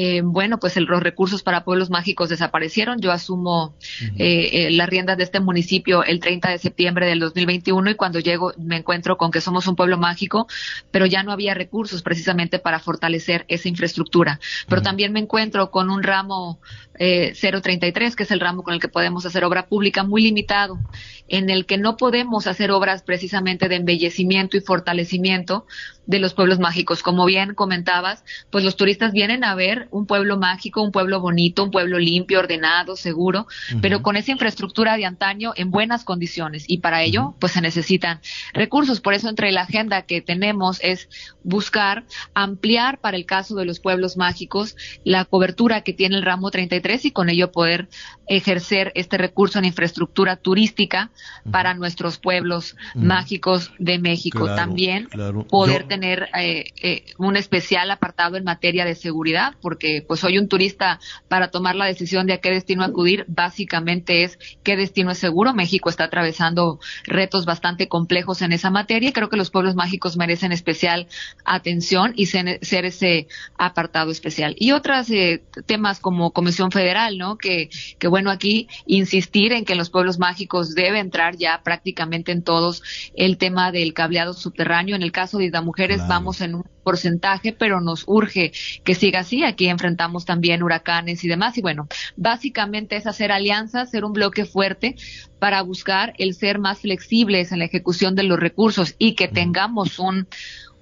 [0.00, 3.00] eh, bueno, pues los recursos para pueblos mágicos desaparecieron.
[3.00, 3.74] Yo asumo
[4.16, 8.20] eh, eh, las riendas de este municipio el 30 de septiembre del 2021 y cuando
[8.20, 10.46] llego me encuentro con que somos un pueblo mágico,
[10.92, 14.38] pero ya no había recursos precisamente para fortalecer esa infraestructura.
[14.68, 16.60] Pero también me encuentro con un ramo
[16.96, 20.78] 033, que es el ramo con el que podemos hacer obra pública muy limitado,
[21.26, 25.66] en el que no podemos hacer obras precisamente de embellecimiento y fortalecimiento
[26.08, 27.02] de los pueblos mágicos.
[27.02, 31.62] Como bien comentabas, pues los turistas vienen a ver un pueblo mágico, un pueblo bonito,
[31.62, 33.46] un pueblo limpio, ordenado, seguro,
[33.82, 38.20] pero con esa infraestructura de antaño en buenas condiciones y para ello pues se necesitan
[38.54, 39.00] recursos.
[39.00, 41.10] Por eso entre la agenda que tenemos es
[41.44, 46.50] buscar ampliar para el caso de los pueblos mágicos la cobertura que tiene el ramo
[46.50, 47.88] 33 y con ello poder
[48.26, 51.10] ejercer este recurso en infraestructura turística
[51.50, 54.46] para nuestros pueblos mágicos de México.
[54.54, 55.08] También
[55.50, 60.38] poder tener tener eh, eh, un especial apartado en materia de seguridad, porque pues hoy
[60.38, 65.10] un turista para tomar la decisión de a qué destino acudir, básicamente es qué destino
[65.10, 65.54] es seguro.
[65.54, 70.16] México está atravesando retos bastante complejos en esa materia y creo que los pueblos mágicos
[70.16, 71.08] merecen especial
[71.44, 73.26] atención y ser, ese
[73.56, 74.54] apartado especial.
[74.56, 77.38] Y otros eh, temas como Comisión Federal, ¿no?
[77.38, 77.70] Que,
[78.08, 82.84] bueno, aquí insistir en que los pueblos mágicos debe entrar ya prácticamente en todos
[83.14, 84.94] el tema del cableado subterráneo.
[84.94, 88.52] En el caso de la mujer vamos en un porcentaje, pero nos urge
[88.84, 89.44] que siga así.
[89.44, 91.56] Aquí enfrentamos también huracanes y demás.
[91.58, 94.96] Y bueno, básicamente es hacer alianzas, ser un bloque fuerte
[95.38, 99.98] para buscar el ser más flexibles en la ejecución de los recursos y que tengamos
[99.98, 100.26] un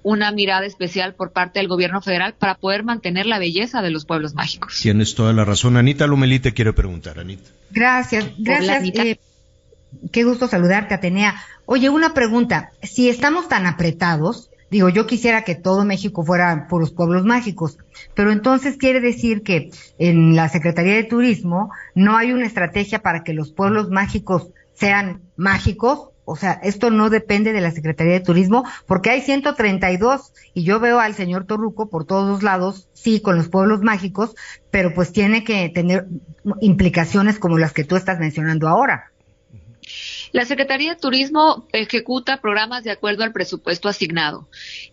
[0.03, 4.05] una mirada especial por parte del gobierno federal para poder mantener la belleza de los
[4.05, 4.79] pueblos mágicos.
[4.81, 5.75] Tienes toda la razón.
[5.75, 7.49] Anita Lumelí te quiere preguntar, Anita.
[7.71, 8.85] Gracias, gracias.
[8.85, 9.19] Eh,
[10.13, 11.35] qué gusto saludarte, Atenea.
[11.65, 12.71] Oye, una pregunta.
[12.83, 17.77] Si estamos tan apretados, Digo, yo quisiera que todo México fuera por los pueblos mágicos,
[18.13, 23.23] pero entonces quiere decir que en la Secretaría de Turismo no hay una estrategia para
[23.23, 26.09] que los pueblos mágicos sean mágicos.
[26.25, 30.81] O sea, esto no depende de la Secretaría de Turismo porque hay 132 y yo
[30.81, 34.35] veo al señor Torruco por todos lados, sí, con los pueblos mágicos,
[34.69, 36.07] pero pues tiene que tener
[36.59, 39.13] implicaciones como las que tú estás mencionando ahora.
[40.31, 44.47] La Secretaría de Turismo ejecuta programas de acuerdo al presupuesto asignado.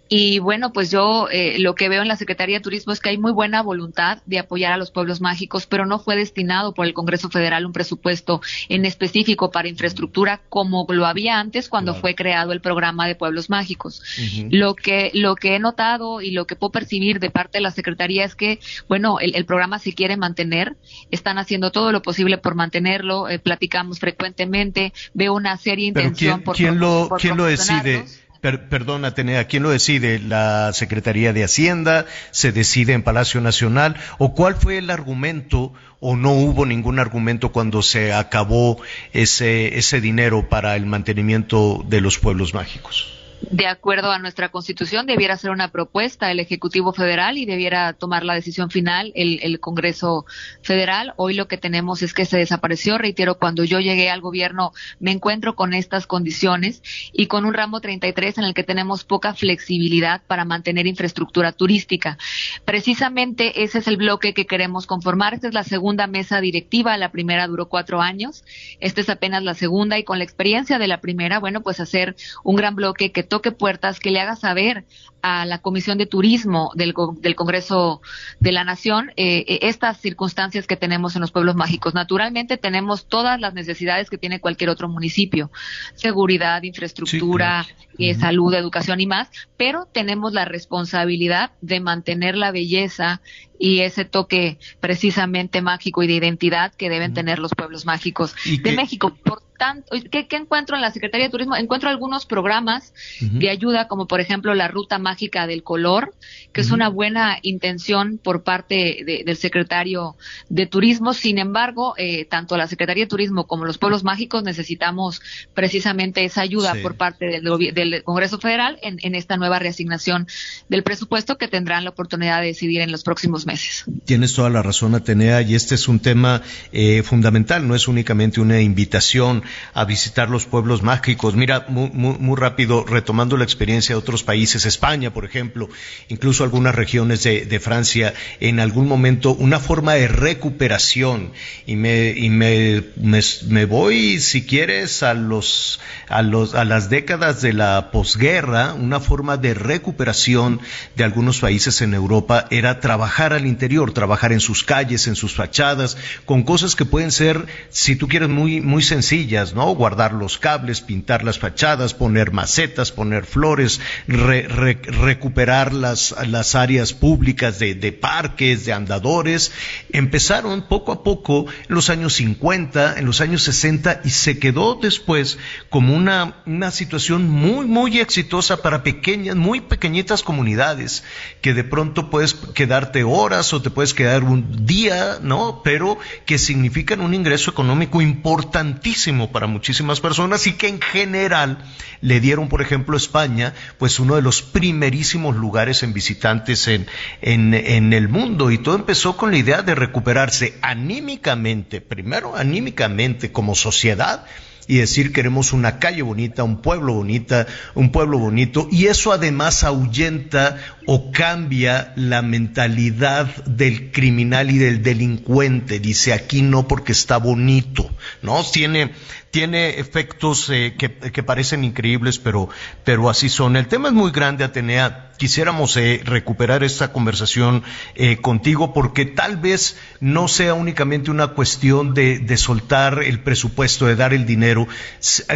[0.09, 3.09] Y bueno, pues yo eh, lo que veo en la Secretaría de Turismo es que
[3.09, 6.87] hay muy buena voluntad de apoyar a los pueblos mágicos, pero no fue destinado por
[6.87, 12.15] el Congreso Federal un presupuesto en específico para infraestructura como lo había antes cuando fue
[12.15, 14.03] creado el programa de pueblos mágicos.
[14.51, 17.71] Lo que lo que he notado y lo que puedo percibir de parte de la
[17.71, 20.77] Secretaría es que bueno, el, programa se quiere mantener,
[21.11, 26.57] están haciendo todo lo posible por mantenerlo, eh, platicamos frecuentemente, veo una seria intención por
[26.57, 28.05] quién lo quién lo decide?
[28.45, 30.19] Per, perdón, Atenea, ¿quién lo decide?
[30.19, 32.05] ¿La Secretaría de Hacienda?
[32.31, 33.97] ¿Se decide en Palacio Nacional?
[34.19, 38.83] ¿O cuál fue el argumento o no hubo ningún argumento cuando se acabó
[39.15, 43.14] ese, ese dinero para el mantenimiento de los pueblos mágicos?
[43.51, 48.25] De acuerdo a nuestra constitución, debiera ser una propuesta el Ejecutivo Federal y debiera tomar
[48.25, 50.27] la decisión final el, el, Congreso
[50.63, 51.15] Federal.
[51.17, 52.99] Hoy lo que tenemos es que se desapareció.
[52.99, 57.81] Reitero, cuando yo llegué al gobierno me encuentro con estas condiciones y con un ramo
[57.81, 62.19] 33 en el que tenemos poca flexibilidad para mantener infraestructura turística.
[62.65, 65.35] Precisamente ese es el bloque que queremos conformar.
[65.35, 66.97] Esta es la segunda mesa directiva.
[66.97, 68.45] La primera duró cuatro años.
[68.81, 72.17] Esta es apenas la segunda y con la experiencia de la primera, bueno, pues hacer
[72.43, 74.85] un gran bloque que toque puertas, que le haga saber
[75.21, 78.01] a la Comisión de Turismo del, del Congreso
[78.39, 81.95] de la Nación eh, eh, estas circunstancias que tenemos en los pueblos mágicos.
[81.95, 85.51] Naturalmente tenemos todas las necesidades que tiene cualquier otro municipio,
[85.97, 87.67] seguridad, infraestructura,
[87.99, 93.21] eh, salud, educación y más, pero tenemos la responsabilidad de mantener la belleza
[93.59, 98.73] y ese toque precisamente mágico y de identidad que deben tener los pueblos mágicos de
[98.73, 99.15] México.
[99.15, 101.57] Por tanto, ¿qué, encuentro en la Secretaría de Turismo?
[101.57, 106.15] Encuentro algunos programas de ayuda, como por ejemplo la Ruta Mágica del Color,
[106.53, 110.17] que es una buena intención por parte del secretario
[110.49, 111.15] de Turismo.
[111.15, 115.23] Sin embargo, eh, tanto la Secretaría de Turismo como los pueblos mágicos necesitamos
[115.55, 120.27] precisamente esa ayuda por parte del, del Congreso Federal en, en esta nueva reasignación
[120.69, 123.85] del presupuesto que tendrán la oportunidad de decidir en los próximos meses.
[124.05, 126.43] Tienes toda la razón, Atenea, y este es un tema
[126.73, 129.43] eh, fundamental, no es únicamente una invitación
[129.73, 131.35] a visitar los pueblos mágicos.
[131.35, 135.69] Mira, muy, muy, rápido, retomando la experiencia de otros países, España, por ejemplo,
[136.09, 141.33] incluso algunas regiones de, Francia, en algún momento, una forma de recuperación,
[141.67, 147.53] y me, y me voy, si quieres, a los, a los, a las décadas de
[147.53, 150.61] la posguerra, una forma de recuperación
[150.97, 155.35] de algunos países en Europa era trabajar al interior, trabajar en sus calles, en sus
[155.35, 159.75] fachadas, con cosas que pueden ser, si tú quieres, muy, muy sencillas, ¿no?
[159.75, 167.59] Guardar los cables, pintar las fachadas, poner macetas, poner flores, recuperar las, las áreas públicas
[167.59, 169.53] de, de, parques, de andadores.
[169.91, 174.75] Empezaron poco a poco en los años 50, en los años 60 y se quedó
[174.81, 175.39] después
[175.71, 181.05] como una, una situación muy, muy exitosa para pequeñas, muy pequeñitas comunidades
[181.41, 185.63] que de pronto puedes quedarte horas o te puedes quedar un día, ¿no?
[185.65, 191.65] Pero que significan un ingreso económico importantísimo para muchísimas personas y que en general
[192.03, 196.87] le dieron, por ejemplo, España, pues uno de los primerísimos lugares en visitantes en,
[197.23, 198.51] en, en el mundo.
[198.51, 204.27] Y todo empezó con la idea de recuperarse anímicamente, primero anímicamente como sociedad,
[204.67, 209.65] y decir queremos una calle bonita, un pueblo bonita, un pueblo bonito, y eso además
[209.65, 215.79] ahuyenta o cambia la mentalidad del criminal y del delincuente.
[215.79, 217.91] Dice aquí no porque está bonito,
[218.23, 218.43] ¿no?
[218.45, 218.93] Tiene,
[219.31, 222.49] tiene efectos eh, que, que, parecen increíbles, pero,
[222.85, 223.57] pero así son.
[223.57, 225.13] El tema es muy grande, Atenea.
[225.17, 227.63] Quisiéramos eh, recuperar esta conversación
[227.95, 233.87] eh, contigo porque tal vez no sea únicamente una cuestión de, de soltar el presupuesto,
[233.87, 234.67] de dar el dinero.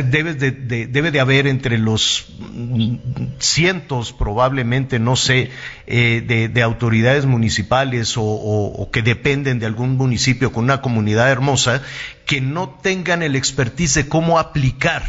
[0.04, 2.26] Debe de, de, debe de haber entre los
[3.38, 5.37] cientos, probablemente, no sé,
[5.86, 11.82] eh, de, autoridades municipales o, que dependen de algún municipio con una comunidad hermosa,
[12.26, 15.04] que no tengan el expertise de cómo aplicar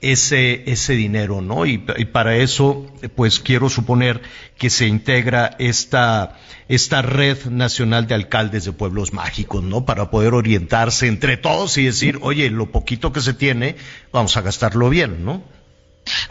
[0.00, 1.64] ese, ese dinero, ¿no?
[1.64, 4.20] Y, y, para eso, pues quiero suponer
[4.58, 9.84] que se integra esta, esta red nacional de alcaldes de pueblos mágicos, ¿no?
[9.84, 13.76] Para poder orientarse entre todos y decir, oye, lo poquito que se tiene,
[14.12, 15.42] vamos a gastarlo bien, ¿no?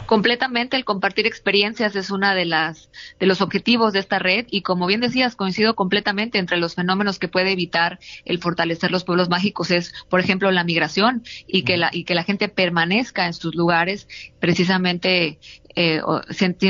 [0.06, 4.62] Completamente el compartir experiencias es una de las de los objetivos de esta red y
[4.62, 9.28] como bien decías coincido completamente entre los fenómenos que puede evitar el fortalecer los pueblos
[9.28, 13.34] mágicos es por ejemplo la migración y que la y que la gente permanezca en
[13.34, 14.08] sus lugares
[14.42, 15.38] precisamente
[15.76, 16.02] eh,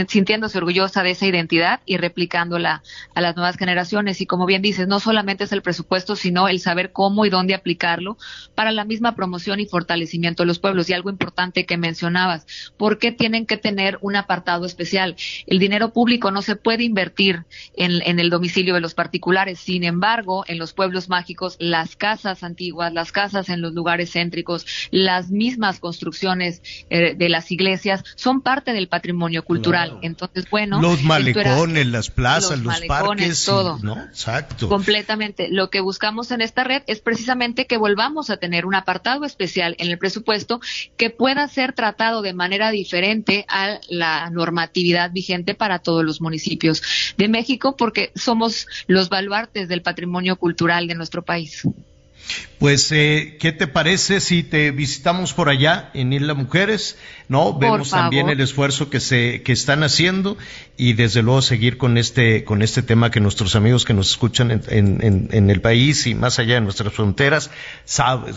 [0.07, 2.83] sintiéndose orgullosa de esa identidad y replicándola
[3.15, 4.21] a las nuevas generaciones.
[4.21, 7.55] Y como bien dices, no solamente es el presupuesto, sino el saber cómo y dónde
[7.55, 8.19] aplicarlo
[8.55, 10.91] para la misma promoción y fortalecimiento de los pueblos.
[10.91, 12.47] Y algo importante que mencionabas,
[12.77, 15.17] ¿por qué tienen que tener un apartado especial?
[15.47, 19.59] El dinero público no se puede invertir en, el domicilio de los particulares.
[19.59, 24.67] Sin embargo, en los pueblos mágicos, las casas antiguas, las casas en los lugares céntricos,
[24.91, 27.62] las mismas construcciones eh, de las iglesias
[28.15, 29.99] son parte del patrimonio cultural.
[30.03, 30.81] Entonces, bueno.
[30.81, 33.45] Los malecones, las plazas, los, parques.
[33.45, 33.79] Todo.
[33.83, 34.03] ¿no?
[34.03, 34.69] Exacto.
[34.69, 35.49] Completamente.
[35.51, 39.77] Lo que buscamos en esta red es precisamente que volvamos a tener un apartado especial
[39.79, 40.61] en el presupuesto
[40.97, 46.83] que pueda ser tratado de manera diferente a la normatividad vigente para todos los municipios
[47.17, 51.67] de México, porque somos los baluartes del patrimonio cultural de nuestro país.
[52.59, 56.97] Pues, eh, ¿qué te parece si te visitamos por allá en Isla Mujeres?
[57.29, 60.37] No, vemos también el esfuerzo que se que están haciendo
[60.77, 64.51] y desde luego seguir con este con este tema que nuestros amigos que nos escuchan
[64.53, 67.51] en, en, el país y más allá de nuestras fronteras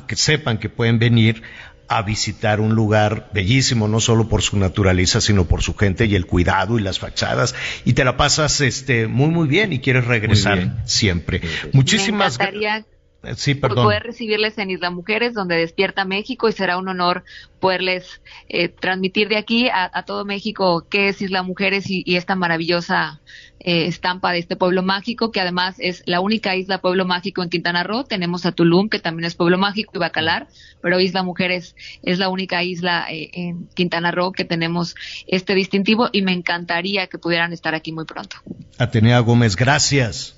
[0.08, 1.44] que sepan que pueden venir
[1.88, 6.16] a visitar un lugar bellísimo, no solo por su naturaleza, sino por su gente y
[6.16, 7.54] el cuidado y las fachadas.
[7.86, 11.42] Y te la pasas este, muy, muy bien y quieres regresar siempre.
[11.74, 12.95] Muchísimas gracias
[13.36, 13.86] Sí, perdón.
[13.86, 17.24] Poder recibirles en Isla Mujeres, donde despierta México, y será un honor
[17.60, 23.22] poderles eh, transmitir de aquí a, todo México qué es Isla Mujeres y, esta maravillosa
[23.60, 27.50] eh, estampa de este pueblo mágico, que además es la única isla pueblo mágico en
[27.50, 28.04] Quintana Roo.
[28.04, 30.48] Tenemos a Tulum, que también es pueblo mágico, y Bacalar,
[30.82, 34.96] pero Isla Mujeres es la única isla eh, en Quintana Roo que tenemos
[35.26, 38.38] este distintivo, y me encantaría que pudieran estar aquí muy pronto.
[38.78, 40.36] Atenea Gómez, gracias.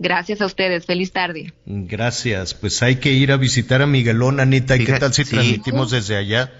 [0.00, 0.86] Gracias a ustedes.
[0.86, 1.52] Feliz tarde.
[1.66, 2.54] Gracias.
[2.54, 4.74] Pues hay que ir a visitar a Miguelón, Anita.
[4.74, 6.50] ¿Y qué tal si transmitimos desde allá?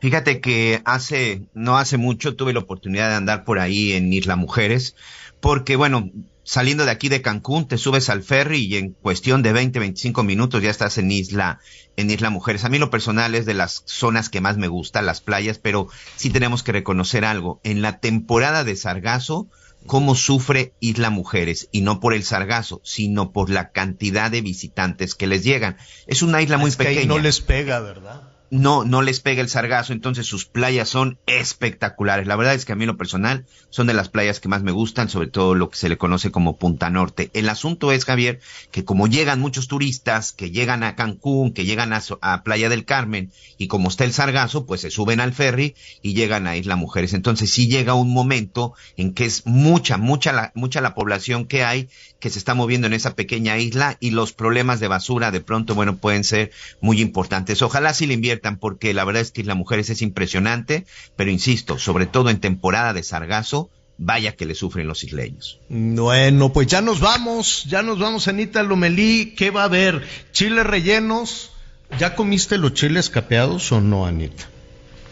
[0.00, 4.34] Fíjate que hace, no hace mucho tuve la oportunidad de andar por ahí en Isla
[4.34, 4.96] Mujeres,
[5.40, 6.10] porque bueno,
[6.42, 10.24] saliendo de aquí de Cancún, te subes al ferry y en cuestión de 20, 25
[10.24, 11.60] minutos ya estás en Isla,
[11.96, 12.64] en Isla Mujeres.
[12.64, 15.86] A mí lo personal es de las zonas que más me gustan, las playas, pero
[16.16, 17.60] sí tenemos que reconocer algo.
[17.62, 19.48] En la temporada de Sargazo,
[19.86, 25.14] cómo sufre Isla Mujeres, y no por el sargazo, sino por la cantidad de visitantes
[25.14, 25.76] que les llegan.
[26.06, 27.06] Es una isla muy pequeña.
[27.06, 28.29] no les pega, ¿verdad?
[28.50, 32.26] No, no les pega el sargazo, entonces sus playas son espectaculares.
[32.26, 34.72] La verdad es que a mí lo personal son de las playas que más me
[34.72, 37.30] gustan, sobre todo lo que se le conoce como Punta Norte.
[37.32, 38.40] El asunto es, Javier,
[38.72, 42.84] que como llegan muchos turistas, que llegan a Cancún, que llegan a, a Playa del
[42.84, 46.76] Carmen, y como está el sargazo, pues se suben al ferry y llegan a Isla
[46.76, 47.14] Mujeres.
[47.14, 51.62] Entonces sí llega un momento en que es mucha, mucha la, mucha la población que
[51.62, 55.40] hay que se está moviendo en esa pequeña isla y los problemas de basura de
[55.40, 56.50] pronto, bueno, pueden ser
[56.80, 57.62] muy importantes.
[57.62, 60.86] Ojalá sí le porque la verdad es que Isla Mujeres es impresionante,
[61.16, 65.60] pero insisto, sobre todo en temporada de sargazo, vaya que le sufren los isleños.
[65.68, 70.02] Bueno, pues ya nos vamos, ya nos vamos, Anita Lomelí, ¿qué va a haber?
[70.32, 71.52] ¿Chiles rellenos?
[71.98, 74.48] ¿Ya comiste los chiles capeados o no, Anita?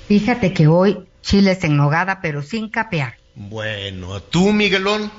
[0.07, 3.17] Fíjate que hoy chiles en nogada, pero sin capear.
[3.35, 5.13] Bueno, ¿tú, Miguelón?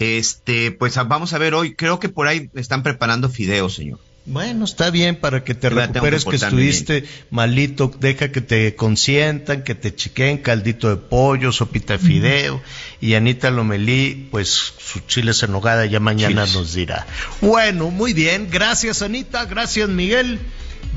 [0.00, 4.00] Este, pues vamos a ver hoy, creo que por ahí están preparando fideos, señor.
[4.26, 9.74] Bueno, está bien para que te recuperes que, estuviste malito, deja que te consientan, que
[9.74, 12.62] te chiquen caldito de pollo, sopita de fideo.
[13.02, 17.06] Y Anita Lomelí, pues su chile en nogada ya mañana nos dirá.
[17.42, 20.38] Bueno, muy bien, gracias Anita, gracias Miguel.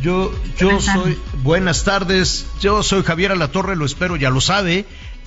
[0.02, 4.86] Yo yo soy buenas tardes, yo soy Javier Alatorre, lo espero, ya lo sabe.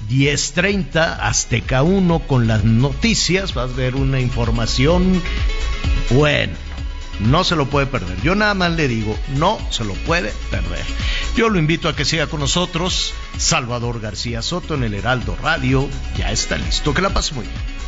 [0.08, 5.22] 10.30 Azteca 1 con las noticias, vas a ver una información
[6.08, 6.69] bueno
[7.20, 8.20] no se lo puede perder.
[8.22, 10.84] Yo nada más le digo, no se lo puede perder.
[11.36, 13.14] Yo lo invito a que siga con nosotros.
[13.38, 15.88] Salvador García Soto en el Heraldo Radio.
[16.16, 16.94] Ya está listo.
[16.94, 17.80] Que la pase muy bien.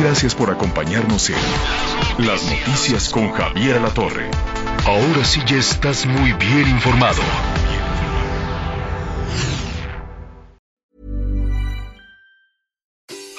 [0.00, 1.36] Gracias por acompañarnos en
[2.26, 4.30] Las Noticias con Javier La Torre.
[4.86, 7.20] Ahora sí ya estás muy bien informado.